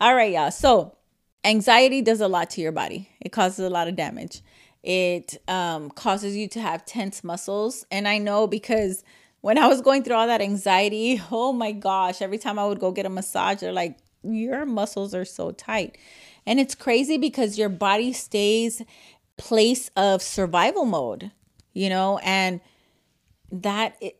All 0.00 0.14
right, 0.14 0.32
y'all. 0.32 0.52
So, 0.52 0.96
anxiety 1.44 2.00
does 2.00 2.20
a 2.20 2.28
lot 2.28 2.50
to 2.50 2.60
your 2.60 2.70
body. 2.70 3.08
It 3.20 3.32
causes 3.32 3.58
a 3.60 3.70
lot 3.70 3.88
of 3.88 3.96
damage. 3.96 4.40
It 4.82 5.40
um, 5.48 5.90
causes 5.90 6.36
you 6.36 6.48
to 6.48 6.60
have 6.60 6.84
tense 6.84 7.22
muscles, 7.22 7.86
and 7.90 8.08
I 8.08 8.18
know 8.18 8.46
because 8.46 9.04
when 9.40 9.58
I 9.58 9.68
was 9.68 9.80
going 9.80 10.02
through 10.02 10.16
all 10.16 10.26
that 10.26 10.40
anxiety, 10.40 11.20
oh 11.30 11.52
my 11.52 11.72
gosh, 11.72 12.20
every 12.22 12.38
time 12.38 12.58
I 12.58 12.66
would 12.66 12.80
go 12.80 12.90
get 12.90 13.06
a 13.06 13.10
massage, 13.10 13.60
they're 13.60 13.72
like, 13.72 13.98
"Your 14.22 14.66
muscles 14.66 15.14
are 15.14 15.24
so 15.24 15.52
tight," 15.52 15.98
and 16.46 16.58
it's 16.58 16.74
crazy 16.74 17.18
because 17.18 17.58
your 17.58 17.68
body 17.68 18.12
stays 18.12 18.82
place 19.36 19.90
of 19.96 20.22
survival 20.22 20.84
mode, 20.84 21.30
you 21.72 21.88
know, 21.88 22.18
and 22.18 22.60
that 23.50 23.96
it, 24.00 24.16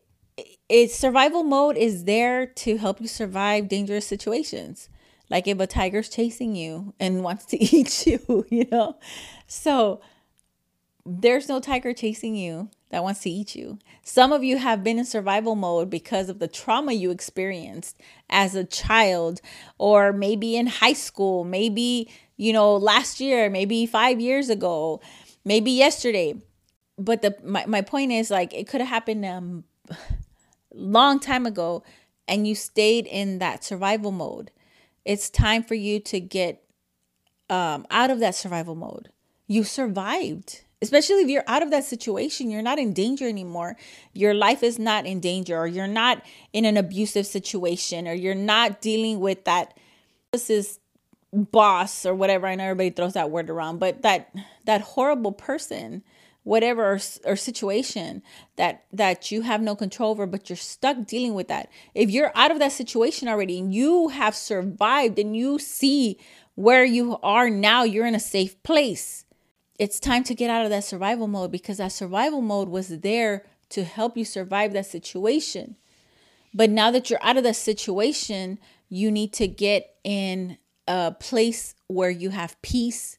it's 0.69 0.95
survival 0.95 1.43
mode 1.43 1.77
is 1.77 2.05
there 2.05 2.45
to 2.45 2.77
help 2.77 3.01
you 3.01 3.07
survive 3.07 3.67
dangerous 3.67 4.07
situations. 4.07 4.89
Like 5.29 5.47
if 5.47 5.59
a 5.59 5.67
tiger's 5.67 6.09
chasing 6.09 6.55
you 6.55 6.93
and 6.99 7.23
wants 7.23 7.45
to 7.45 7.57
eat 7.61 8.07
you, 8.07 8.45
you 8.49 8.67
know? 8.71 8.97
So 9.47 10.01
there's 11.05 11.49
no 11.49 11.59
tiger 11.59 11.93
chasing 11.93 12.35
you 12.35 12.69
that 12.89 13.03
wants 13.03 13.21
to 13.21 13.29
eat 13.29 13.55
you. 13.55 13.79
Some 14.03 14.31
of 14.31 14.43
you 14.43 14.57
have 14.57 14.83
been 14.83 14.99
in 14.99 15.05
survival 15.05 15.55
mode 15.55 15.89
because 15.89 16.29
of 16.29 16.39
the 16.39 16.47
trauma 16.47 16.93
you 16.93 17.11
experienced 17.11 17.97
as 18.29 18.55
a 18.55 18.63
child, 18.63 19.41
or 19.77 20.13
maybe 20.13 20.55
in 20.55 20.67
high 20.67 20.93
school, 20.93 21.43
maybe, 21.43 22.09
you 22.37 22.53
know, 22.53 22.75
last 22.75 23.19
year, 23.19 23.49
maybe 23.49 23.85
five 23.85 24.21
years 24.21 24.49
ago, 24.49 25.01
maybe 25.43 25.71
yesterday. 25.71 26.35
But 26.97 27.21
the 27.21 27.35
my, 27.43 27.65
my 27.65 27.81
point 27.81 28.11
is 28.11 28.29
like 28.31 28.53
it 28.53 28.67
could 28.67 28.79
have 28.79 28.89
happened 28.89 29.25
um 29.25 29.63
long 30.73 31.19
time 31.19 31.45
ago 31.45 31.83
and 32.27 32.47
you 32.47 32.55
stayed 32.55 33.05
in 33.07 33.39
that 33.39 33.63
survival 33.63 34.11
mode. 34.11 34.51
It's 35.05 35.29
time 35.29 35.63
for 35.63 35.75
you 35.75 35.99
to 36.01 36.19
get 36.19 36.63
um, 37.49 37.85
out 37.91 38.09
of 38.09 38.19
that 38.19 38.35
survival 38.35 38.75
mode. 38.75 39.09
You 39.47 39.63
survived. 39.63 40.61
Especially 40.83 41.21
if 41.21 41.29
you're 41.29 41.45
out 41.47 41.63
of 41.63 41.71
that 41.71 41.85
situation, 41.85 42.51
you're 42.51 42.61
not 42.61 42.77
in 42.77 42.91
danger 42.93 43.27
anymore. 43.27 43.77
Your 44.11 44.33
life 44.33 44.63
is 44.63 44.77
not 44.77 45.05
in 45.05 45.21
danger, 45.21 45.57
or 45.57 45.65
you're 45.65 45.87
not 45.87 46.21
in 46.51 46.65
an 46.65 46.75
abusive 46.75 47.25
situation, 47.25 48.05
or 48.07 48.13
you're 48.13 48.35
not 48.35 48.81
dealing 48.81 49.21
with 49.21 49.45
that. 49.45 49.77
This 50.33 50.49
is 50.49 50.79
boss 51.31 52.05
or 52.05 52.13
whatever. 52.13 52.47
I 52.47 52.55
know 52.55 52.65
everybody 52.65 52.89
throws 52.89 53.13
that 53.13 53.31
word 53.31 53.49
around, 53.49 53.79
but 53.79 54.01
that 54.01 54.35
that 54.65 54.81
horrible 54.81 55.31
person 55.31 56.03
whatever 56.43 56.83
or, 56.83 56.99
or, 57.23 57.35
situation 57.37 58.21
that 58.57 58.83
that 58.91 59.31
you 59.31 59.41
have 59.41 59.61
no 59.61 59.77
control 59.77 60.11
over 60.11 60.25
but 60.25 60.49
you're 60.49 60.57
stuck 60.57 61.05
dealing 61.05 61.33
with 61.33 61.47
that 61.47 61.69
if 61.95 62.09
you're 62.09 62.33
out 62.35 62.51
of 62.51 62.59
that 62.59 62.73
situation 62.73 63.29
already 63.29 63.59
and 63.59 63.73
you 63.73 64.09
have 64.09 64.35
survived 64.35 65.17
and 65.17 65.37
you 65.37 65.57
see 65.57 66.17
where 66.55 66.83
you 66.83 67.17
are 67.23 67.49
now 67.49 67.83
you're 67.83 68.05
in 68.05 68.13
a 68.13 68.19
safe 68.19 68.61
place 68.61 69.23
it's 69.79 69.99
time 69.99 70.23
to 70.23 70.35
get 70.35 70.49
out 70.49 70.63
of 70.63 70.69
that 70.69 70.83
survival 70.83 71.27
mode 71.27 71.51
because 71.51 71.77
that 71.77 71.91
survival 71.91 72.41
mode 72.41 72.69
was 72.69 72.99
there 72.99 73.45
to 73.69 73.83
help 73.83 74.17
you 74.17 74.25
survive 74.25 74.73
that 74.73 74.85
situation 74.85 75.75
but 76.53 76.69
now 76.69 76.91
that 76.91 77.09
you're 77.09 77.23
out 77.23 77.37
of 77.37 77.43
that 77.43 77.55
situation 77.55 78.59
you 78.89 79.11
need 79.11 79.33
to 79.33 79.47
get 79.47 79.95
in 80.03 80.57
a 80.87 81.11
place 81.11 81.75
where 81.87 82.09
you 82.09 82.29
have 82.29 82.61
peace 82.61 83.17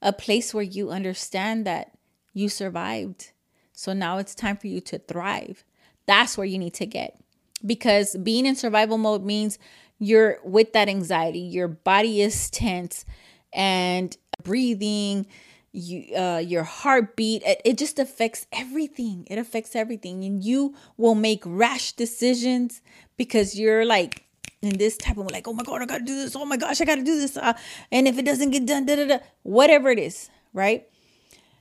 a 0.00 0.12
place 0.12 0.54
where 0.54 0.64
you 0.64 0.90
understand 0.90 1.66
that 1.66 1.92
you 2.32 2.48
survived. 2.48 3.32
So 3.72 3.92
now 3.92 4.18
it's 4.18 4.34
time 4.34 4.56
for 4.56 4.68
you 4.68 4.80
to 4.82 4.98
thrive. 4.98 5.64
That's 6.06 6.38
where 6.38 6.46
you 6.46 6.58
need 6.58 6.74
to 6.74 6.86
get. 6.86 7.20
Because 7.64 8.16
being 8.16 8.46
in 8.46 8.54
survival 8.54 8.98
mode 8.98 9.24
means 9.24 9.58
you're 9.98 10.38
with 10.44 10.72
that 10.72 10.88
anxiety, 10.88 11.40
your 11.40 11.68
body 11.68 12.20
is 12.20 12.50
tense 12.50 13.04
and 13.52 14.16
breathing, 14.42 15.26
you 15.72 16.14
uh 16.16 16.38
your 16.38 16.64
heartbeat, 16.64 17.42
it, 17.44 17.60
it 17.64 17.78
just 17.78 17.98
affects 17.98 18.46
everything. 18.52 19.26
It 19.30 19.38
affects 19.38 19.76
everything 19.76 20.24
and 20.24 20.42
you 20.42 20.74
will 20.96 21.14
make 21.14 21.42
rash 21.44 21.92
decisions 21.92 22.80
because 23.16 23.58
you're 23.58 23.84
like 23.84 24.24
in 24.62 24.78
this 24.78 24.96
type 24.96 25.18
of 25.18 25.30
like, 25.30 25.46
oh 25.46 25.52
my 25.52 25.62
god, 25.62 25.82
I 25.82 25.86
gotta 25.86 26.04
do 26.04 26.16
this. 26.16 26.34
Oh 26.34 26.44
my 26.44 26.56
gosh, 26.56 26.80
I 26.80 26.84
gotta 26.84 27.04
do 27.04 27.18
this. 27.18 27.36
Uh, 27.36 27.52
and 27.92 28.08
if 28.08 28.18
it 28.18 28.24
doesn't 28.24 28.50
get 28.50 28.66
done, 28.66 28.86
da 28.86 28.96
da 28.96 29.06
da, 29.06 29.18
whatever 29.42 29.90
it 29.90 29.98
is, 29.98 30.30
right? 30.52 30.86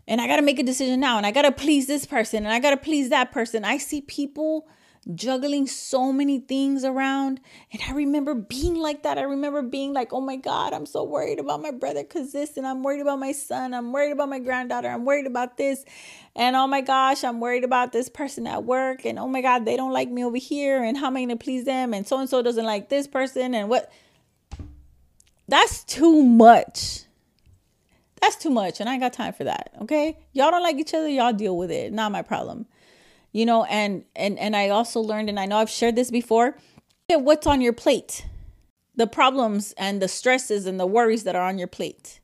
and 0.07 0.21
I 0.21 0.27
got 0.27 0.37
to 0.37 0.41
make 0.41 0.59
a 0.59 0.63
decision 0.63 0.99
now 0.99 1.17
and 1.17 1.25
I 1.25 1.31
got 1.31 1.41
to 1.43 1.51
please 1.51 1.85
this 1.85 2.05
person 2.05 2.45
and 2.45 2.53
I 2.53 2.59
got 2.59 2.71
to 2.71 2.77
please 2.77 3.09
that 3.09 3.31
person. 3.31 3.65
I 3.65 3.77
see 3.77 4.01
people 4.01 4.67
juggling 5.15 5.67
so 5.67 6.11
many 6.11 6.39
things 6.39 6.83
around 6.83 7.39
and 7.71 7.81
I 7.87 7.93
remember 7.93 8.33
being 8.35 8.75
like 8.75 9.03
that. 9.03 9.17
I 9.17 9.21
remember 9.21 9.61
being 9.61 9.93
like, 9.93 10.11
"Oh 10.11 10.21
my 10.21 10.35
god, 10.35 10.73
I'm 10.73 10.85
so 10.85 11.03
worried 11.03 11.39
about 11.39 11.61
my 11.61 11.71
brother 11.71 12.03
cuz 12.03 12.31
this 12.33 12.57
and 12.57 12.67
I'm 12.67 12.83
worried 12.83 13.01
about 13.01 13.19
my 13.19 13.31
son. 13.31 13.73
I'm 13.73 13.91
worried 13.91 14.11
about 14.11 14.29
my 14.29 14.39
granddaughter. 14.39 14.89
I'm 14.89 15.05
worried 15.05 15.27
about 15.27 15.57
this. 15.57 15.85
And 16.35 16.55
oh 16.55 16.67
my 16.67 16.81
gosh, 16.81 17.23
I'm 17.23 17.39
worried 17.39 17.63
about 17.63 17.91
this 17.91 18.09
person 18.09 18.47
at 18.47 18.63
work 18.63 19.05
and 19.05 19.17
oh 19.17 19.27
my 19.27 19.41
god, 19.41 19.65
they 19.65 19.77
don't 19.77 19.93
like 19.93 20.09
me 20.09 20.23
over 20.25 20.37
here 20.37 20.83
and 20.83 20.97
how 20.97 21.07
am 21.07 21.17
I 21.17 21.21
going 21.21 21.29
to 21.29 21.35
please 21.37 21.63
them 21.65 21.93
and 21.93 22.07
so 22.07 22.19
and 22.19 22.29
so 22.29 22.41
doesn't 22.41 22.65
like 22.65 22.89
this 22.89 23.07
person 23.07 23.53
and 23.55 23.69
what 23.69 23.91
That's 25.47 25.83
too 25.83 26.23
much 26.23 27.07
that's 28.21 28.35
too 28.35 28.49
much, 28.49 28.79
and 28.79 28.89
I 28.89 28.93
ain't 28.93 29.01
got 29.01 29.13
time 29.13 29.33
for 29.33 29.43
that. 29.43 29.71
Okay, 29.83 30.17
y'all 30.33 30.51
don't 30.51 30.63
like 30.63 30.77
each 30.77 30.93
other, 30.93 31.07
y'all 31.07 31.33
deal 31.33 31.55
with 31.57 31.71
it. 31.71 31.93
Not 31.93 32.11
my 32.11 32.21
problem. 32.21 32.65
You 33.37 33.45
know, 33.45 33.65
and 33.65 34.03
and 34.15 34.39
and 34.39 34.55
I 34.55 34.69
also 34.69 34.99
learned, 34.99 35.29
and 35.29 35.39
I 35.39 35.45
know 35.45 35.57
I've 35.57 35.69
shared 35.69 35.95
this 35.95 36.09
before. 36.09 36.57
At 37.07 37.21
what's 37.21 37.45
on 37.45 37.61
your 37.61 37.71
plate? 37.71 38.25
The 38.95 39.05
problems 39.05 39.75
and 39.77 40.01
the 40.01 40.07
stresses 40.07 40.65
and 40.65 40.79
the 40.79 40.87
worries 40.87 41.23
that 41.23 41.35
are 41.35 41.47
on 41.47 41.59
your 41.59 41.67
plate. 41.67 42.19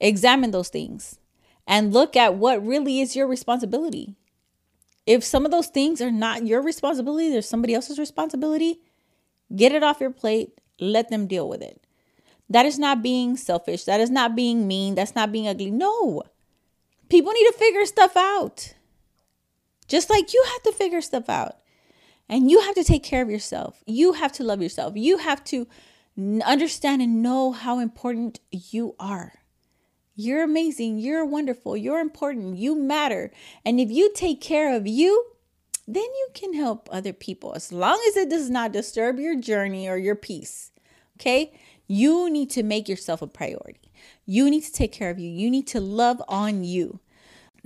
Examine 0.00 0.50
those 0.50 0.70
things 0.70 1.18
and 1.66 1.92
look 1.92 2.16
at 2.16 2.36
what 2.36 2.66
really 2.66 3.02
is 3.02 3.14
your 3.14 3.26
responsibility. 3.26 4.16
If 5.04 5.22
some 5.22 5.44
of 5.44 5.50
those 5.50 5.66
things 5.66 6.00
are 6.00 6.10
not 6.10 6.46
your 6.46 6.62
responsibility, 6.62 7.28
they're 7.28 7.42
somebody 7.42 7.74
else's 7.74 7.98
responsibility, 7.98 8.80
get 9.54 9.72
it 9.72 9.82
off 9.82 10.00
your 10.00 10.10
plate, 10.10 10.58
let 10.80 11.10
them 11.10 11.26
deal 11.26 11.50
with 11.50 11.60
it. 11.60 11.86
That 12.48 12.64
is 12.64 12.78
not 12.78 13.02
being 13.02 13.36
selfish. 13.36 13.84
That 13.84 14.00
is 14.00 14.08
not 14.08 14.34
being 14.34 14.66
mean. 14.66 14.94
That's 14.94 15.14
not 15.14 15.32
being 15.32 15.46
ugly. 15.46 15.70
No. 15.70 16.22
People 17.10 17.32
need 17.32 17.46
to 17.48 17.58
figure 17.58 17.84
stuff 17.84 18.16
out. 18.16 18.72
Just 19.88 20.10
like 20.10 20.32
you 20.32 20.44
have 20.52 20.62
to 20.64 20.72
figure 20.72 21.00
stuff 21.00 21.28
out. 21.28 21.56
And 22.28 22.50
you 22.50 22.60
have 22.60 22.74
to 22.74 22.84
take 22.84 23.04
care 23.04 23.22
of 23.22 23.30
yourself. 23.30 23.82
You 23.86 24.14
have 24.14 24.32
to 24.32 24.44
love 24.44 24.60
yourself. 24.60 24.94
You 24.96 25.18
have 25.18 25.44
to 25.44 25.68
understand 26.44 27.02
and 27.02 27.22
know 27.22 27.52
how 27.52 27.78
important 27.78 28.40
you 28.50 28.96
are. 28.98 29.34
You're 30.16 30.42
amazing. 30.42 30.98
You're 30.98 31.26
wonderful. 31.26 31.76
You're 31.76 32.00
important. 32.00 32.56
You 32.56 32.74
matter. 32.74 33.30
And 33.64 33.78
if 33.78 33.90
you 33.90 34.12
take 34.14 34.40
care 34.40 34.74
of 34.74 34.86
you, 34.86 35.24
then 35.86 36.02
you 36.02 36.28
can 36.34 36.54
help 36.54 36.88
other 36.90 37.12
people 37.12 37.52
as 37.54 37.70
long 37.70 38.02
as 38.08 38.16
it 38.16 38.30
does 38.30 38.50
not 38.50 38.72
disturb 38.72 39.18
your 39.18 39.38
journey 39.38 39.88
or 39.88 39.96
your 39.96 40.16
peace. 40.16 40.72
Okay? 41.20 41.52
You 41.86 42.28
need 42.30 42.50
to 42.50 42.62
make 42.62 42.88
yourself 42.88 43.22
a 43.22 43.26
priority. 43.26 43.92
You 44.24 44.50
need 44.50 44.62
to 44.62 44.72
take 44.72 44.90
care 44.90 45.10
of 45.10 45.18
you. 45.18 45.30
You 45.30 45.50
need 45.50 45.66
to 45.68 45.80
love 45.80 46.20
on 46.26 46.64
you. 46.64 46.98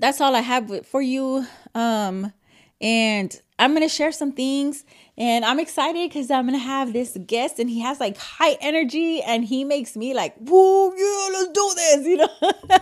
That's 0.00 0.18
all 0.22 0.34
I 0.34 0.40
have 0.40 0.86
for 0.86 1.02
you. 1.02 1.46
Um, 1.74 2.32
and 2.80 3.38
I'm 3.58 3.74
gonna 3.74 3.90
share 3.90 4.12
some 4.12 4.32
things, 4.32 4.86
and 5.18 5.44
I'm 5.44 5.60
excited 5.60 6.08
because 6.08 6.30
I'm 6.30 6.46
gonna 6.46 6.56
have 6.56 6.94
this 6.94 7.18
guest, 7.26 7.58
and 7.58 7.68
he 7.68 7.80
has 7.80 8.00
like 8.00 8.16
high 8.16 8.56
energy, 8.62 9.20
and 9.20 9.44
he 9.44 9.62
makes 9.62 9.96
me 9.96 10.14
like, 10.14 10.34
whoa, 10.38 10.94
yeah, 10.96 11.38
let's 11.38 11.52
do 11.52 11.72
this, 11.74 12.06
you 12.06 12.16
know. 12.16 12.78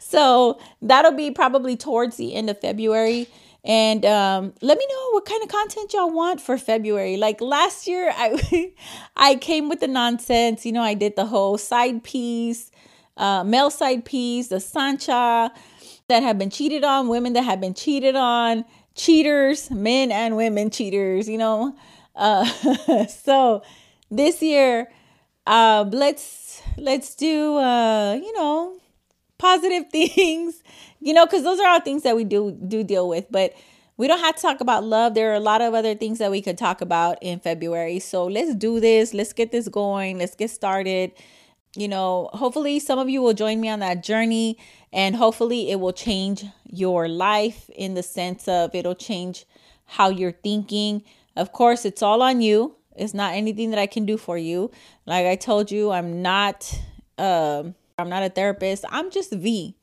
so 0.00 0.58
that'll 0.80 1.12
be 1.12 1.30
probably 1.30 1.76
towards 1.76 2.16
the 2.16 2.34
end 2.34 2.48
of 2.48 2.58
February. 2.58 3.28
And 3.62 4.06
um, 4.06 4.54
let 4.62 4.78
me 4.78 4.86
know 4.88 5.10
what 5.10 5.26
kind 5.26 5.42
of 5.42 5.50
content 5.50 5.92
y'all 5.92 6.10
want 6.10 6.40
for 6.40 6.56
February. 6.56 7.18
Like 7.18 7.42
last 7.42 7.86
year, 7.86 8.10
I 8.16 8.72
I 9.16 9.34
came 9.34 9.68
with 9.68 9.80
the 9.80 9.88
nonsense. 9.88 10.64
You 10.64 10.72
know, 10.72 10.82
I 10.82 10.94
did 10.94 11.16
the 11.16 11.26
whole 11.26 11.58
side 11.58 12.02
piece, 12.02 12.70
uh, 13.18 13.44
male 13.44 13.68
side 13.68 14.06
piece, 14.06 14.48
the 14.48 14.60
Sancha 14.60 15.52
that 16.10 16.22
have 16.22 16.38
been 16.38 16.50
cheated 16.50 16.84
on, 16.84 17.08
women 17.08 17.32
that 17.32 17.42
have 17.42 17.60
been 17.60 17.74
cheated 17.74 18.16
on, 18.16 18.64
cheaters, 18.94 19.70
men 19.70 20.12
and 20.12 20.36
women 20.36 20.70
cheaters. 20.70 21.28
You 21.28 21.38
know, 21.38 21.76
uh, 22.14 22.44
so 23.06 23.62
this 24.10 24.42
year, 24.42 24.90
uh, 25.46 25.84
let's 25.90 26.62
let's 26.76 27.14
do 27.14 27.56
uh, 27.56 28.14
you 28.14 28.32
know 28.34 28.76
positive 29.38 29.88
things, 29.92 30.62
you 31.00 31.14
know, 31.14 31.26
because 31.26 31.42
those 31.42 31.58
are 31.58 31.68
all 31.68 31.80
things 31.80 32.02
that 32.02 32.14
we 32.14 32.24
do 32.24 32.52
do 32.68 32.84
deal 32.84 33.08
with. 33.08 33.26
But 33.30 33.54
we 33.96 34.06
don't 34.08 34.20
have 34.20 34.36
to 34.36 34.42
talk 34.42 34.60
about 34.60 34.84
love. 34.84 35.14
There 35.14 35.30
are 35.30 35.34
a 35.34 35.40
lot 35.40 35.60
of 35.60 35.74
other 35.74 35.94
things 35.94 36.18
that 36.18 36.30
we 36.30 36.40
could 36.40 36.56
talk 36.56 36.80
about 36.80 37.18
in 37.20 37.38
February. 37.38 37.98
So 37.98 38.24
let's 38.24 38.54
do 38.54 38.80
this. 38.80 39.12
Let's 39.12 39.34
get 39.34 39.52
this 39.52 39.68
going. 39.68 40.18
Let's 40.18 40.34
get 40.34 40.50
started. 40.50 41.12
You 41.76 41.86
know, 41.86 42.30
hopefully 42.32 42.80
some 42.80 42.98
of 42.98 43.08
you 43.10 43.22
will 43.22 43.34
join 43.34 43.60
me 43.60 43.68
on 43.68 43.80
that 43.80 44.02
journey 44.02 44.58
and 44.92 45.16
hopefully 45.16 45.70
it 45.70 45.80
will 45.80 45.92
change 45.92 46.44
your 46.66 47.08
life 47.08 47.70
in 47.70 47.94
the 47.94 48.02
sense 48.02 48.48
of 48.48 48.74
it'll 48.74 48.94
change 48.94 49.46
how 49.86 50.08
you're 50.08 50.32
thinking. 50.32 51.02
Of 51.36 51.52
course, 51.52 51.84
it's 51.84 52.02
all 52.02 52.22
on 52.22 52.40
you. 52.40 52.76
It's 52.96 53.14
not 53.14 53.34
anything 53.34 53.70
that 53.70 53.78
I 53.78 53.86
can 53.86 54.04
do 54.04 54.16
for 54.16 54.36
you. 54.36 54.70
Like 55.06 55.26
I 55.26 55.36
told 55.36 55.70
you, 55.70 55.90
I'm 55.90 56.22
not 56.22 56.72
um 57.18 57.74
I'm 57.98 58.08
not 58.08 58.22
a 58.22 58.30
therapist. 58.30 58.84
I'm 58.90 59.10
just 59.10 59.32
V. 59.32 59.76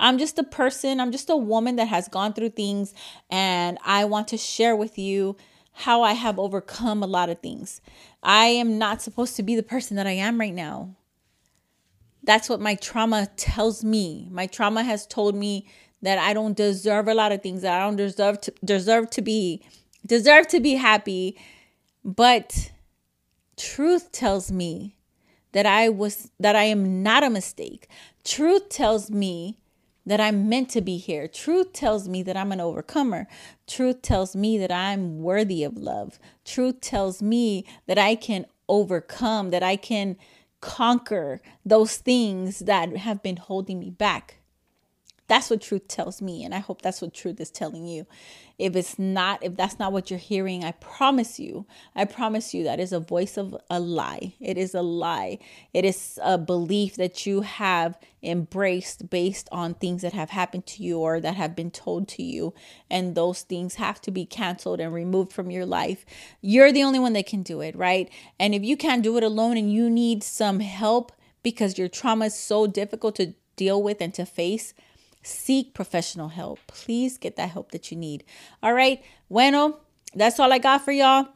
I'm 0.00 0.18
just 0.18 0.38
a 0.38 0.42
person. 0.42 1.00
I'm 1.00 1.12
just 1.12 1.30
a 1.30 1.36
woman 1.36 1.76
that 1.76 1.88
has 1.88 2.08
gone 2.08 2.32
through 2.32 2.50
things 2.50 2.92
and 3.30 3.78
I 3.84 4.04
want 4.04 4.28
to 4.28 4.36
share 4.36 4.74
with 4.74 4.98
you 4.98 5.36
how 5.72 6.02
I 6.02 6.12
have 6.12 6.38
overcome 6.38 7.02
a 7.02 7.06
lot 7.06 7.30
of 7.30 7.40
things. 7.40 7.80
I 8.22 8.46
am 8.46 8.78
not 8.78 9.00
supposed 9.00 9.36
to 9.36 9.42
be 9.42 9.56
the 9.56 9.62
person 9.62 9.96
that 9.96 10.06
I 10.06 10.12
am 10.12 10.38
right 10.38 10.54
now. 10.54 10.94
That's 12.22 12.48
what 12.48 12.60
my 12.60 12.74
trauma 12.76 13.28
tells 13.36 13.84
me. 13.84 14.28
My 14.30 14.46
trauma 14.46 14.82
has 14.82 15.06
told 15.06 15.34
me 15.34 15.66
that 16.02 16.18
I 16.18 16.32
don't 16.32 16.56
deserve 16.56 17.08
a 17.08 17.14
lot 17.14 17.32
of 17.32 17.42
things. 17.42 17.62
That 17.62 17.80
I 17.80 17.84
don't 17.84 17.96
deserve 17.96 18.40
to 18.42 18.52
deserve 18.64 19.10
to 19.10 19.22
be 19.22 19.64
deserve 20.06 20.48
to 20.48 20.60
be 20.60 20.74
happy. 20.74 21.36
But 22.04 22.72
truth 23.56 24.12
tells 24.12 24.50
me 24.50 24.96
that 25.52 25.66
I 25.66 25.88
was 25.88 26.30
that 26.38 26.56
I 26.56 26.64
am 26.64 27.02
not 27.02 27.24
a 27.24 27.30
mistake. 27.30 27.88
Truth 28.24 28.68
tells 28.68 29.10
me 29.10 29.58
that 30.04 30.20
I'm 30.20 30.48
meant 30.48 30.68
to 30.70 30.80
be 30.80 30.96
here. 30.96 31.28
Truth 31.28 31.72
tells 31.72 32.08
me 32.08 32.22
that 32.24 32.36
I'm 32.36 32.52
an 32.52 32.60
overcomer. 32.60 33.28
Truth 33.66 34.02
tells 34.02 34.34
me 34.34 34.58
that 34.58 34.72
I'm 34.72 35.22
worthy 35.22 35.62
of 35.62 35.76
love. 35.76 36.18
Truth 36.44 36.80
tells 36.80 37.22
me 37.22 37.64
that 37.86 37.98
I 37.98 38.16
can 38.16 38.46
overcome, 38.68 39.50
that 39.50 39.62
I 39.62 39.76
can 39.76 40.16
conquer 40.62 41.42
those 41.66 41.98
things 41.98 42.60
that 42.60 42.96
have 42.96 43.22
been 43.22 43.36
holding 43.36 43.78
me 43.78 43.90
back. 43.90 44.38
That's 45.28 45.48
what 45.48 45.62
truth 45.62 45.88
tells 45.88 46.20
me. 46.20 46.44
And 46.44 46.54
I 46.54 46.58
hope 46.58 46.82
that's 46.82 47.00
what 47.00 47.14
truth 47.14 47.40
is 47.40 47.50
telling 47.50 47.86
you. 47.86 48.06
If 48.58 48.76
it's 48.76 48.98
not, 48.98 49.42
if 49.42 49.56
that's 49.56 49.78
not 49.78 49.92
what 49.92 50.10
you're 50.10 50.18
hearing, 50.18 50.62
I 50.62 50.72
promise 50.72 51.40
you, 51.40 51.66
I 51.96 52.04
promise 52.04 52.52
you 52.52 52.64
that 52.64 52.80
is 52.80 52.92
a 52.92 53.00
voice 53.00 53.36
of 53.36 53.56
a 53.70 53.80
lie. 53.80 54.34
It 54.40 54.58
is 54.58 54.74
a 54.74 54.82
lie. 54.82 55.38
It 55.72 55.84
is 55.84 56.18
a 56.22 56.36
belief 56.38 56.96
that 56.96 57.24
you 57.24 57.40
have 57.40 57.98
embraced 58.22 59.10
based 59.10 59.48
on 59.50 59.74
things 59.74 60.02
that 60.02 60.12
have 60.12 60.30
happened 60.30 60.66
to 60.66 60.82
you 60.82 60.98
or 60.98 61.18
that 61.20 61.34
have 61.34 61.56
been 61.56 61.70
told 61.70 62.08
to 62.08 62.22
you. 62.22 62.52
And 62.90 63.14
those 63.14 63.42
things 63.42 63.76
have 63.76 64.00
to 64.02 64.10
be 64.10 64.26
canceled 64.26 64.80
and 64.80 64.92
removed 64.92 65.32
from 65.32 65.50
your 65.50 65.66
life. 65.66 66.04
You're 66.40 66.72
the 66.72 66.84
only 66.84 66.98
one 66.98 67.14
that 67.14 67.26
can 67.26 67.42
do 67.42 67.60
it, 67.62 67.74
right? 67.74 68.10
And 68.38 68.54
if 68.54 68.62
you 68.62 68.76
can't 68.76 69.02
do 69.02 69.16
it 69.16 69.24
alone 69.24 69.56
and 69.56 69.72
you 69.72 69.88
need 69.88 70.22
some 70.22 70.60
help 70.60 71.10
because 71.42 71.78
your 71.78 71.88
trauma 71.88 72.26
is 72.26 72.38
so 72.38 72.66
difficult 72.66 73.16
to 73.16 73.34
deal 73.56 73.82
with 73.82 74.00
and 74.00 74.14
to 74.14 74.24
face, 74.24 74.74
seek 75.22 75.74
professional 75.74 76.28
help. 76.28 76.58
Please 76.66 77.18
get 77.18 77.36
that 77.36 77.50
help 77.50 77.72
that 77.72 77.90
you 77.90 77.96
need. 77.96 78.24
All 78.62 78.72
right. 78.72 79.02
Bueno, 79.30 79.80
that's 80.14 80.38
all 80.40 80.52
I 80.52 80.58
got 80.58 80.84
for 80.84 80.92
y'all. 80.92 81.28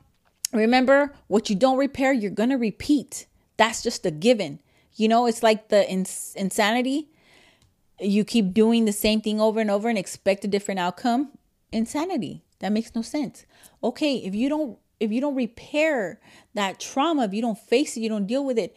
Remember, 0.52 1.14
what 1.26 1.50
you 1.50 1.56
don't 1.56 1.78
repair, 1.78 2.12
you're 2.12 2.30
going 2.30 2.50
to 2.50 2.56
repeat. 2.56 3.26
That's 3.56 3.82
just 3.82 4.06
a 4.06 4.10
given. 4.10 4.60
You 4.94 5.08
know, 5.08 5.26
it's 5.26 5.42
like 5.42 5.68
the 5.68 5.88
ins- 5.90 6.34
insanity. 6.36 7.08
You 8.00 8.24
keep 8.24 8.52
doing 8.52 8.84
the 8.84 8.92
same 8.92 9.20
thing 9.20 9.40
over 9.40 9.60
and 9.60 9.70
over 9.70 9.88
and 9.88 9.98
expect 9.98 10.44
a 10.44 10.48
different 10.48 10.80
outcome. 10.80 11.30
Insanity. 11.72 12.42
That 12.60 12.72
makes 12.72 12.94
no 12.94 13.02
sense. 13.02 13.44
Okay, 13.82 14.16
if 14.16 14.34
you 14.34 14.48
don't 14.48 14.78
if 14.98 15.12
you 15.12 15.20
don't 15.20 15.34
repair 15.34 16.20
that 16.54 16.80
trauma, 16.80 17.24
if 17.24 17.34
you 17.34 17.42
don't 17.42 17.58
face 17.58 17.96
it, 17.96 18.00
you 18.00 18.08
don't 18.08 18.26
deal 18.26 18.44
with 18.44 18.58
it, 18.58 18.74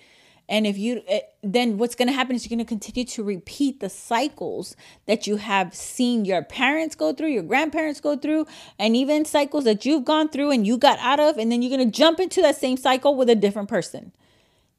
and 0.49 0.65
if 0.65 0.79
you, 0.79 1.03
eh, 1.07 1.21
then 1.43 1.77
what's 1.77 1.93
going 1.93 2.07
to 2.07 2.13
happen 2.13 2.35
is 2.35 2.43
you're 2.43 2.57
going 2.57 2.65
to 2.65 2.67
continue 2.67 3.05
to 3.05 3.23
repeat 3.23 3.79
the 3.79 3.89
cycles 3.89 4.75
that 5.05 5.27
you 5.27 5.37
have 5.37 5.75
seen 5.75 6.25
your 6.25 6.43
parents 6.43 6.95
go 6.95 7.13
through, 7.13 7.27
your 7.29 7.43
grandparents 7.43 8.01
go 8.01 8.17
through, 8.17 8.47
and 8.79 8.95
even 8.95 9.25
cycles 9.25 9.63
that 9.65 9.85
you've 9.85 10.03
gone 10.03 10.27
through 10.27 10.49
and 10.49 10.65
you 10.65 10.75
got 10.75 10.97
out 10.99 11.19
of. 11.19 11.37
And 11.37 11.51
then 11.51 11.61
you're 11.61 11.77
going 11.77 11.89
to 11.89 11.97
jump 11.97 12.19
into 12.19 12.41
that 12.41 12.55
same 12.55 12.77
cycle 12.77 13.15
with 13.15 13.29
a 13.29 13.35
different 13.35 13.69
person. 13.69 14.11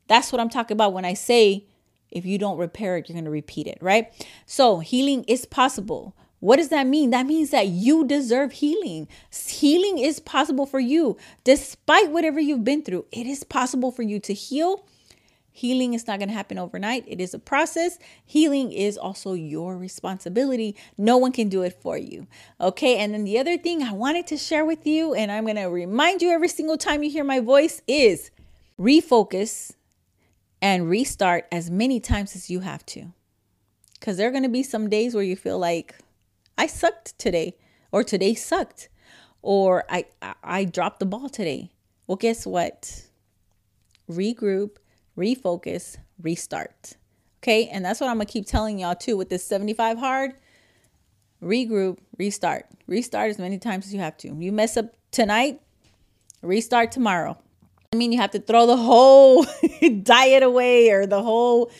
That's 0.09 0.33
what 0.33 0.41
I'm 0.41 0.51
talking 0.51 0.75
about 0.75 0.93
when 0.93 1.05
I 1.05 1.15
say 1.15 1.67
if 2.11 2.27
you 2.27 2.37
don't 2.37 2.59
repair 2.59 2.97
it, 2.97 3.09
you're 3.09 3.15
going 3.15 3.25
to 3.25 3.31
repeat 3.31 3.69
it, 3.69 3.79
right? 3.81 4.13
So 4.47 4.81
healing 4.81 5.23
is 5.29 5.47
possible. 5.47 6.17
What 6.41 6.57
does 6.57 6.71
that 6.71 6.89
mean? 6.89 7.11
That 7.11 7.27
means 7.27 7.51
that 7.51 7.69
you 7.69 8.05
deserve 8.05 8.53
healing. 8.53 9.07
Healing 9.31 9.99
is 9.99 10.19
possible 10.19 10.67
for 10.67 10.81
you. 10.81 11.17
Despite 11.45 12.11
whatever 12.11 12.41
you've 12.41 12.65
been 12.65 12.83
through, 12.83 13.05
it 13.13 13.29
is 13.29 13.45
possible 13.45 13.93
for 13.93 14.03
you 14.03 14.19
to 14.19 14.35
heal 14.35 14.85
Healing 15.61 15.93
is 15.93 16.07
not 16.07 16.19
going 16.19 16.31
to 16.31 16.35
happen 16.35 16.57
overnight. 16.57 17.05
It 17.07 17.21
is 17.21 17.35
a 17.35 17.39
process. 17.39 17.99
Healing 18.25 18.73
is 18.73 18.97
also 18.97 19.35
your 19.35 19.77
responsibility. 19.77 20.75
No 20.97 21.19
one 21.19 21.33
can 21.33 21.51
do 21.51 21.61
it 21.61 21.79
for 21.83 21.99
you. 21.99 22.27
Okay. 22.59 22.97
And 22.97 23.13
then 23.13 23.25
the 23.25 23.39
other 23.39 23.59
thing 23.59 23.83
I 23.83 23.93
wanted 23.93 24.27
to 24.29 24.39
share 24.39 24.65
with 24.65 24.87
you, 24.87 25.13
and 25.13 25.31
I'm 25.31 25.45
going 25.45 25.57
to 25.57 25.67
remind 25.67 26.23
you 26.23 26.31
every 26.31 26.49
single 26.49 26.79
time 26.79 27.03
you 27.03 27.11
hear 27.11 27.25
my 27.25 27.41
voice, 27.41 27.83
is 27.87 28.31
refocus 28.79 29.75
and 30.63 30.89
restart 30.89 31.47
as 31.53 31.71
many 31.71 32.01
times 32.01 32.35
as 32.35 32.49
you 32.49 32.61
have 32.61 32.87
to. 32.87 33.13
Because 33.99 34.17
there 34.17 34.29
are 34.29 34.33
going 34.33 34.45
to 34.45 34.49
be 34.49 34.63
some 34.63 34.89
days 34.89 35.15
where 35.15 35.23
you 35.23 35.37
feel 35.37 35.59
like, 35.59 35.95
I 36.57 36.69
sucked 36.69 37.19
today, 37.19 37.59
or 37.93 38.03
today 38.03 38.33
sucked, 38.33 38.89
or 39.43 39.85
I, 39.91 40.07
I, 40.23 40.35
I 40.43 40.65
dropped 40.65 41.01
the 41.01 41.07
ball 41.07 41.29
today. 41.29 41.71
Well, 42.07 42.17
guess 42.17 42.47
what? 42.47 43.03
Regroup 44.11 44.79
refocus, 45.21 45.99
restart. 46.21 46.95
Okay. 47.43 47.69
And 47.69 47.85
that's 47.85 48.01
what 48.01 48.09
I'm 48.09 48.17
going 48.17 48.27
to 48.27 48.33
keep 48.33 48.47
telling 48.47 48.79
y'all 48.79 48.95
too 48.95 49.17
with 49.17 49.29
this 49.29 49.45
75 49.45 49.99
hard. 49.99 50.33
Regroup, 51.43 51.99
restart. 52.19 52.67
Restart 52.87 53.31
as 53.31 53.39
many 53.39 53.59
times 53.59 53.87
as 53.87 53.95
you 53.95 54.01
have 54.01 54.17
to. 54.19 54.29
You 54.29 54.53
mess 54.53 54.77
up 54.77 54.95
tonight, 55.11 55.61
restart 56.43 56.93
tomorrow. 56.93 57.39
I 57.93 57.97
mean, 57.97 58.13
you 58.13 58.21
have 58.21 58.31
to 58.33 58.41
throw 58.41 58.67
the 58.67 58.77
whole 58.77 59.47
diet 60.03 60.43
away 60.43 60.91
or 60.91 61.07
the 61.07 61.23
whole 61.23 61.71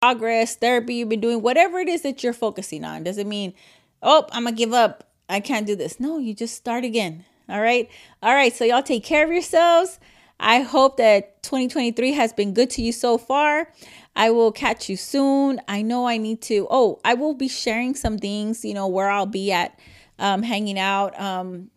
progress, 0.00 0.56
therapy 0.56 0.94
you've 0.94 1.08
been 1.08 1.20
doing, 1.20 1.42
whatever 1.42 1.78
it 1.78 1.88
is 1.88 2.02
that 2.02 2.24
you're 2.24 2.32
focusing 2.32 2.84
on. 2.84 3.04
Doesn't 3.04 3.28
mean, 3.28 3.54
oh, 4.02 4.26
I'm 4.32 4.44
going 4.44 4.54
to 4.54 4.58
give 4.58 4.72
up. 4.72 5.10
I 5.28 5.40
can't 5.40 5.66
do 5.66 5.76
this. 5.76 6.00
No, 6.00 6.18
you 6.18 6.34
just 6.34 6.54
start 6.54 6.84
again. 6.84 7.24
All 7.48 7.60
right. 7.60 7.88
All 8.22 8.34
right. 8.34 8.52
So, 8.54 8.64
y'all 8.64 8.82
take 8.82 9.04
care 9.04 9.24
of 9.24 9.30
yourselves. 9.30 10.00
I 10.40 10.60
hope 10.60 10.96
that 10.96 11.42
2023 11.42 12.12
has 12.12 12.32
been 12.32 12.54
good 12.54 12.70
to 12.70 12.82
you 12.82 12.92
so 12.92 13.18
far. 13.18 13.72
I 14.16 14.30
will 14.30 14.52
catch 14.52 14.88
you 14.88 14.96
soon. 14.96 15.60
I 15.68 15.82
know 15.82 16.06
I 16.06 16.18
need 16.18 16.42
to. 16.42 16.66
Oh, 16.70 17.00
I 17.04 17.14
will 17.14 17.34
be 17.34 17.48
sharing 17.48 17.94
some 17.94 18.18
things, 18.18 18.64
you 18.64 18.74
know, 18.74 18.86
where 18.86 19.10
I'll 19.10 19.26
be 19.26 19.52
at 19.52 19.78
um, 20.18 20.42
hanging 20.42 20.78
out. 20.78 21.18
Um, 21.20 21.70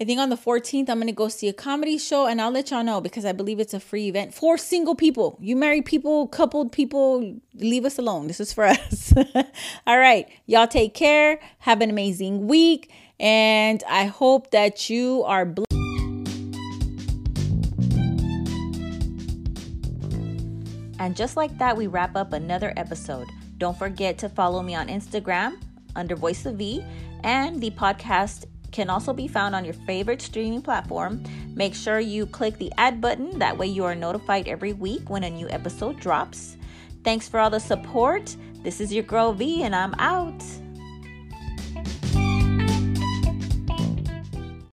I 0.00 0.04
think 0.04 0.18
on 0.18 0.30
the 0.30 0.36
14th, 0.36 0.88
I'm 0.88 0.96
going 0.96 1.06
to 1.06 1.12
go 1.12 1.28
see 1.28 1.48
a 1.48 1.52
comedy 1.52 1.96
show 1.96 2.26
and 2.26 2.40
I'll 2.40 2.50
let 2.50 2.72
y'all 2.72 2.82
know 2.82 3.00
because 3.00 3.24
I 3.24 3.30
believe 3.30 3.60
it's 3.60 3.72
a 3.72 3.78
free 3.78 4.08
event 4.08 4.34
for 4.34 4.58
single 4.58 4.96
people. 4.96 5.38
You 5.40 5.54
married 5.54 5.84
people, 5.84 6.26
coupled 6.26 6.72
people, 6.72 7.38
leave 7.54 7.84
us 7.84 7.98
alone. 7.98 8.26
This 8.26 8.40
is 8.40 8.52
for 8.52 8.64
us. 8.64 9.14
All 9.86 9.98
right. 9.98 10.28
Y'all 10.46 10.66
take 10.66 10.94
care. 10.94 11.38
Have 11.60 11.80
an 11.82 11.90
amazing 11.90 12.48
week. 12.48 12.90
And 13.20 13.84
I 13.88 14.06
hope 14.06 14.50
that 14.50 14.90
you 14.90 15.22
are 15.22 15.44
blessed. 15.44 15.71
And 21.02 21.16
just 21.16 21.36
like 21.36 21.58
that, 21.58 21.76
we 21.76 21.88
wrap 21.88 22.14
up 22.14 22.32
another 22.32 22.72
episode. 22.76 23.28
Don't 23.58 23.76
forget 23.76 24.18
to 24.18 24.28
follow 24.28 24.62
me 24.62 24.76
on 24.76 24.86
Instagram 24.86 25.60
under 25.96 26.14
Voice 26.14 26.46
of 26.46 26.54
V, 26.54 26.84
and 27.24 27.60
the 27.60 27.72
podcast 27.72 28.44
can 28.70 28.88
also 28.88 29.12
be 29.12 29.26
found 29.26 29.56
on 29.56 29.64
your 29.64 29.74
favorite 29.74 30.22
streaming 30.22 30.62
platform. 30.62 31.24
Make 31.56 31.74
sure 31.74 31.98
you 31.98 32.24
click 32.26 32.56
the 32.56 32.72
add 32.78 33.00
button, 33.00 33.36
that 33.40 33.58
way, 33.58 33.66
you 33.66 33.84
are 33.84 33.96
notified 33.96 34.46
every 34.46 34.74
week 34.74 35.10
when 35.10 35.24
a 35.24 35.30
new 35.30 35.48
episode 35.50 35.98
drops. 35.98 36.56
Thanks 37.02 37.28
for 37.28 37.40
all 37.40 37.50
the 37.50 37.58
support. 37.58 38.36
This 38.62 38.80
is 38.80 38.92
your 38.92 39.02
girl 39.02 39.32
V, 39.32 39.64
and 39.64 39.74
I'm 39.74 39.94
out. 39.98 40.40